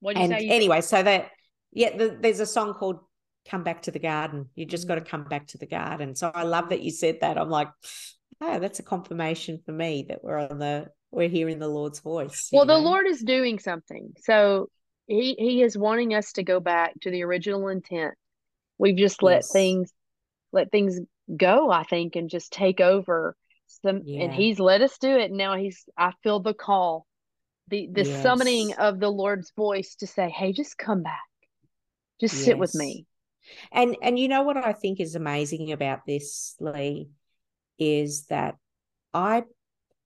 What 0.00 0.16
and 0.16 0.32
anyway, 0.32 0.80
so 0.80 1.02
that 1.02 1.30
yeah, 1.72 1.96
the, 1.96 2.16
there's 2.18 2.40
a 2.40 2.46
song 2.46 2.72
called 2.72 3.00
"Come 3.48 3.64
Back 3.64 3.82
to 3.82 3.90
the 3.90 3.98
Garden." 3.98 4.48
You 4.54 4.64
just 4.64 4.88
got 4.88 4.94
to 4.94 5.00
come 5.02 5.24
back 5.24 5.48
to 5.48 5.58
the 5.58 5.66
garden. 5.66 6.14
So 6.14 6.30
I 6.34 6.44
love 6.44 6.70
that 6.70 6.82
you 6.82 6.90
said 6.90 7.18
that. 7.20 7.38
I'm 7.38 7.50
like, 7.50 7.68
oh, 8.40 8.58
that's 8.58 8.78
a 8.78 8.84
confirmation 8.84 9.60
for 9.64 9.72
me 9.72 10.06
that 10.08 10.22
we're 10.22 10.38
on 10.38 10.58
the 10.58 10.88
we're 11.10 11.28
hearing 11.28 11.58
the 11.58 11.68
Lord's 11.68 12.00
voice. 12.00 12.48
Well, 12.52 12.66
know? 12.66 12.74
the 12.74 12.80
Lord 12.80 13.06
is 13.06 13.20
doing 13.20 13.58
something. 13.58 14.12
So 14.22 14.68
he 15.06 15.34
he 15.38 15.62
is 15.62 15.76
wanting 15.76 16.14
us 16.14 16.32
to 16.32 16.42
go 16.42 16.60
back 16.60 16.94
to 17.00 17.10
the 17.10 17.22
original 17.22 17.68
intent. 17.68 18.14
We've 18.78 18.96
just 18.96 19.22
let 19.22 19.36
yes. 19.36 19.52
things 19.52 19.92
let 20.52 20.70
things 20.70 21.00
go, 21.34 21.70
I 21.70 21.84
think, 21.84 22.16
and 22.16 22.28
just 22.28 22.52
take 22.52 22.80
over. 22.80 23.36
Some 23.82 24.02
yeah. 24.04 24.24
and 24.24 24.32
he's 24.32 24.58
let 24.58 24.82
us 24.82 24.98
do 24.98 25.16
it. 25.16 25.32
Now 25.32 25.56
he's 25.56 25.84
I 25.96 26.12
feel 26.22 26.40
the 26.40 26.54
call, 26.54 27.06
the 27.68 27.88
the 27.92 28.04
yes. 28.04 28.22
summoning 28.22 28.74
of 28.74 29.00
the 29.00 29.10
Lord's 29.10 29.52
voice 29.56 29.96
to 29.96 30.06
say, 30.06 30.28
Hey, 30.28 30.52
just 30.52 30.78
come 30.78 31.02
back. 31.02 31.20
Just 32.20 32.34
yes. 32.34 32.44
sit 32.44 32.58
with 32.58 32.74
me. 32.74 33.06
And 33.72 33.96
and 34.02 34.18
you 34.18 34.28
know 34.28 34.42
what 34.42 34.56
I 34.56 34.72
think 34.72 35.00
is 35.00 35.14
amazing 35.14 35.72
about 35.72 36.00
this, 36.06 36.54
Leigh, 36.60 37.08
is 37.78 38.26
that 38.26 38.56
I 39.12 39.44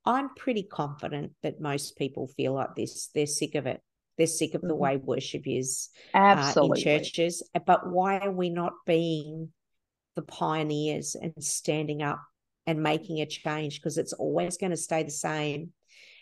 I'm 0.05 0.35
pretty 0.35 0.63
confident 0.63 1.33
that 1.43 1.61
most 1.61 1.97
people 1.97 2.29
feel 2.29 2.55
like 2.55 2.75
this. 2.75 3.11
They're 3.15 3.27
sick 3.27 3.55
of 3.55 3.67
it. 3.67 3.83
They're 4.17 4.27
sick 4.27 4.55
of 4.55 4.63
the 4.63 4.69
mm-hmm. 4.69 4.79
way 4.79 4.97
worship 4.97 5.43
is 5.47 5.91
uh, 6.15 6.53
in 6.57 6.75
churches. 6.75 7.43
But 7.67 7.91
why 7.91 8.19
are 8.19 8.33
we 8.33 8.51
not 8.51 8.73
being 8.87 9.51
the 10.17 10.23
pioneers 10.23 11.15
and 11.15 11.33
standing 11.45 12.03
up 12.03 12.21
and 12.67 12.83
making 12.83 13.21
a 13.21 13.27
change? 13.27 13.77
Because 13.77 13.99
it's 13.99 14.15
always 14.15 14.57
going 14.57 14.71
to 14.71 14.77
stay 14.77 15.03
the 15.03 15.11
same 15.11 15.73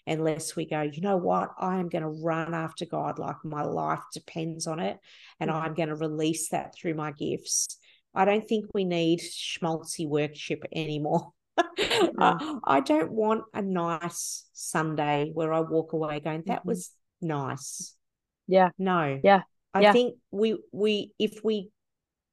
unless 0.06 0.54
we 0.54 0.66
go, 0.66 0.82
you 0.82 1.00
know 1.00 1.16
what, 1.16 1.50
I 1.58 1.78
am 1.78 1.88
going 1.88 2.02
to 2.02 2.22
run 2.22 2.54
after 2.54 2.86
God 2.86 3.18
like 3.18 3.36
my 3.44 3.62
life 3.62 4.02
depends 4.12 4.66
on 4.66 4.78
it. 4.78 4.98
And 5.40 5.50
mm-hmm. 5.50 5.64
I'm 5.64 5.74
going 5.74 5.88
to 5.88 5.96
release 5.96 6.50
that 6.50 6.74
through 6.74 6.94
my 6.94 7.12
gifts. 7.12 7.78
I 8.14 8.24
don't 8.24 8.46
think 8.48 8.66
we 8.72 8.84
need 8.84 9.20
schmaltzy 9.20 10.08
worship 10.08 10.64
anymore. 10.72 11.32
I, 12.18 12.58
I, 12.64 12.80
don't 12.80 13.12
want 13.12 13.44
a 13.54 13.62
nice 13.62 14.46
Sunday 14.52 15.30
where 15.32 15.52
I 15.52 15.60
walk 15.60 15.92
away 15.92 16.20
going, 16.20 16.42
that 16.46 16.60
mm-hmm. 16.60 16.68
was 16.68 16.90
nice. 17.20 17.94
Yeah. 18.46 18.70
No. 18.78 19.20
Yeah. 19.22 19.42
I 19.72 19.80
yeah. 19.80 19.92
think 19.92 20.16
we 20.30 20.58
we 20.72 21.12
if 21.18 21.40
we 21.44 21.70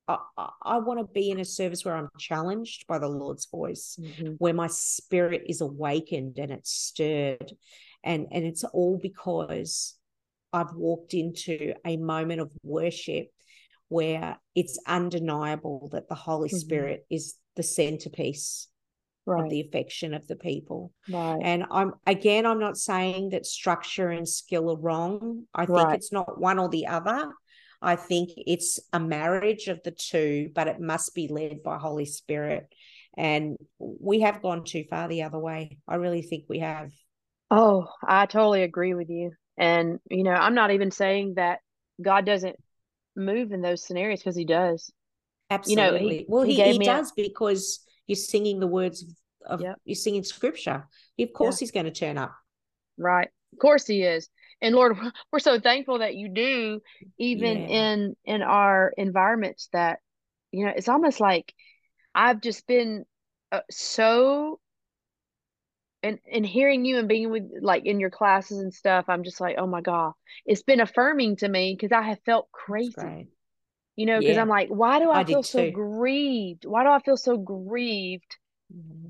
I, 0.07 0.17
I 0.61 0.77
want 0.79 0.99
to 0.99 1.13
be 1.13 1.29
in 1.29 1.39
a 1.39 1.45
service 1.45 1.85
where 1.85 1.95
I'm 1.95 2.09
challenged 2.17 2.87
by 2.87 2.99
the 2.99 3.07
Lord's 3.07 3.45
voice, 3.45 3.97
mm-hmm. 3.99 4.33
where 4.37 4.53
my 4.53 4.67
spirit 4.67 5.43
is 5.47 5.61
awakened 5.61 6.37
and 6.39 6.51
it's 6.51 6.71
stirred. 6.71 7.53
And, 8.03 8.27
and 8.31 8.43
it's 8.43 8.65
all 8.65 8.99
because 9.01 9.95
I've 10.51 10.73
walked 10.73 11.13
into 11.13 11.73
a 11.85 11.95
moment 11.95 12.41
of 12.41 12.51
worship 12.63 13.27
where 13.87 14.37
it's 14.55 14.77
undeniable 14.87 15.89
that 15.93 16.09
the 16.09 16.15
Holy 16.15 16.49
mm-hmm. 16.49 16.57
Spirit 16.57 17.05
is 17.09 17.35
the 17.55 17.63
centerpiece 17.63 18.67
right. 19.25 19.43
of 19.43 19.49
the 19.49 19.61
affection 19.61 20.13
of 20.13 20.27
the 20.27 20.35
people. 20.35 20.91
Right. 21.09 21.39
And 21.41 21.65
I'm 21.71 21.93
again, 22.05 22.45
I'm 22.45 22.59
not 22.59 22.77
saying 22.77 23.29
that 23.29 23.45
structure 23.45 24.09
and 24.09 24.27
skill 24.27 24.71
are 24.71 24.79
wrong. 24.79 25.43
I 25.53 25.65
think 25.65 25.77
right. 25.77 25.95
it's 25.95 26.11
not 26.11 26.39
one 26.39 26.59
or 26.59 26.69
the 26.69 26.87
other. 26.87 27.31
I 27.81 27.97
think 27.97 28.29
it's 28.37 28.79
a 28.93 28.99
marriage 28.99 29.67
of 29.67 29.81
the 29.83 29.91
two, 29.91 30.49
but 30.55 30.67
it 30.67 30.79
must 30.79 31.13
be 31.13 31.27
led 31.27 31.63
by 31.63 31.77
Holy 31.77 32.05
Spirit. 32.05 32.67
And 33.17 33.57
we 33.77 34.21
have 34.21 34.41
gone 34.41 34.63
too 34.63 34.85
far 34.89 35.07
the 35.07 35.23
other 35.23 35.37
way. 35.37 35.77
I 35.87 35.95
really 35.95 36.21
think 36.21 36.45
we 36.47 36.59
have. 36.59 36.91
Oh, 37.51 37.87
I 38.07 38.25
totally 38.25 38.63
agree 38.63 38.93
with 38.93 39.09
you. 39.09 39.31
And, 39.57 39.99
you 40.09 40.23
know, 40.23 40.31
I'm 40.31 40.55
not 40.55 40.71
even 40.71 40.91
saying 40.91 41.35
that 41.35 41.59
God 42.01 42.25
doesn't 42.25 42.55
move 43.15 43.51
in 43.51 43.61
those 43.61 43.85
scenarios 43.85 44.19
because 44.19 44.35
he 44.35 44.45
does. 44.45 44.89
Absolutely. 45.49 45.83
You 45.83 45.91
know, 45.91 46.09
he, 46.09 46.25
well, 46.27 46.43
he, 46.43 46.55
he, 46.55 46.71
he 46.71 46.79
does 46.79 47.09
a, 47.09 47.13
because 47.15 47.82
you're 48.07 48.15
singing 48.15 48.59
the 48.59 48.67
words 48.67 49.05
of 49.45 49.61
yep. 49.61 49.77
you're 49.85 49.95
singing 49.95 50.23
scripture. 50.23 50.87
Of 51.19 51.33
course, 51.33 51.55
yeah. 51.55 51.59
he's 51.65 51.71
going 51.71 51.85
to 51.85 51.91
turn 51.91 52.17
up. 52.17 52.33
Right. 52.97 53.29
Of 53.53 53.59
course, 53.59 53.85
he 53.85 54.03
is. 54.03 54.29
And 54.61 54.75
Lord, 54.75 54.97
we're 55.31 55.39
so 55.39 55.59
thankful 55.59 55.99
that 55.99 56.15
you 56.15 56.29
do, 56.29 56.81
even 57.17 57.61
yeah. 57.61 57.67
in 57.67 58.15
in 58.25 58.41
our 58.41 58.93
environments 58.97 59.69
that, 59.73 59.99
you 60.51 60.65
know, 60.65 60.73
it's 60.75 60.89
almost 60.89 61.19
like 61.19 61.53
I've 62.15 62.41
just 62.41 62.65
been 62.67 63.05
uh, 63.51 63.61
so 63.69 64.59
and 66.01 66.19
and 66.31 66.45
hearing 66.45 66.85
you 66.85 66.99
and 66.99 67.07
being 67.07 67.31
with 67.31 67.43
like 67.61 67.85
in 67.85 67.99
your 67.99 68.09
classes 68.09 68.59
and 68.59 68.73
stuff, 68.73 69.05
I'm 69.07 69.23
just 69.23 69.39
like, 69.39 69.55
oh 69.57 69.67
my 69.67 69.81
God, 69.81 70.13
it's 70.45 70.63
been 70.63 70.81
affirming 70.81 71.37
to 71.37 71.47
me 71.47 71.75
because 71.77 71.91
I 71.91 72.01
have 72.01 72.19
felt 72.25 72.51
crazy. 72.51 73.29
You 73.95 74.07
know, 74.07 74.19
because 74.19 74.35
yeah. 74.35 74.41
I'm 74.41 74.49
like, 74.49 74.69
why 74.69 74.99
do 74.99 75.09
I, 75.11 75.19
I 75.19 75.23
feel 75.23 75.43
so 75.43 75.69
grieved? 75.69 76.65
Why 76.65 76.83
do 76.83 76.89
I 76.89 76.99
feel 76.99 77.17
so 77.17 77.37
grieved 77.37 78.37
mm-hmm. 78.75 79.09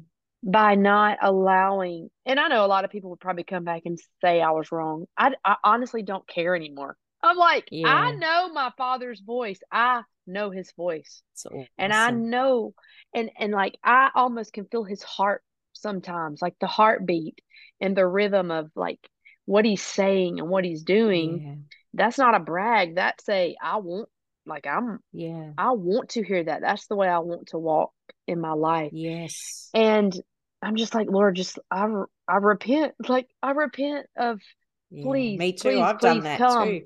by 0.51 0.75
not 0.75 1.19
allowing? 1.21 2.09
And 2.25 2.39
I 2.39 2.49
know 2.49 2.65
a 2.65 2.67
lot 2.67 2.83
of 2.83 2.91
people 2.91 3.09
would 3.11 3.21
probably 3.21 3.45
come 3.45 3.63
back 3.63 3.83
and 3.85 3.97
say 4.21 4.41
I 4.41 4.51
was 4.51 4.71
wrong. 4.71 5.05
I, 5.17 5.31
I 5.45 5.55
honestly 5.63 6.03
don't 6.03 6.27
care 6.27 6.55
anymore. 6.55 6.97
I'm 7.23 7.37
like, 7.37 7.69
yeah. 7.71 7.87
I 7.87 8.11
know 8.11 8.49
my 8.51 8.71
father's 8.77 9.21
voice. 9.21 9.59
I 9.71 10.01
know 10.27 10.51
his 10.51 10.71
voice. 10.75 11.21
Awesome. 11.37 11.65
And 11.77 11.93
I 11.93 12.11
know 12.11 12.73
and 13.13 13.29
and 13.39 13.53
like 13.53 13.77
I 13.83 14.09
almost 14.13 14.53
can 14.53 14.65
feel 14.65 14.83
his 14.83 15.03
heart 15.03 15.41
sometimes, 15.73 16.41
like 16.41 16.55
the 16.59 16.67
heartbeat 16.67 17.39
and 17.79 17.95
the 17.95 18.05
rhythm 18.05 18.51
of 18.51 18.71
like 18.75 18.99
what 19.45 19.65
he's 19.65 19.81
saying 19.81 20.39
and 20.39 20.49
what 20.49 20.65
he's 20.65 20.83
doing. 20.83 21.41
Yeah. 21.41 21.55
That's 21.95 22.17
not 22.17 22.35
a 22.35 22.39
brag. 22.39 22.95
That's 22.95 23.27
a 23.29 23.55
I 23.61 23.77
want 23.77 24.09
like 24.45 24.67
I'm 24.67 24.99
yeah. 25.11 25.51
I 25.57 25.71
want 25.71 26.09
to 26.09 26.23
hear 26.23 26.43
that. 26.43 26.61
That's 26.61 26.87
the 26.87 26.95
way 26.95 27.07
I 27.07 27.19
want 27.19 27.47
to 27.47 27.57
walk 27.57 27.91
in 28.27 28.39
my 28.39 28.53
life. 28.53 28.91
Yes. 28.93 29.69
And 29.73 30.13
I'm 30.61 30.75
just 30.75 30.95
like, 30.95 31.07
Lord, 31.09 31.35
just 31.35 31.59
I 31.69 31.87
I 32.27 32.37
repent. 32.37 32.93
Like 33.07 33.27
I 33.41 33.51
repent 33.51 34.07
of 34.17 34.39
yeah, 34.91 35.03
please. 35.03 35.39
Me 35.39 35.53
too. 35.53 35.69
Please, 35.69 35.81
I've 35.81 35.99
please 35.99 36.07
done 36.07 36.23
that 36.23 36.37
come. 36.37 36.67
too. 36.67 36.81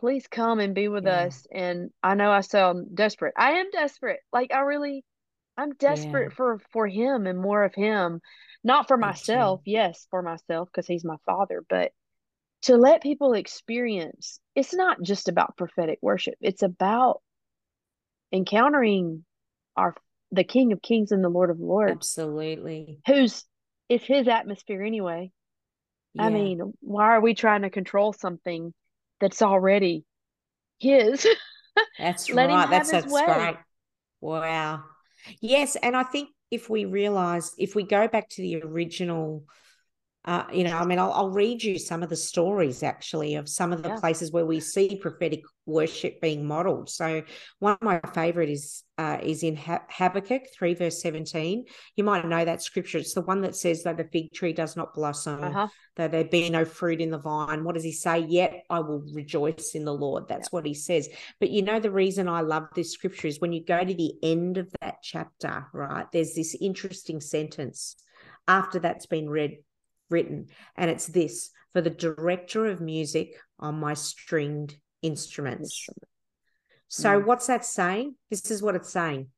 Please 0.00 0.26
come 0.26 0.60
and 0.60 0.74
be 0.74 0.88
with 0.88 1.04
yeah. 1.04 1.24
us. 1.24 1.46
And 1.52 1.90
I 2.02 2.14
know 2.14 2.30
I 2.30 2.40
sound 2.40 2.94
desperate. 2.94 3.34
I 3.36 3.52
am 3.52 3.70
desperate. 3.70 4.20
Like 4.32 4.52
I 4.52 4.60
really 4.60 5.04
I'm 5.56 5.72
desperate 5.74 6.30
yeah. 6.30 6.36
for 6.36 6.60
for 6.72 6.86
him 6.86 7.26
and 7.26 7.38
more 7.38 7.64
of 7.64 7.74
him. 7.74 8.20
Not 8.62 8.88
for 8.88 8.96
Me 8.96 9.06
myself, 9.06 9.60
too. 9.60 9.70
yes, 9.70 10.06
for 10.10 10.22
myself 10.22 10.68
because 10.70 10.86
he's 10.86 11.04
my 11.04 11.16
father, 11.24 11.64
but 11.68 11.92
to 12.62 12.76
let 12.76 13.02
people 13.02 13.32
experience 13.32 14.40
it's 14.54 14.74
not 14.74 15.02
just 15.02 15.28
about 15.28 15.56
prophetic 15.56 15.98
worship. 16.02 16.34
It's 16.40 16.62
about 16.62 17.20
encountering 18.32 19.24
our 19.76 19.94
the 20.32 20.44
King 20.44 20.72
of 20.72 20.82
Kings 20.82 21.10
and 21.12 21.24
the 21.24 21.28
Lord 21.28 21.50
of 21.50 21.58
Lords. 21.58 21.92
Absolutely. 21.92 23.00
Who's 23.06 23.44
it's 23.88 24.04
his 24.04 24.28
atmosphere 24.28 24.82
anyway. 24.82 25.32
Yeah. 26.14 26.24
I 26.24 26.30
mean, 26.30 26.74
why 26.80 27.06
are 27.06 27.20
we 27.20 27.34
trying 27.34 27.62
to 27.62 27.70
control 27.70 28.12
something 28.12 28.74
that's 29.20 29.42
already 29.42 30.04
his? 30.78 31.26
That's 31.98 32.30
right. 32.32 32.68
That's 32.68 32.90
that's 32.90 33.12
way. 33.12 33.24
great. 33.24 33.56
Wow. 34.20 34.82
Yes, 35.40 35.76
and 35.76 35.96
I 35.96 36.02
think 36.02 36.30
if 36.50 36.68
we 36.68 36.84
realize 36.84 37.54
if 37.58 37.74
we 37.74 37.84
go 37.84 38.08
back 38.08 38.28
to 38.30 38.42
the 38.42 38.62
original 38.62 39.44
uh, 40.26 40.44
you 40.52 40.64
know, 40.64 40.76
I 40.76 40.84
mean, 40.84 40.98
I'll, 40.98 41.12
I'll, 41.12 41.30
read 41.30 41.62
you 41.62 41.78
some 41.78 42.02
of 42.02 42.10
the 42.10 42.16
stories 42.16 42.82
actually 42.82 43.36
of 43.36 43.48
some 43.48 43.72
of 43.72 43.82
the 43.82 43.88
yeah. 43.88 44.00
places 44.00 44.30
where 44.30 44.44
we 44.44 44.60
see 44.60 44.98
prophetic 45.00 45.40
worship 45.64 46.20
being 46.20 46.44
modeled. 46.44 46.90
So 46.90 47.22
one 47.58 47.72
of 47.72 47.82
my 47.82 48.00
favorite 48.12 48.50
is 48.50 48.84
uh, 48.98 49.16
is 49.22 49.42
in 49.42 49.56
Habakkuk 49.56 50.42
three 50.54 50.74
verse 50.74 51.00
seventeen. 51.00 51.64
You 51.96 52.04
might 52.04 52.26
know 52.26 52.44
that 52.44 52.62
scripture. 52.62 52.98
It's 52.98 53.14
the 53.14 53.22
one 53.22 53.40
that 53.42 53.56
says 53.56 53.84
that 53.84 53.96
the 53.96 54.04
fig 54.04 54.32
tree 54.34 54.52
does 54.52 54.76
not 54.76 54.92
blossom, 54.92 55.42
uh-huh. 55.42 55.68
that 55.96 56.10
there 56.10 56.24
be 56.24 56.50
no 56.50 56.66
fruit 56.66 57.00
in 57.00 57.10
the 57.10 57.18
vine. 57.18 57.64
What 57.64 57.74
does 57.74 57.84
he 57.84 57.92
say? 57.92 58.18
Yet 58.18 58.64
I 58.68 58.80
will 58.80 59.02
rejoice 59.14 59.72
in 59.74 59.86
the 59.86 59.94
Lord. 59.94 60.28
That's 60.28 60.48
yeah. 60.48 60.56
what 60.56 60.66
he 60.66 60.74
says. 60.74 61.08
But 61.38 61.48
you 61.48 61.62
know 61.62 61.80
the 61.80 61.90
reason 61.90 62.28
I 62.28 62.42
love 62.42 62.64
this 62.74 62.92
scripture 62.92 63.28
is 63.28 63.40
when 63.40 63.52
you 63.52 63.64
go 63.64 63.82
to 63.82 63.94
the 63.94 64.12
end 64.22 64.58
of 64.58 64.70
that 64.82 64.96
chapter, 65.02 65.66
right? 65.72 66.04
There's 66.12 66.34
this 66.34 66.54
interesting 66.60 67.22
sentence 67.22 67.96
after 68.46 68.78
that's 68.80 69.06
been 69.06 69.30
read 69.30 69.56
written. 70.10 70.48
And 70.76 70.90
it's 70.90 71.06
this 71.06 71.50
for 71.72 71.80
the 71.80 71.90
director 71.90 72.66
of 72.66 72.80
music 72.80 73.34
on 73.58 73.80
my 73.80 73.94
stringed 73.94 74.76
instruments. 75.02 75.70
Instrument. 75.70 76.04
So, 76.88 77.20
mm. 77.20 77.24
what's 77.24 77.46
that 77.46 77.64
saying? 77.64 78.16
This 78.30 78.50
is 78.50 78.62
what 78.62 78.74
it's 78.74 78.90
saying. 78.90 79.28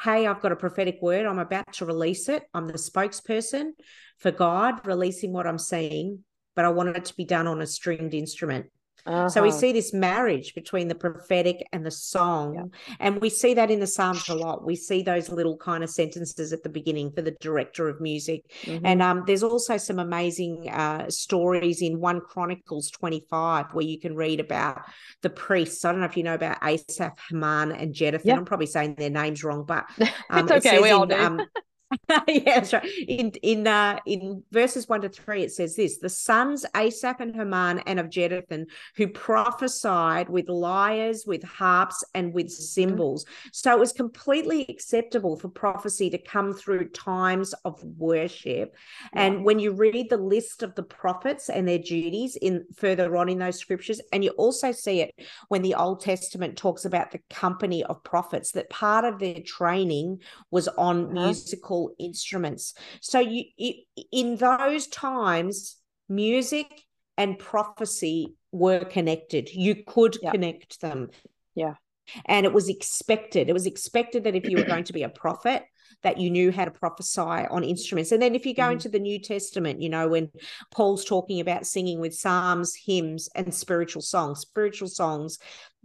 Hey, 0.00 0.26
I've 0.26 0.40
got 0.40 0.52
a 0.52 0.56
prophetic 0.56 0.98
word. 1.00 1.26
I'm 1.26 1.38
about 1.38 1.72
to 1.74 1.86
release 1.86 2.28
it. 2.28 2.42
I'm 2.54 2.66
the 2.66 2.74
spokesperson 2.74 3.72
for 4.18 4.30
God, 4.30 4.86
releasing 4.86 5.32
what 5.32 5.46
I'm 5.46 5.58
seeing, 5.58 6.24
but 6.56 6.64
I 6.64 6.68
want 6.68 6.96
it 6.96 7.06
to 7.06 7.16
be 7.16 7.24
done 7.24 7.46
on 7.46 7.60
a 7.62 7.66
stringed 7.66 8.14
instrument. 8.14 8.66
Uh-huh. 9.06 9.28
So 9.28 9.42
we 9.42 9.48
uh-huh. 9.48 9.58
see 9.58 9.72
this 9.72 9.92
marriage 9.92 10.54
between 10.54 10.88
the 10.88 10.94
prophetic 10.94 11.66
and 11.72 11.84
the 11.84 11.90
song. 11.90 12.54
Yeah. 12.54 12.96
And 12.98 13.20
we 13.20 13.30
see 13.30 13.54
that 13.54 13.70
in 13.70 13.80
the 13.80 13.86
Psalms 13.86 14.28
a 14.28 14.34
lot. 14.34 14.64
We 14.64 14.76
see 14.76 15.02
those 15.02 15.28
little 15.28 15.56
kind 15.56 15.82
of 15.82 15.90
sentences 15.90 16.52
at 16.52 16.62
the 16.62 16.68
beginning 16.68 17.12
for 17.12 17.22
the 17.22 17.32
director 17.40 17.88
of 17.88 18.00
music. 18.00 18.44
Mm-hmm. 18.62 18.86
And 18.86 19.02
um, 19.02 19.24
there's 19.26 19.42
also 19.42 19.76
some 19.76 19.98
amazing 19.98 20.68
uh, 20.70 21.08
stories 21.10 21.82
in 21.82 22.00
1 22.00 22.20
Chronicles 22.20 22.90
25 22.90 23.66
where 23.72 23.84
you 23.84 23.98
can 23.98 24.14
read 24.14 24.40
about 24.40 24.82
the 25.22 25.30
priests. 25.30 25.84
I 25.84 25.92
don't 25.92 26.00
know 26.00 26.06
if 26.06 26.16
you 26.16 26.22
know 26.22 26.34
about 26.34 26.58
Asaph, 26.62 27.18
Haman, 27.30 27.72
and 27.72 27.94
Jeduthun. 27.94 28.24
Yeah. 28.24 28.36
I'm 28.36 28.44
probably 28.44 28.66
saying 28.66 28.96
their 28.96 29.10
names 29.10 29.42
wrong, 29.44 29.64
but 29.64 29.84
um, 30.30 30.48
it's 30.48 30.66
okay. 30.66 30.76
It 30.76 30.82
we 30.82 30.90
all 30.90 31.06
do. 31.06 31.16
Um, 31.16 31.42
yeah, 32.28 32.60
that's 32.60 32.72
right. 32.72 32.84
In 33.08 33.32
in 33.42 33.66
uh, 33.66 33.98
in 34.06 34.42
verses 34.52 34.88
one 34.88 35.00
to 35.00 35.08
three, 35.08 35.42
it 35.42 35.52
says 35.52 35.74
this: 35.74 35.98
the 35.98 36.08
sons 36.08 36.64
Asaph 36.76 37.20
and 37.20 37.34
Heman 37.34 37.80
and 37.80 37.98
of 37.98 38.06
Jeduthun, 38.06 38.66
who 38.96 39.08
prophesied 39.08 40.28
with 40.28 40.48
lyres, 40.48 41.24
with 41.26 41.42
harps, 41.42 42.04
and 42.14 42.32
with 42.32 42.46
mm-hmm. 42.46 42.62
cymbals. 42.62 43.26
So 43.52 43.72
it 43.72 43.78
was 43.78 43.92
completely 43.92 44.66
acceptable 44.68 45.36
for 45.36 45.48
prophecy 45.48 46.10
to 46.10 46.18
come 46.18 46.52
through 46.52 46.90
times 46.90 47.54
of 47.64 47.82
worship. 47.98 48.76
And 49.12 49.44
when 49.44 49.58
you 49.58 49.72
read 49.72 50.10
the 50.10 50.16
list 50.16 50.62
of 50.62 50.74
the 50.76 50.84
prophets 50.84 51.48
and 51.48 51.66
their 51.66 51.78
duties 51.78 52.36
in 52.36 52.66
further 52.76 53.16
on 53.16 53.28
in 53.28 53.38
those 53.38 53.58
scriptures, 53.58 54.00
and 54.12 54.22
you 54.22 54.30
also 54.30 54.70
see 54.70 55.00
it 55.00 55.14
when 55.48 55.62
the 55.62 55.74
Old 55.74 56.02
Testament 56.02 56.56
talks 56.56 56.84
about 56.84 57.10
the 57.10 57.20
company 57.30 57.82
of 57.84 58.04
prophets, 58.04 58.52
that 58.52 58.70
part 58.70 59.04
of 59.04 59.18
their 59.18 59.40
training 59.44 60.20
was 60.52 60.68
on 60.68 61.06
uh-huh. 61.06 61.26
musical 61.26 61.79
musical 61.80 61.94
instruments. 61.98 62.74
So 63.00 63.20
you, 63.20 63.44
in 64.12 64.36
those 64.36 64.86
times, 64.88 65.76
music 66.08 66.66
and 67.16 67.38
prophecy 67.38 68.34
were 68.52 68.84
connected. 68.84 69.50
You 69.52 69.82
could 69.86 70.16
yeah. 70.22 70.32
connect 70.32 70.80
them. 70.80 71.10
Yeah. 71.54 71.74
And 72.26 72.44
it 72.44 72.52
was 72.52 72.68
expected. 72.68 73.48
It 73.48 73.52
was 73.52 73.66
expected 73.66 74.24
that 74.24 74.34
if 74.34 74.48
you 74.48 74.56
were 74.56 74.64
going 74.64 74.84
to 74.84 74.92
be 74.92 75.04
a 75.04 75.08
prophet, 75.08 75.62
that 76.02 76.18
you 76.18 76.30
knew 76.30 76.50
how 76.50 76.64
to 76.64 76.70
prophesy 76.70 77.20
on 77.20 77.64
instruments. 77.64 78.12
And 78.12 78.22
then 78.22 78.34
if 78.34 78.46
you 78.46 78.54
go 78.54 78.64
mm. 78.64 78.72
into 78.72 78.88
the 78.88 78.98
New 78.98 79.18
Testament, 79.18 79.80
you 79.80 79.88
know, 79.88 80.08
when 80.08 80.30
Paul's 80.70 81.04
talking 81.04 81.40
about 81.40 81.66
singing 81.66 82.00
with 82.00 82.14
psalms, 82.14 82.74
hymns, 82.74 83.28
and 83.34 83.52
spiritual 83.54 84.02
songs, 84.02 84.40
spiritual 84.40 84.88
songs, 84.88 85.38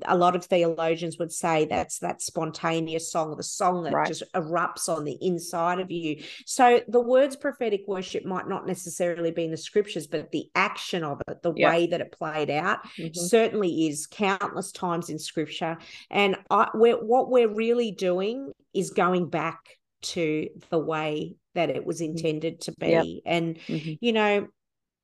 a 0.03 0.17
lot 0.17 0.35
of 0.35 0.43
theologians 0.43 1.17
would 1.17 1.31
say 1.31 1.65
that's 1.65 1.99
that 1.99 2.21
spontaneous 2.21 3.11
song, 3.11 3.35
the 3.37 3.43
song 3.43 3.83
that 3.83 3.93
right. 3.93 4.07
just 4.07 4.23
erupts 4.33 4.89
on 4.89 5.05
the 5.05 5.17
inside 5.21 5.79
of 5.79 5.89
you. 5.89 6.21
So 6.45 6.81
the 6.87 6.99
words 6.99 7.35
prophetic 7.35 7.83
worship 7.87 8.25
might 8.25 8.47
not 8.47 8.67
necessarily 8.67 9.31
be 9.31 9.45
in 9.45 9.51
the 9.51 9.57
scriptures, 9.57 10.07
but 10.07 10.31
the 10.31 10.49
action 10.53 11.03
of 11.03 11.21
it, 11.27 11.41
the 11.43 11.51
way 11.51 11.87
that 11.87 12.01
it 12.01 12.11
played 12.11 12.49
out, 12.49 12.83
mm-hmm. 12.97 13.13
certainly 13.13 13.87
is 13.87 14.07
countless 14.07 14.71
times 14.71 15.09
in 15.09 15.17
scripture. 15.17 15.77
And 16.09 16.35
I, 16.49 16.69
we're, 16.73 16.97
what 16.97 17.29
we're 17.29 17.53
really 17.53 17.91
doing 17.91 18.51
is 18.73 18.89
going 18.89 19.29
back 19.29 19.59
to 20.01 20.49
the 20.69 20.79
way 20.79 21.35
that 21.53 21.69
it 21.69 21.85
was 21.85 22.01
mm-hmm. 22.01 22.17
intended 22.17 22.61
to 22.61 22.71
be. 22.73 22.87
Yep. 22.87 23.05
And, 23.25 23.57
mm-hmm. 23.67 23.93
you 24.01 24.13
know, 24.13 24.47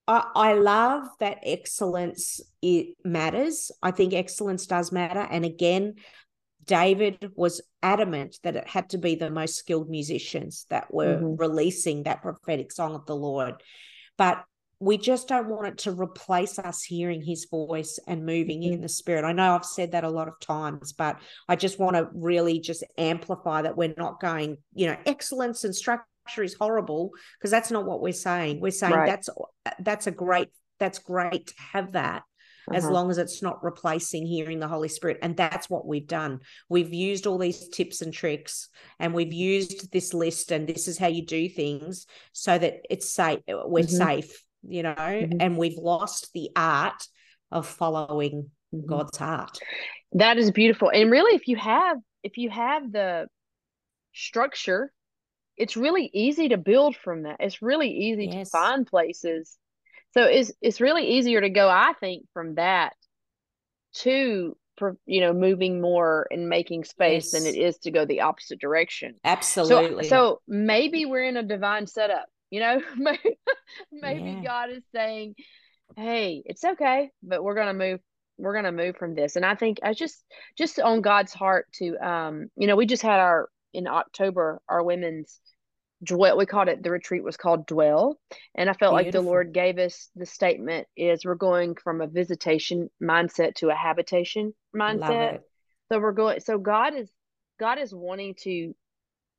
I, 0.07 0.25
I 0.35 0.53
love 0.53 1.07
that 1.19 1.39
excellence 1.43 2.41
it 2.61 2.95
matters. 3.03 3.71
I 3.81 3.91
think 3.91 4.13
excellence 4.13 4.65
does 4.65 4.91
matter. 4.91 5.19
And 5.19 5.45
again, 5.45 5.95
David 6.65 7.31
was 7.35 7.61
adamant 7.81 8.37
that 8.43 8.55
it 8.55 8.67
had 8.67 8.89
to 8.89 8.97
be 8.97 9.15
the 9.15 9.31
most 9.31 9.55
skilled 9.55 9.89
musicians 9.89 10.65
that 10.69 10.93
were 10.93 11.17
mm-hmm. 11.17 11.35
releasing 11.37 12.03
that 12.03 12.21
prophetic 12.21 12.71
song 12.71 12.93
of 12.93 13.05
the 13.05 13.15
Lord. 13.15 13.63
But 14.17 14.43
we 14.81 14.97
just 14.97 15.27
don't 15.27 15.47
want 15.47 15.67
it 15.67 15.77
to 15.77 15.91
replace 15.91 16.57
us 16.57 16.81
hearing 16.81 17.21
his 17.21 17.45
voice 17.51 17.99
and 18.07 18.25
moving 18.25 18.63
in 18.63 18.81
the 18.81 18.89
spirit. 18.89 19.23
I 19.23 19.31
know 19.31 19.53
I've 19.53 19.63
said 19.63 19.91
that 19.91 20.03
a 20.03 20.09
lot 20.09 20.27
of 20.27 20.39
times, 20.39 20.91
but 20.91 21.17
I 21.47 21.55
just 21.55 21.79
want 21.79 21.95
to 21.95 22.09
really 22.15 22.59
just 22.59 22.83
amplify 22.97 23.61
that 23.61 23.77
we're 23.77 23.93
not 23.95 24.19
going, 24.19 24.57
you 24.73 24.87
know, 24.87 24.97
excellence 25.05 25.63
and 25.63 25.75
structure 25.75 26.03
is 26.41 26.55
horrible 26.55 27.11
because 27.37 27.51
that's 27.51 27.69
not 27.69 27.85
what 27.85 28.01
we're 28.01 28.11
saying. 28.11 28.59
We're 28.59 28.71
saying 28.71 28.93
right. 28.93 29.07
that's 29.07 29.29
that's 29.79 30.07
a 30.07 30.11
great 30.11 30.49
that's 30.79 30.97
great 30.97 31.47
to 31.47 31.53
have 31.73 31.91
that 31.91 32.23
uh-huh. 32.67 32.75
as 32.75 32.85
long 32.85 33.11
as 33.11 33.19
it's 33.19 33.43
not 33.43 33.63
replacing 33.63 34.25
hearing 34.25 34.59
the 34.59 34.67
Holy 34.67 34.89
Spirit. 34.89 35.19
And 35.21 35.37
that's 35.37 35.69
what 35.69 35.85
we've 35.85 36.07
done. 36.07 36.39
We've 36.69 36.91
used 36.91 37.27
all 37.27 37.37
these 37.37 37.69
tips 37.69 38.01
and 38.01 38.11
tricks 38.11 38.67
and 38.99 39.13
we've 39.13 39.33
used 39.33 39.91
this 39.91 40.11
list 40.15 40.51
and 40.51 40.67
this 40.67 40.87
is 40.87 40.97
how 40.97 41.07
you 41.07 41.23
do 41.23 41.47
things 41.49 42.07
so 42.33 42.57
that 42.57 42.79
it's 42.89 43.11
safe. 43.11 43.41
We're 43.47 43.83
mm-hmm. 43.83 43.95
safe 43.95 44.43
you 44.67 44.83
know, 44.83 44.95
mm-hmm. 44.95 45.37
and 45.39 45.57
we've 45.57 45.77
lost 45.77 46.29
the 46.33 46.49
art 46.55 47.07
of 47.51 47.67
following 47.67 48.49
mm-hmm. 48.73 48.87
God's 48.87 49.17
heart. 49.17 49.57
That 50.13 50.37
is 50.37 50.51
beautiful. 50.51 50.91
And 50.93 51.11
really 51.11 51.35
if 51.35 51.47
you 51.47 51.55
have 51.57 51.97
if 52.23 52.37
you 52.37 52.49
have 52.49 52.91
the 52.91 53.27
structure, 54.13 54.91
it's 55.57 55.77
really 55.77 56.09
easy 56.13 56.49
to 56.49 56.57
build 56.57 56.95
from 56.95 57.23
that. 57.23 57.37
It's 57.39 57.61
really 57.61 57.89
easy 57.89 58.25
yes. 58.25 58.49
to 58.49 58.57
find 58.57 58.85
places. 58.85 59.57
So 60.13 60.23
it's 60.23 60.51
it's 60.61 60.81
really 60.81 61.17
easier 61.17 61.41
to 61.41 61.49
go, 61.49 61.69
I 61.69 61.93
think, 61.99 62.25
from 62.33 62.55
that 62.55 62.93
to 63.93 64.55
you 65.05 65.21
know 65.21 65.33
moving 65.33 65.79
more 65.79 66.27
and 66.31 66.49
making 66.49 66.83
space 66.83 67.31
yes. 67.31 67.43
than 67.43 67.53
it 67.53 67.57
is 67.57 67.77
to 67.79 67.91
go 67.91 68.05
the 68.05 68.21
opposite 68.21 68.59
direction. 68.59 69.15
Absolutely. 69.23 70.05
So, 70.05 70.09
so 70.09 70.41
maybe 70.47 71.05
we're 71.05 71.23
in 71.23 71.37
a 71.37 71.43
divine 71.43 71.87
setup. 71.87 72.25
You 72.49 72.59
know, 72.59 72.81
maybe, 73.91 74.31
yeah. 74.31 74.43
God 74.43 74.69
is 74.71 74.83
saying, 74.93 75.35
"Hey, 75.95 76.41
it's 76.45 76.63
okay, 76.63 77.11
but 77.23 77.43
we're 77.43 77.55
gonna 77.55 77.73
move 77.73 77.99
we're 78.41 78.53
going 78.53 78.65
to 78.65 78.71
move 78.71 78.97
from 78.97 79.13
this. 79.15 79.35
And 79.35 79.45
i 79.45 79.55
think 79.55 79.79
i 79.83 79.93
just 79.93 80.23
just 80.57 80.79
on 80.79 81.01
god's 81.01 81.33
heart 81.33 81.67
to 81.73 81.95
um 81.97 82.49
you 82.57 82.67
know 82.67 82.75
we 82.75 82.85
just 82.85 83.03
had 83.03 83.19
our 83.19 83.49
in 83.73 83.87
october 83.87 84.61
our 84.67 84.83
women's 84.83 85.39
dwell 86.03 86.37
we 86.37 86.47
called 86.47 86.67
it 86.67 86.81
the 86.81 86.89
retreat 86.89 87.23
was 87.23 87.37
called 87.37 87.67
dwell. 87.67 88.19
And 88.55 88.69
i 88.69 88.73
felt 88.73 88.95
Beautiful. 88.95 89.05
like 89.05 89.11
the 89.11 89.21
lord 89.21 89.53
gave 89.53 89.77
us 89.77 90.09
the 90.15 90.25
statement 90.25 90.87
is 90.97 91.23
we're 91.23 91.35
going 91.35 91.75
from 91.75 92.01
a 92.01 92.07
visitation 92.07 92.89
mindset 93.01 93.55
to 93.55 93.69
a 93.69 93.75
habitation 93.75 94.53
mindset. 94.75 95.39
so 95.91 95.99
we're 95.99 96.11
going 96.11 96.39
so 96.39 96.57
god 96.57 96.95
is 96.95 97.09
god 97.59 97.77
is 97.77 97.93
wanting 97.93 98.35
to 98.41 98.73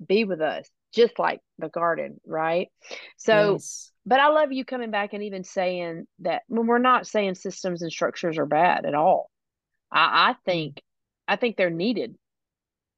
be 0.07 0.25
with 0.25 0.41
us 0.41 0.69
just 0.95 1.19
like 1.19 1.41
the 1.59 1.69
garden 1.69 2.21
right? 2.27 2.69
So 3.17 3.55
yes 3.55 3.92
but 4.05 4.21
I 4.21 4.29
love 4.29 4.53
you 4.53 4.65
coming 4.65 4.91
back 4.91 5.13
and 5.13 5.23
even 5.23 5.45
saying 5.45 6.07
that 6.21 6.43
when 6.49 6.67
we're 6.67 6.79
not 6.79 7.07
saying 7.07 7.37
systems 7.37 7.83
and 7.83 7.93
structures 7.93 8.39
are 8.39 8.47
bad 8.47 8.85
at 8.85 8.95
all. 8.95 9.31
I, 9.91 10.31
I 10.31 10.33
mm. 10.33 10.37
think 10.45 10.83
I 11.29 11.37
think 11.37 11.57
they're 11.57 11.71
needed. 11.71 12.17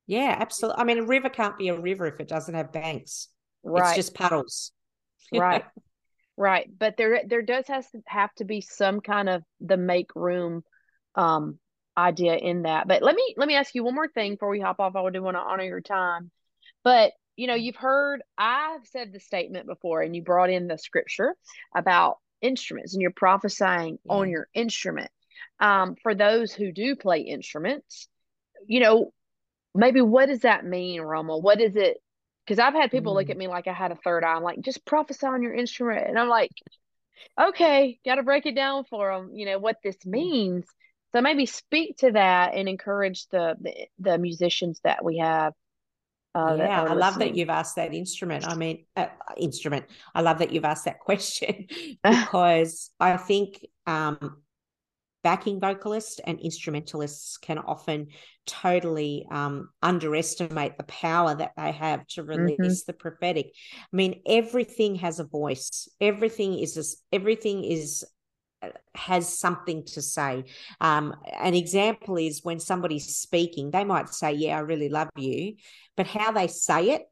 Yeah, 0.07 0.37
absolutely. 0.39 0.81
I 0.81 0.85
mean, 0.85 0.99
a 0.99 1.07
river 1.07 1.29
can't 1.29 1.59
be 1.59 1.69
a 1.69 1.81
river 1.81 2.07
if 2.07 2.21
it 2.21 2.29
doesn't 2.29 2.55
have 2.55 2.73
banks. 2.73 3.29
Right. 3.63 3.97
It's 3.97 4.07
just 4.07 4.15
puddles. 4.15 4.73
right. 5.35 5.65
Right. 6.37 6.69
But 6.77 6.97
there 6.97 7.23
there 7.27 7.43
does 7.43 7.67
has 7.69 7.89
to 7.91 8.01
have 8.07 8.33
to 8.37 8.45
be 8.45 8.61
some 8.61 9.01
kind 9.01 9.29
of 9.29 9.43
the 9.61 9.77
make 9.77 10.15
room 10.15 10.63
um 11.15 11.59
idea 11.97 12.35
in 12.35 12.63
that. 12.63 12.89
But 12.89 13.03
let 13.03 13.15
me 13.15 13.35
let 13.37 13.47
me 13.47 13.55
ask 13.55 13.75
you 13.75 13.85
one 13.85 13.95
more 13.95 14.09
thing 14.09 14.33
before 14.33 14.51
we 14.51 14.61
hop 14.61 14.81
off. 14.81 14.97
I 14.97 15.11
do 15.11 15.23
want 15.23 15.37
to 15.37 15.41
honor 15.41 15.65
your 15.65 15.81
time. 15.81 16.31
But 16.83 17.13
you 17.37 17.47
know, 17.47 17.55
you've 17.55 17.77
heard, 17.77 18.23
I've 18.39 18.87
said 18.87 19.13
the 19.13 19.21
statement 19.21 19.67
before, 19.67 20.03
and 20.03 20.15
you 20.15 20.23
brought 20.23 20.51
in 20.51 20.69
the 20.69 20.79
scripture 20.79 21.35
about 21.75 22.19
instruments 22.41 22.93
and 22.93 23.03
you're 23.03 23.11
prophesying 23.11 23.99
yeah. 24.05 24.13
on 24.13 24.31
your 24.31 24.49
instrument. 24.55 25.11
Um, 25.61 25.97
for 26.03 26.15
those 26.15 26.53
who 26.53 26.73
do 26.73 26.97
play 26.97 27.21
instruments, 27.21 28.09
you 28.67 28.81
know, 28.81 29.13
maybe 29.75 30.01
what 30.01 30.27
does 30.27 30.41
that 30.41 30.65
mean, 30.65 31.01
Roma? 31.01 31.39
What 31.39 31.61
is 31.61 31.77
it? 31.77 31.99
Because 32.45 32.59
I've 32.59 32.75
had 32.75 32.91
people 32.91 33.13
mm. 33.13 33.17
look 33.17 33.31
at 33.31 33.37
me 33.37 33.49
like 33.49 33.67
I 33.67 33.73
had 33.73 33.93
a 33.93 33.97
third 33.97 34.25
eye. 34.25 34.35
I'm 34.35 34.43
like, 34.43 34.61
just 34.61 34.85
prophesy 34.85 35.27
on 35.27 35.43
your 35.43 35.55
instrument. 35.55 36.07
And 36.07 36.19
I'm 36.19 36.29
like, 36.29 36.51
okay, 37.41 37.99
got 38.05 38.17
to 38.17 38.23
break 38.23 38.47
it 38.47 38.55
down 38.55 38.85
for 38.85 39.13
them, 39.13 39.31
you 39.35 39.47
know, 39.47 39.59
what 39.59 39.77
this 39.83 40.05
means. 40.05 40.67
So 41.13 41.21
maybe 41.21 41.47
speak 41.47 41.99
to 41.99 42.13
that 42.13 42.55
and 42.55 42.69
encourage 42.69 43.27
the, 43.29 43.57
the, 43.61 43.87
the 43.99 44.19
musicians 44.19 44.81
that 44.85 45.05
we 45.05 45.19
have 45.19 45.55
uh, 46.35 46.57
yeah, 46.59 46.83
I 46.83 46.95
love 46.95 47.19
that 47.21 47.37
you've 47.37 47.51
asked 47.51 47.77
that 47.77 47.95
instrument. 47.95 48.47
I 48.47 48.57
mean, 48.57 48.87
uh, 48.97 49.07
instrument. 49.37 49.87
I 50.15 50.21
love 50.21 50.39
that 50.39 50.53
you've 50.53 50.65
asked 50.65 50.87
that 50.87 50.99
question 50.99 51.69
because 52.05 52.91
I 52.99 53.17
think 53.17 53.65
um, 53.87 54.39
backing 55.23 55.61
vocalists 55.61 56.21
and 56.25 56.41
instrumentalists 56.41 57.37
can 57.39 57.59
often 57.59 58.09
totally 58.47 59.27
um, 59.31 59.71
underestimate 59.81 60.77
the 60.77 60.85
power 60.85 61.35
that 61.37 61.53
they 61.57 61.71
have 61.71 62.07
to 62.09 62.23
mm-hmm. 62.23 62.43
release 62.43 62.83
mm-hmm. 62.83 62.87
the 62.89 62.93
prophetic. 62.93 63.47
I 63.81 63.97
mean, 63.97 64.21
everything 64.27 64.97
has 64.97 65.21
a 65.21 65.25
voice. 65.25 65.89
Everything 66.01 66.59
is 66.59 66.77
a, 66.77 67.17
everything 67.17 67.65
is 67.65 68.05
has 68.95 69.39
something 69.39 69.85
to 69.85 70.03
say. 70.03 70.45
Um, 70.81 71.15
an 71.41 71.55
example 71.55 72.17
is 72.17 72.45
when 72.45 72.61
somebody's 72.61 73.17
speaking, 73.17 73.71
they 73.71 73.85
might 73.85 74.09
say, 74.09 74.33
Yeah, 74.33 74.57
I 74.57 74.61
really 74.61 74.89
love 74.89 75.11
you. 75.17 75.55
But 75.97 76.07
how 76.07 76.33
they 76.33 76.49
say 76.49 76.91
it 76.91 77.03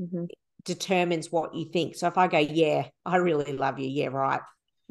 mm-hmm. 0.00 0.24
determines 0.64 1.30
what 1.30 1.54
you 1.54 1.66
think. 1.72 1.96
So 1.96 2.08
if 2.08 2.18
I 2.18 2.28
go, 2.28 2.38
Yeah, 2.38 2.86
I 3.04 3.16
really 3.16 3.52
love 3.52 3.78
you. 3.78 3.88
Yeah, 3.88 4.08
right. 4.08 4.40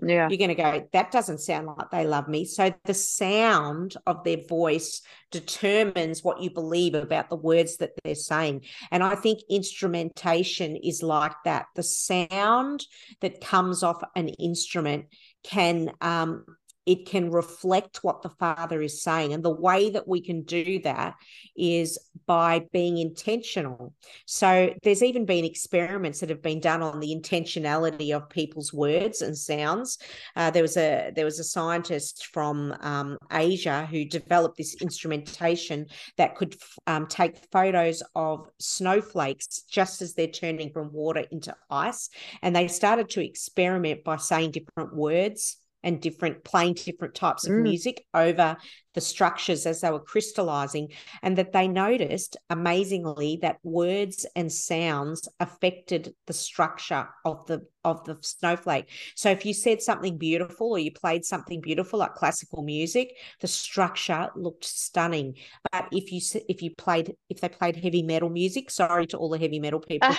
Yeah. 0.04 0.28
You're 0.30 0.38
going 0.38 0.50
to 0.50 0.56
go, 0.56 0.88
that 0.94 1.12
doesn't 1.12 1.42
sound 1.42 1.68
like 1.68 1.92
they 1.92 2.08
love 2.08 2.28
me. 2.28 2.46
So 2.46 2.74
the 2.86 2.94
sound 2.94 3.96
of 4.08 4.24
their 4.24 4.44
voice 4.48 5.02
determines 5.30 6.24
what 6.24 6.42
you 6.42 6.50
believe 6.50 6.96
about 6.96 7.30
the 7.30 7.36
words 7.36 7.78
that 7.78 7.92
they're 8.04 8.16
saying. 8.16 8.66
And 8.90 9.04
I 9.04 9.16
think 9.16 9.42
instrumentation 9.50 10.76
is 10.76 11.04
like 11.04 11.34
that. 11.46 11.68
The 11.76 11.84
sound 11.84 12.86
that 13.22 13.42
comes 13.42 13.84
off 13.84 14.02
an 14.16 14.30
instrument 14.30 15.06
can 15.44 15.92
um, 16.02 16.46
it 16.86 17.06
can 17.06 17.30
reflect 17.30 18.04
what 18.04 18.22
the 18.22 18.30
father 18.30 18.82
is 18.82 19.04
saying. 19.04 19.34
And 19.34 19.44
the 19.44 19.50
way 19.54 19.92
that 19.92 20.08
we 20.08 20.22
can 20.22 20.42
do 20.42 20.80
that 20.80 21.16
is 21.56 22.00
by 22.26 22.66
being 22.74 22.98
intentional. 22.98 23.94
So 24.26 24.74
there's 24.82 25.04
even 25.04 25.26
been 25.26 25.46
experiments 25.46 26.20
that 26.20 26.30
have 26.30 26.42
been 26.42 26.60
done 26.60 26.82
on 26.82 27.00
the 27.00 27.16
intentionality 27.16 28.16
of 28.16 28.30
people's 28.30 28.74
words 28.74 29.22
and 29.22 29.38
sounds. 29.38 30.00
Uh, 30.36 30.50
there 30.50 30.64
was 30.64 30.78
a 30.78 31.12
there 31.16 31.26
was 31.26 31.40
a 31.40 31.44
scientist 31.44 32.28
from 32.34 32.76
um, 32.82 33.18
asia 33.32 33.86
who 33.92 34.06
developed 34.06 34.58
this 34.58 34.76
instrumentation 34.82 35.86
that 36.18 36.36
could 36.36 36.56
um, 36.88 37.06
take 37.08 37.38
photos 37.52 38.02
of 38.16 38.48
snowflakes 38.60 39.64
just 39.70 40.02
as 40.02 40.14
they're 40.14 40.28
turning 40.28 40.72
from 40.72 40.92
water 40.92 41.26
into 41.32 41.56
ice. 41.70 42.10
And 42.42 42.56
they 42.56 42.68
started 42.68 43.10
to 43.10 43.24
experiment 43.24 44.04
by 44.04 44.18
saying 44.18 44.52
different 44.52 44.96
words 44.96 45.58
and 45.84 46.02
different 46.02 46.44
playing 46.44 46.76
different 46.76 47.16
types 47.16 47.46
of 47.46 47.54
mm. 47.54 47.64
music 47.64 48.06
over 48.14 48.58
the 48.94 49.02
structures 49.02 49.66
as 49.66 49.82
they 49.82 49.92
were 49.92 50.00
crystallizing 50.00 50.90
and 51.22 51.38
that 51.38 51.54
they 51.54 51.68
noticed 51.68 52.38
amazingly 52.50 53.40
that 53.42 53.58
words 53.64 54.26
and 54.36 54.52
sounds 54.52 55.28
affected 55.40 56.14
the 56.28 56.34
structure 56.34 57.08
of 57.26 57.46
the 57.48 57.66
of 57.84 58.04
the 58.06 58.16
snowflake. 58.22 58.86
So 59.16 59.32
if 59.32 59.44
you 59.44 59.54
said 59.54 59.82
something 59.82 60.18
beautiful 60.18 60.72
or 60.72 60.80
you 60.80 60.92
played 60.92 61.26
something 61.26 61.62
beautiful 61.62 62.00
like 62.00 62.14
classical 62.14 62.62
music 62.64 63.18
the 63.40 63.48
structure 63.48 64.30
looked 64.36 64.66
stunning. 64.66 65.36
But 65.72 65.88
if 65.92 66.12
you 66.12 66.22
if 66.48 66.62
you 66.62 66.76
played 66.76 67.16
if 67.30 67.42
they 67.42 67.50
played 67.50 67.76
heavy 67.76 68.04
metal 68.04 68.30
music 68.30 68.70
sorry 68.70 69.08
to 69.08 69.18
all 69.18 69.30
the 69.30 69.40
heavy 69.40 69.60
metal 69.60 69.80
people 69.92 70.10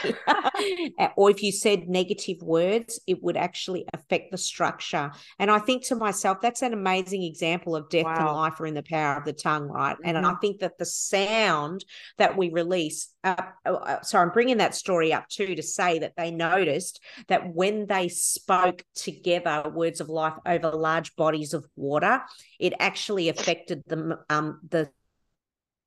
eh, 0.98 1.08
or 1.16 1.30
if 1.30 1.42
you 1.42 1.52
said 1.52 1.88
negative 1.88 2.42
words 2.42 3.00
it 3.06 3.22
would 3.22 3.36
actually 3.36 3.84
affect 3.92 4.30
the 4.30 4.38
structure. 4.38 5.12
And 5.38 5.50
i 5.50 5.58
think 5.58 5.84
to 5.86 5.96
myself 5.96 6.38
that's 6.40 6.62
an 6.62 6.72
amazing 6.72 7.22
example 7.22 7.76
of 7.76 7.88
death 7.88 8.04
wow. 8.04 8.16
and 8.16 8.36
life 8.36 8.60
in 8.66 8.74
the 8.74 8.82
power 8.82 9.16
of 9.16 9.24
the 9.24 9.32
tongue, 9.32 9.68
right? 9.68 9.96
Mm-hmm. 9.96 10.16
And 10.16 10.26
I 10.26 10.34
think 10.34 10.60
that 10.60 10.78
the 10.78 10.84
sound 10.84 11.84
that 12.18 12.36
we 12.36 12.50
release, 12.50 13.08
uh, 13.24 13.36
uh, 13.64 14.02
so 14.02 14.18
I'm 14.18 14.30
bringing 14.30 14.58
that 14.58 14.74
story 14.74 15.12
up 15.12 15.28
too 15.28 15.54
to 15.54 15.62
say 15.62 16.00
that 16.00 16.14
they 16.16 16.30
noticed 16.30 17.00
that 17.28 17.54
when 17.54 17.86
they 17.86 18.08
spoke 18.08 18.84
together 18.94 19.70
words 19.72 20.00
of 20.00 20.08
life 20.08 20.34
over 20.46 20.70
large 20.70 21.14
bodies 21.16 21.54
of 21.54 21.66
water, 21.76 22.20
it 22.58 22.74
actually 22.78 23.28
affected 23.28 23.82
the 23.86 24.18
um, 24.28 24.60
the 24.68 24.90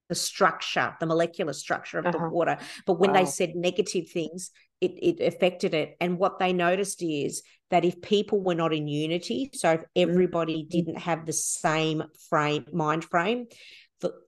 the 0.08 0.16
structure, 0.16 0.96
the 1.00 1.06
molecular 1.06 1.54
structure 1.54 2.00
of 2.00 2.06
uh-huh. 2.06 2.18
the 2.18 2.30
water. 2.30 2.58
But 2.86 3.00
when 3.00 3.12
wow. 3.12 3.20
they 3.22 3.26
said 3.26 3.56
negative 3.56 4.10
things, 4.10 4.52
it, 4.82 4.92
it 5.02 5.26
affected 5.26 5.74
it. 5.74 5.96
And 6.00 6.20
what 6.20 6.38
they 6.38 6.54
noticed 6.54 7.02
is 7.02 7.42
that 7.72 7.86
if 7.86 8.02
people 8.02 8.42
were 8.42 8.56
not 8.56 8.74
in 8.74 8.88
unity, 8.88 9.50
so 9.54 9.72
if 9.72 9.82
everybody 9.96 10.64
mm-hmm. 10.64 10.70
didn't 10.70 11.00
have 11.00 11.26
the 11.26 11.34
same 11.34 12.04
frame, 12.30 12.66
mind 12.72 13.06
frame, 13.06 13.48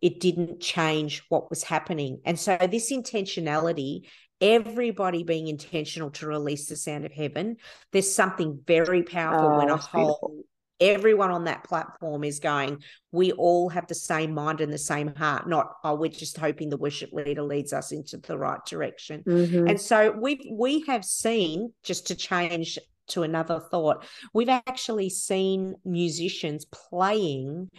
it 0.02 0.20
didn't 0.20 0.60
change 0.60 1.24
what 1.30 1.50
was 1.50 1.64
happening. 1.64 2.20
And 2.26 2.40
so 2.40 2.58
this 2.58 2.92
intentionality, 2.92 4.02
everybody 4.42 5.24
being 5.24 5.48
intentional 5.48 6.10
to 6.12 6.28
release 6.28 6.68
the 6.68 6.76
sound 6.76 7.06
of 7.06 7.12
heaven, 7.12 7.58
there's 7.92 8.14
something 8.14 8.60
very 8.66 9.04
powerful 9.04 9.50
oh, 9.50 9.58
when 9.58 9.70
a 9.70 9.78
whole 9.78 10.20
beautiful 10.20 10.44
everyone 10.80 11.32
on 11.32 11.46
that 11.46 11.64
platform 11.64 12.24
is 12.24 12.40
going, 12.40 12.82
we 13.12 13.32
all 13.34 13.70
have 13.70 13.88
the 13.88 13.96
same 13.96 14.34
mind 14.34 14.62
and 14.62 14.72
the 14.72 14.78
same 14.78 15.14
heart, 15.16 15.48
not, 15.48 15.74
oh, 15.84 15.96
we're 15.96 16.10
just 16.10 16.38
hoping 16.38 16.70
the 16.70 16.78
worship 16.78 17.12
leader 17.14 17.42
leads 17.42 17.74
us 17.74 17.92
into 17.92 18.18
the 18.18 18.38
right 18.38 18.64
direction. 18.66 19.24
Mm-hmm. 19.24 19.68
And 19.68 19.82
so 19.82 20.12
we 20.12 20.52
we 20.54 20.82
have 20.88 21.04
seen, 21.04 21.74
just 21.84 22.08
to 22.08 22.16
change 22.16 22.78
to 23.10 23.24
another 23.24 23.60
thought, 23.60 24.06
we've 24.34 24.50
actually 24.50 25.10
seen 25.10 25.76
musicians 25.86 26.66
playing 26.66 27.70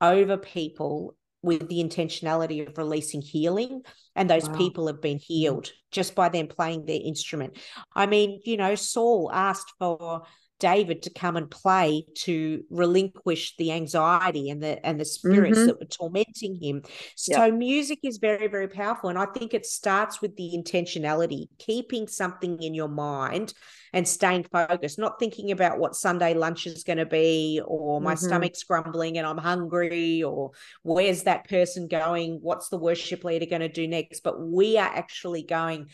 over 0.00 0.36
people 0.36 1.16
with 1.42 1.68
the 1.68 1.82
intentionality 1.84 2.66
of 2.66 2.76
releasing 2.78 3.20
healing 3.20 3.82
and 4.16 4.30
those 4.30 4.48
wow. 4.48 4.56
people 4.56 4.86
have 4.86 5.02
been 5.02 5.18
mm-hmm. 5.18 5.32
healed 5.34 5.70
just 5.90 6.14
by 6.14 6.28
them 6.28 6.48
playing 6.48 6.86
their 6.86 7.00
instrument. 7.02 7.58
I 7.94 8.06
mean 8.06 8.40
you 8.44 8.56
know 8.56 8.74
saul 8.74 9.30
asked 9.32 9.72
for 9.78 10.22
David 10.64 11.02
to 11.02 11.10
come 11.10 11.36
and 11.36 11.50
play 11.50 12.06
to 12.24 12.64
relinquish 12.70 13.54
the 13.58 13.70
anxiety 13.72 14.48
and 14.48 14.62
the 14.62 14.74
and 14.86 14.98
the 14.98 15.04
spirits 15.04 15.58
Mhm. 15.60 15.66
that 15.66 15.78
were 15.78 15.84
tormenting 15.86 16.54
him. 16.54 16.82
So 17.16 17.52
music 17.52 17.98
is 18.02 18.16
very 18.16 18.48
very 18.48 18.68
powerful 18.68 19.10
and 19.10 19.18
I 19.18 19.26
think 19.26 19.52
it 19.52 19.66
starts 19.66 20.22
with 20.22 20.34
the 20.36 20.52
intentionality, 20.56 21.48
keeping 21.58 22.08
something 22.08 22.62
in 22.62 22.72
your 22.72 22.88
mind 22.88 23.52
and 23.92 24.08
staying 24.08 24.44
focused, 24.44 24.98
not 24.98 25.18
thinking 25.18 25.50
about 25.50 25.78
what 25.78 25.94
Sunday 25.94 26.32
lunch 26.32 26.66
is 26.66 26.82
going 26.82 26.96
to 26.96 27.06
be 27.06 27.60
or 27.64 28.00
my 28.00 28.14
Mhm. 28.14 28.18
stomach's 28.18 28.64
grumbling 28.64 29.18
and 29.18 29.26
I'm 29.26 29.36
hungry 29.38 30.22
or 30.22 30.52
where's 30.82 31.24
that 31.24 31.46
person 31.46 31.88
going? 31.88 32.38
What's 32.40 32.70
the 32.70 32.78
worship 32.78 33.22
leader 33.22 33.46
going 33.46 33.60
to 33.60 33.68
do 33.68 33.86
next? 33.86 34.20
But 34.22 34.40
we 34.40 34.78
are 34.78 34.92
actually 35.02 35.42
going, 35.42 35.88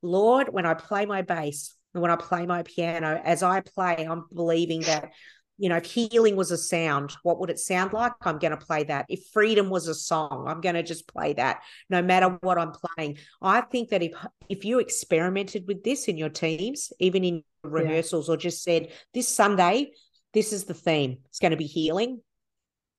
Lord, 0.00 0.48
when 0.48 0.66
I 0.66 0.74
play 0.74 1.04
my 1.04 1.22
bass, 1.22 1.74
when 1.94 2.10
I 2.10 2.16
play 2.16 2.44
my 2.44 2.62
piano, 2.62 3.20
as 3.24 3.42
I 3.42 3.60
play, 3.60 4.06
I'm 4.08 4.24
believing 4.34 4.80
that, 4.82 5.12
you 5.58 5.68
know, 5.68 5.76
if 5.76 5.84
healing 5.84 6.34
was 6.34 6.50
a 6.50 6.58
sound, 6.58 7.14
what 7.22 7.38
would 7.38 7.50
it 7.50 7.60
sound 7.60 7.92
like? 7.92 8.12
I'm 8.22 8.38
going 8.38 8.50
to 8.50 8.56
play 8.56 8.82
that. 8.84 9.06
If 9.08 9.20
freedom 9.32 9.70
was 9.70 9.86
a 9.86 9.94
song, 9.94 10.46
I'm 10.48 10.60
going 10.60 10.74
to 10.74 10.82
just 10.82 11.06
play 11.06 11.34
that 11.34 11.62
no 11.88 12.02
matter 12.02 12.36
what 12.40 12.58
I'm 12.58 12.72
playing. 12.72 13.18
I 13.40 13.60
think 13.60 13.90
that 13.90 14.02
if 14.02 14.12
if 14.48 14.64
you 14.64 14.80
experimented 14.80 15.68
with 15.68 15.84
this 15.84 16.08
in 16.08 16.16
your 16.16 16.30
teams, 16.30 16.92
even 16.98 17.22
in 17.22 17.44
rehearsals, 17.62 18.28
or 18.28 18.36
just 18.36 18.64
said, 18.64 18.90
this 19.14 19.28
Sunday, 19.28 19.92
this 20.32 20.52
is 20.52 20.64
the 20.64 20.74
theme, 20.74 21.18
it's 21.28 21.38
going 21.38 21.52
to 21.52 21.56
be 21.56 21.66
healing. 21.66 22.20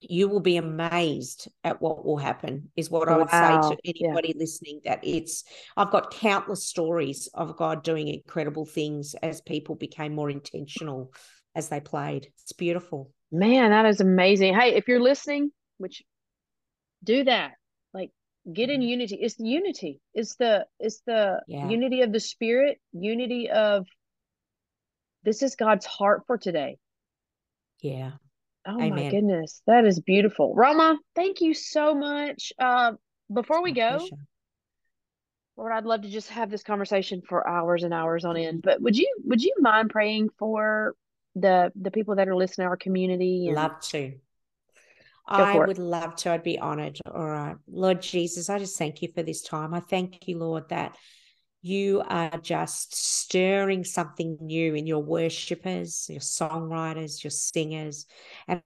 You 0.09 0.27
will 0.27 0.39
be 0.39 0.57
amazed 0.57 1.47
at 1.63 1.81
what 1.81 2.05
will 2.05 2.17
happen, 2.17 2.71
is 2.75 2.89
what 2.89 3.09
I 3.09 3.17
would 3.17 3.29
say 3.29 3.55
Wow. 3.55 3.69
to 3.69 3.77
Yeah. 3.83 4.07
anybody 4.07 4.33
listening. 4.37 4.81
That 4.85 4.99
it's, 5.03 5.43
I've 5.75 5.91
got 5.91 6.11
countless 6.11 6.65
stories 6.65 7.27
of 7.33 7.57
God 7.57 7.83
doing 7.83 8.07
incredible 8.07 8.65
things 8.65 9.15
as 9.21 9.41
people 9.41 9.75
became 9.75 10.13
more 10.13 10.29
intentional 10.29 11.13
as 11.55 11.69
they 11.69 11.79
played. 11.79 12.31
It's 12.41 12.53
beautiful. 12.53 13.11
Man, 13.31 13.71
that 13.71 13.85
is 13.85 14.01
amazing. 14.01 14.53
Hey, 14.53 14.75
if 14.75 14.87
you're 14.87 15.01
listening, 15.01 15.51
which 15.77 16.03
do 17.03 17.23
that. 17.23 17.53
Like 17.93 18.11
get 18.51 18.69
in 18.69 18.81
Mhm. 18.81 18.87
unity. 18.89 19.15
It's 19.15 19.35
the 19.35 19.47
unity. 19.47 20.01
It's 20.13 20.35
the 20.35 20.67
it's 20.79 21.01
the 21.01 21.41
Yeah. 21.47 21.69
unity 21.69 22.01
of 22.01 22.11
the 22.11 22.19
spirit, 22.19 22.79
unity 22.93 23.49
of 23.49 23.87
this 25.23 25.41
is 25.41 25.55
God's 25.55 25.85
heart 25.85 26.23
for 26.27 26.37
today. 26.37 26.77
Yeah. 27.79 28.13
Oh 28.65 28.79
my 28.79 29.09
goodness. 29.09 29.61
That 29.67 29.85
is 29.85 29.99
beautiful. 29.99 30.53
Roma, 30.55 30.97
thank 31.15 31.41
you 31.41 31.53
so 31.53 31.93
much. 31.93 32.51
Uh 32.59 32.93
before 33.33 33.63
we 33.63 33.73
go. 33.73 34.07
Lord, 35.57 35.71
I'd 35.71 35.85
love 35.85 36.01
to 36.01 36.09
just 36.09 36.29
have 36.31 36.51
this 36.51 36.63
conversation 36.63 37.21
for 37.21 37.47
hours 37.47 37.83
and 37.83 37.93
hours 37.93 38.25
on 38.25 38.35
end. 38.35 38.61
But 38.61 38.81
would 38.81 38.97
you 38.97 39.09
would 39.23 39.41
you 39.41 39.53
mind 39.59 39.89
praying 39.89 40.29
for 40.37 40.95
the 41.35 41.71
the 41.75 41.91
people 41.91 42.15
that 42.15 42.27
are 42.27 42.35
listening 42.35 42.67
our 42.67 42.77
community 42.77 43.47
and 43.47 43.55
Love 43.55 43.79
to. 43.89 44.13
I 45.27 45.57
would 45.57 45.79
love 45.79 46.15
to. 46.17 46.31
I'd 46.31 46.43
be 46.43 46.59
honored. 46.59 46.99
All 47.11 47.25
right. 47.25 47.55
Lord 47.67 48.01
Jesus, 48.01 48.49
I 48.49 48.59
just 48.59 48.77
thank 48.77 49.01
you 49.01 49.09
for 49.13 49.23
this 49.23 49.41
time. 49.41 49.73
I 49.73 49.79
thank 49.79 50.27
you, 50.27 50.37
Lord, 50.37 50.69
that 50.69 50.95
you 51.65 52.03
are 52.05 52.37
just 52.43 52.93
stirring 52.93 53.83
something 53.83 54.37
new 54.39 54.75
in 54.75 54.85
your 54.85 55.01
worshipers, 55.01 56.05
your 56.07 56.19
songwriters, 56.19 57.23
your 57.23 57.31
singers. 57.31 58.05
And 58.47 58.61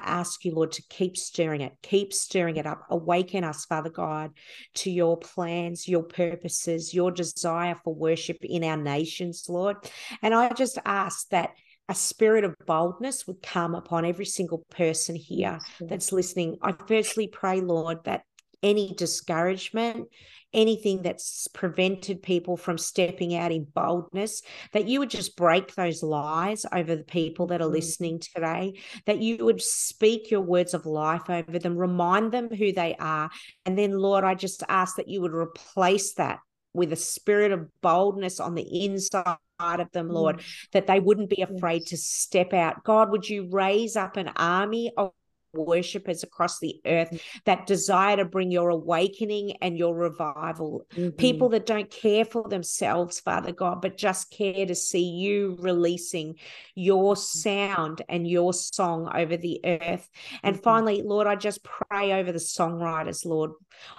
I 0.00 0.02
ask 0.18 0.44
you, 0.44 0.52
Lord, 0.52 0.72
to 0.72 0.82
keep 0.90 1.16
stirring 1.16 1.60
it, 1.60 1.74
keep 1.80 2.12
stirring 2.12 2.56
it 2.56 2.66
up. 2.66 2.82
Awaken 2.90 3.44
us, 3.44 3.66
Father 3.66 3.88
God, 3.88 4.32
to 4.74 4.90
your 4.90 5.16
plans, 5.16 5.86
your 5.86 6.02
purposes, 6.02 6.92
your 6.92 7.12
desire 7.12 7.76
for 7.84 7.94
worship 7.94 8.38
in 8.42 8.64
our 8.64 8.76
nations, 8.76 9.46
Lord. 9.48 9.76
And 10.22 10.34
I 10.34 10.48
just 10.54 10.78
ask 10.84 11.28
that 11.28 11.50
a 11.88 11.94
spirit 11.94 12.42
of 12.42 12.56
boldness 12.66 13.28
would 13.28 13.42
come 13.42 13.76
upon 13.76 14.04
every 14.04 14.26
single 14.26 14.64
person 14.70 15.14
here 15.14 15.60
that's 15.78 16.10
listening. 16.10 16.56
I 16.62 16.74
firstly 16.88 17.28
pray, 17.28 17.60
Lord, 17.60 17.98
that 18.06 18.24
any 18.60 18.92
discouragement, 18.94 20.08
anything 20.52 21.02
that's 21.02 21.48
prevented 21.48 22.22
people 22.22 22.56
from 22.56 22.78
stepping 22.78 23.34
out 23.34 23.52
in 23.52 23.64
boldness, 23.64 24.42
that 24.72 24.88
you 24.88 25.00
would 25.00 25.10
just 25.10 25.36
break 25.36 25.74
those 25.74 26.02
lies 26.02 26.66
over 26.72 26.96
the 26.96 27.04
people 27.04 27.46
that 27.48 27.62
are 27.62 27.68
Mhm. 27.68 27.72
listening 27.72 28.18
today, 28.18 28.74
that 29.06 29.18
you 29.18 29.44
would 29.44 29.62
speak 29.62 30.30
your 30.30 30.42
words 30.42 30.74
of 30.74 30.86
life 30.86 31.28
over 31.28 31.58
them, 31.58 31.76
remind 31.76 32.32
them 32.32 32.48
who 32.50 32.72
they 32.72 32.94
are. 32.96 33.30
And 33.64 33.78
then, 33.78 33.92
Lord, 33.92 34.24
I 34.24 34.34
just 34.34 34.62
ask 34.68 34.96
that 34.96 35.08
you 35.08 35.20
would 35.22 35.34
replace 35.34 36.14
that 36.14 36.40
with 36.74 36.92
a 36.92 36.96
spirit 36.96 37.52
of 37.52 37.68
boldness 37.82 38.40
on 38.40 38.54
the 38.54 38.84
inside 38.84 39.36
of 39.60 39.90
them, 39.92 40.08
Lord, 40.08 40.36
Yes. 40.38 40.46
that 40.72 40.86
they 40.86 41.00
wouldn't 41.00 41.28
be 41.30 41.42
afraid 41.42 41.86
to 41.86 41.96
step 41.96 42.52
out. 42.52 42.82
God, 42.82 43.10
would 43.10 43.28
you 43.28 43.48
raise 43.50 43.94
up 43.94 44.16
an 44.16 44.28
army 44.36 44.90
of 44.96 45.12
worshippers 45.54 46.22
across 46.22 46.58
the 46.58 46.80
earth 46.86 47.20
that 47.44 47.66
desire 47.66 48.16
to 48.16 48.24
bring 48.24 48.50
your 48.50 48.70
awakening 48.70 49.52
and 49.62 49.76
your 49.76 49.94
revival? 49.94 50.86
Mhm. 50.96 51.16
People 51.18 51.48
that 51.50 51.66
don't 51.66 51.90
care 51.90 52.24
for 52.24 52.48
themselves, 52.48 53.20
Father 53.20 53.52
God, 53.52 53.80
but 53.82 53.96
just 53.96 54.30
care 54.30 54.66
to 54.66 54.74
see 54.74 55.04
you 55.04 55.56
releasing 55.60 56.36
your 56.74 57.16
sound 57.16 58.02
and 58.08 58.26
your 58.26 58.52
song 58.52 59.10
over 59.14 59.36
the 59.36 59.60
earth. 59.64 60.08
And 60.42 60.56
Mhm. 60.56 60.62
finally, 60.62 61.02
Lord, 61.02 61.26
I 61.26 61.36
just 61.36 61.62
pray 61.62 62.12
over 62.12 62.32
the 62.32 62.38
songwriters, 62.38 63.24
Lord. 63.24 63.52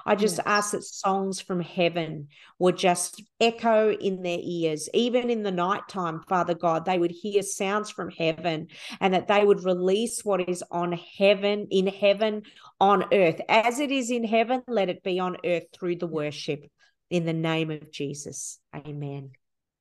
I 0.05 0.15
just 0.15 0.37
Yes. 0.37 0.45
ask 0.45 0.71
that 0.71 0.83
songs 0.83 1.39
from 1.41 1.59
heaven 1.59 2.27
would 2.59 2.77
just 2.77 3.21
echo 3.39 3.91
in 3.91 4.23
their 4.23 4.39
ears, 4.41 4.89
even 4.93 5.29
in 5.29 5.43
the 5.43 5.51
nighttime, 5.51 6.21
Father 6.27 6.53
God. 6.53 6.85
They 6.85 6.97
would 6.97 7.11
hear 7.11 7.41
sounds 7.41 7.89
from 7.89 8.09
heaven 8.09 8.67
and 8.99 9.13
that 9.13 9.27
they 9.27 9.43
would 9.45 9.63
release 9.63 10.23
what 10.23 10.47
is 10.47 10.63
on 10.71 10.93
heaven, 10.93 11.42
in 11.45 11.87
heaven, 11.87 12.43
on 12.79 13.05
earth. 13.13 13.41
As 13.49 13.79
it 13.79 13.91
is 13.91 14.11
in 14.11 14.23
heaven, 14.23 14.63
let 14.67 14.89
it 14.89 15.03
be 15.03 15.19
on 15.19 15.37
earth 15.45 15.65
through 15.73 15.97
the 15.97 16.07
worship. 16.07 16.65
In 17.09 17.25
the 17.25 17.33
name 17.33 17.69
of 17.69 17.91
Jesus. 17.91 18.59
Amen. 18.75 19.31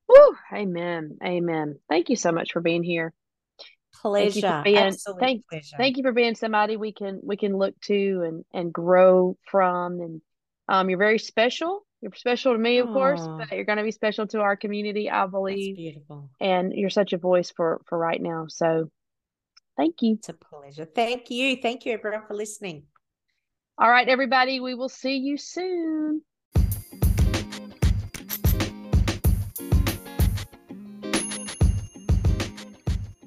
Woo! 0.09 0.37
Amen. 0.53 1.17
Amen. 1.25 1.79
Thank 1.89 2.11
you 2.11 2.17
so 2.17 2.33
much 2.33 2.53
for 2.53 2.61
being 2.61 2.83
here. 2.83 3.13
Thank 4.03 4.37
you 4.37 4.43
for 4.43 4.49
Pleasure. 4.49 4.63
being 4.65 4.77
Absolute 4.79 5.21
thank 5.21 5.49
pleasure. 5.49 5.77
thank 5.79 5.97
you 5.97 6.03
for 6.03 6.13
being 6.13 6.35
somebody 6.35 6.77
we 6.77 6.93
can 6.93 7.21
we 7.23 7.37
can 7.37 7.57
look 7.57 7.79
to 7.83 8.23
and 8.27 8.45
and 8.53 8.73
grow 8.73 9.37
from 9.51 10.01
and 10.01 10.21
um 10.69 10.91
you're 10.91 10.99
very 10.99 11.19
special. 11.19 11.87
You're 12.01 12.13
special 12.17 12.53
to 12.53 12.59
me, 12.59 12.79
of 12.79 12.89
course, 12.93 13.21
but 13.39 13.53
you're 13.53 13.65
going 13.65 13.79
to 13.79 13.85
be 13.85 13.93
special 13.93 14.27
to 14.29 14.41
our 14.41 14.57
community, 14.57 15.09
I 15.09 15.21
That's 15.21 15.31
believe. 15.31 15.77
beautiful. 15.77 16.31
And 16.41 16.73
you're 16.75 16.91
such 16.91 17.13
a 17.13 17.19
voice 17.19 17.53
for 17.57 17.81
for 17.87 17.97
right 17.97 18.21
now. 18.21 18.47
So, 18.49 18.91
thank 19.77 20.03
you. 20.03 20.15
It's 20.15 20.29
a 20.29 20.35
pleasure. 20.35 20.85
Thank 20.85 21.31
you. 21.31 21.57
Thank 21.61 21.87
you, 21.87 21.93
everyone, 21.93 22.27
for 22.27 22.35
listening. 22.35 22.85
All 23.79 23.91
right, 23.91 24.09
everybody, 24.09 24.61
we 24.61 24.75
will 24.75 24.89
see 24.89 25.17
you 25.17 25.37
soon. 25.37 26.23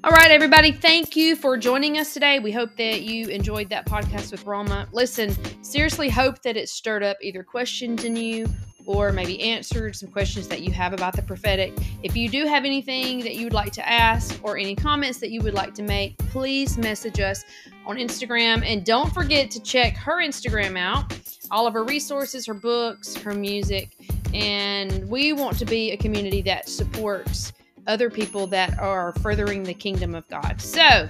All 0.06 0.12
right, 0.12 0.30
everybody, 0.30 0.70
thank 0.70 1.16
you 1.16 1.34
for 1.34 1.56
joining 1.56 1.98
us 1.98 2.14
today. 2.14 2.38
We 2.38 2.52
hope 2.52 2.76
that 2.76 3.02
you 3.02 3.26
enjoyed 3.26 3.68
that 3.70 3.86
podcast 3.86 4.30
with 4.30 4.46
Roma. 4.46 4.86
Listen, 4.92 5.34
seriously 5.64 6.08
hope 6.08 6.42
that 6.42 6.56
it 6.56 6.68
stirred 6.68 7.02
up 7.02 7.16
either 7.20 7.42
questions 7.42 8.04
in 8.04 8.14
you 8.14 8.46
or 8.86 9.12
maybe 9.12 9.40
answered 9.40 9.94
some 9.96 10.08
questions 10.08 10.48
that 10.48 10.62
you 10.62 10.72
have 10.72 10.92
about 10.92 11.14
the 11.14 11.22
prophetic. 11.22 11.72
If 12.02 12.16
you 12.16 12.28
do 12.28 12.46
have 12.46 12.64
anything 12.64 13.20
that 13.20 13.34
you 13.34 13.44
would 13.44 13.52
like 13.52 13.72
to 13.72 13.88
ask 13.88 14.38
or 14.42 14.56
any 14.56 14.74
comments 14.74 15.18
that 15.18 15.30
you 15.30 15.42
would 15.42 15.54
like 15.54 15.74
to 15.74 15.82
make, 15.82 16.16
please 16.18 16.78
message 16.78 17.20
us 17.20 17.44
on 17.86 17.96
Instagram. 17.96 18.64
And 18.64 18.84
don't 18.84 19.12
forget 19.12 19.50
to 19.50 19.60
check 19.60 19.96
her 19.96 20.22
Instagram 20.22 20.78
out, 20.78 21.18
all 21.50 21.66
of 21.66 21.74
her 21.74 21.84
resources, 21.84 22.46
her 22.46 22.54
books, 22.54 23.16
her 23.16 23.34
music. 23.34 23.96
And 24.32 25.08
we 25.08 25.32
want 25.32 25.58
to 25.58 25.64
be 25.64 25.92
a 25.92 25.96
community 25.96 26.42
that 26.42 26.68
supports 26.68 27.52
other 27.86 28.10
people 28.10 28.46
that 28.48 28.78
are 28.78 29.12
furthering 29.20 29.62
the 29.62 29.74
kingdom 29.74 30.14
of 30.14 30.26
God. 30.28 30.60
So, 30.60 31.08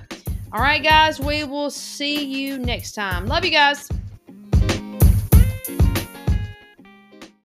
all 0.52 0.60
right, 0.60 0.82
guys, 0.82 1.20
we 1.20 1.44
will 1.44 1.70
see 1.70 2.24
you 2.24 2.58
next 2.58 2.92
time. 2.92 3.26
Love 3.26 3.44
you 3.44 3.50
guys. 3.50 3.88